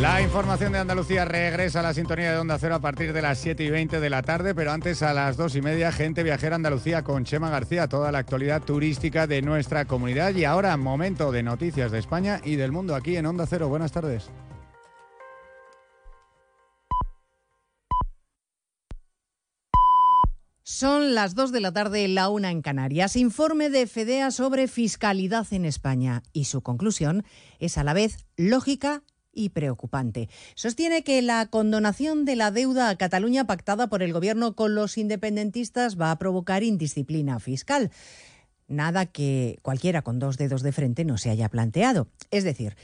[0.00, 3.38] La información de Andalucía regresa a la sintonía de Onda Cero a partir de las
[3.38, 6.56] 7 y 20 de la tarde, pero antes a las 2 y media, gente viajera
[6.56, 10.34] Andalucía con Chema García, toda la actualidad turística de nuestra comunidad.
[10.34, 13.70] Y ahora, momento de noticias de España y del mundo aquí en Onda Cero.
[13.70, 14.28] Buenas tardes.
[20.62, 23.16] Son las 2 de la tarde, la una en Canarias.
[23.16, 26.22] Informe de FEDEA sobre fiscalidad en España.
[26.34, 27.24] Y su conclusión
[27.60, 29.02] es a la vez lógica
[29.36, 30.28] y preocupante.
[30.56, 34.98] Sostiene que la condonación de la deuda a Cataluña pactada por el Gobierno con los
[34.98, 37.92] independentistas va a provocar indisciplina fiscal.
[38.66, 42.08] Nada que cualquiera con dos dedos de frente no se haya planteado.
[42.32, 42.76] Es decir,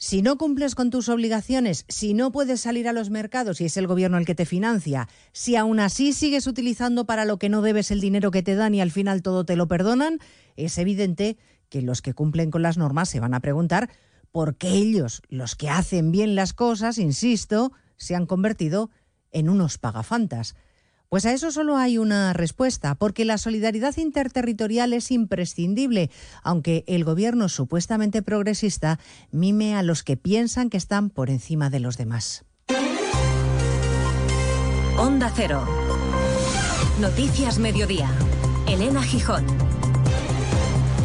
[0.00, 3.76] si no cumples con tus obligaciones, si no puedes salir a los mercados y es
[3.76, 7.62] el gobierno el que te financia, si aún así sigues utilizando para lo que no
[7.62, 10.20] debes el dinero que te dan y al final todo te lo perdonan,
[10.56, 11.36] es evidente
[11.68, 13.90] que los que cumplen con las normas se van a preguntar
[14.32, 18.90] por qué ellos, los que hacen bien las cosas, insisto, se han convertido
[19.30, 20.54] en unos pagafantas.
[21.08, 26.10] Pues a eso solo hay una respuesta, porque la solidaridad interterritorial es imprescindible,
[26.42, 28.98] aunque el gobierno supuestamente progresista
[29.30, 32.44] mime a los que piensan que están por encima de los demás.
[34.98, 35.64] Onda Cero.
[37.00, 38.10] Noticias Mediodía.
[38.66, 39.46] Elena Gijón.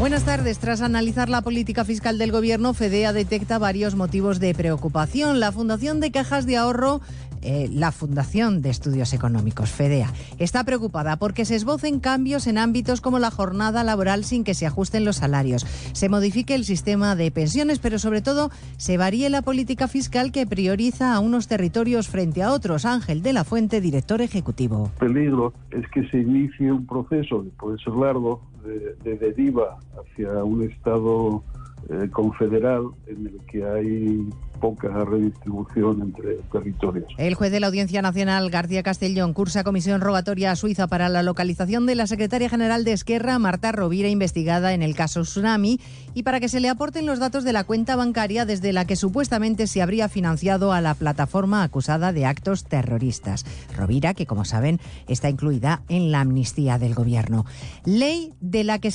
[0.04, 0.60] Buenas tardes.
[0.60, 5.40] Tras analizar la política fiscal del Gobierno, FEDEA detecta varios motivos de preocupación.
[5.40, 7.00] La Fundación de Cajas de Ahorro
[7.44, 13.02] eh, la Fundación de Estudios Económicos, FEDEA, está preocupada porque se esbocen cambios en ámbitos
[13.02, 17.32] como la jornada laboral sin que se ajusten los salarios, se modifique el sistema de
[17.32, 22.44] pensiones, pero sobre todo se varíe la política fiscal que prioriza a unos territorios frente
[22.44, 22.86] a otros.
[22.86, 24.90] Ángel de la Fuente, director ejecutivo.
[25.02, 30.64] El peligro es que se inicie un proceso puede ser largo de deriva hacia un
[30.64, 31.44] Estado
[31.90, 34.30] eh, confederal en el que hay
[34.64, 37.12] poca redistribución entre territorios.
[37.18, 41.22] El juez de la Audiencia Nacional, García Castellón, cursa comisión rogatoria a Suiza para la
[41.22, 45.82] localización de la secretaria general de Esquerra, Marta Rovira, investigada en el caso Tsunami,
[46.14, 48.96] y para que se le aporten los datos de la cuenta bancaria desde la que
[48.96, 53.46] supuestamente se habría financiado a la plataforma acusada de actos terroristas.
[53.76, 54.80] Rovira, que como saben,
[55.10, 57.46] está incluida en la amnistía del gobierno.
[57.84, 58.92] Ley de la que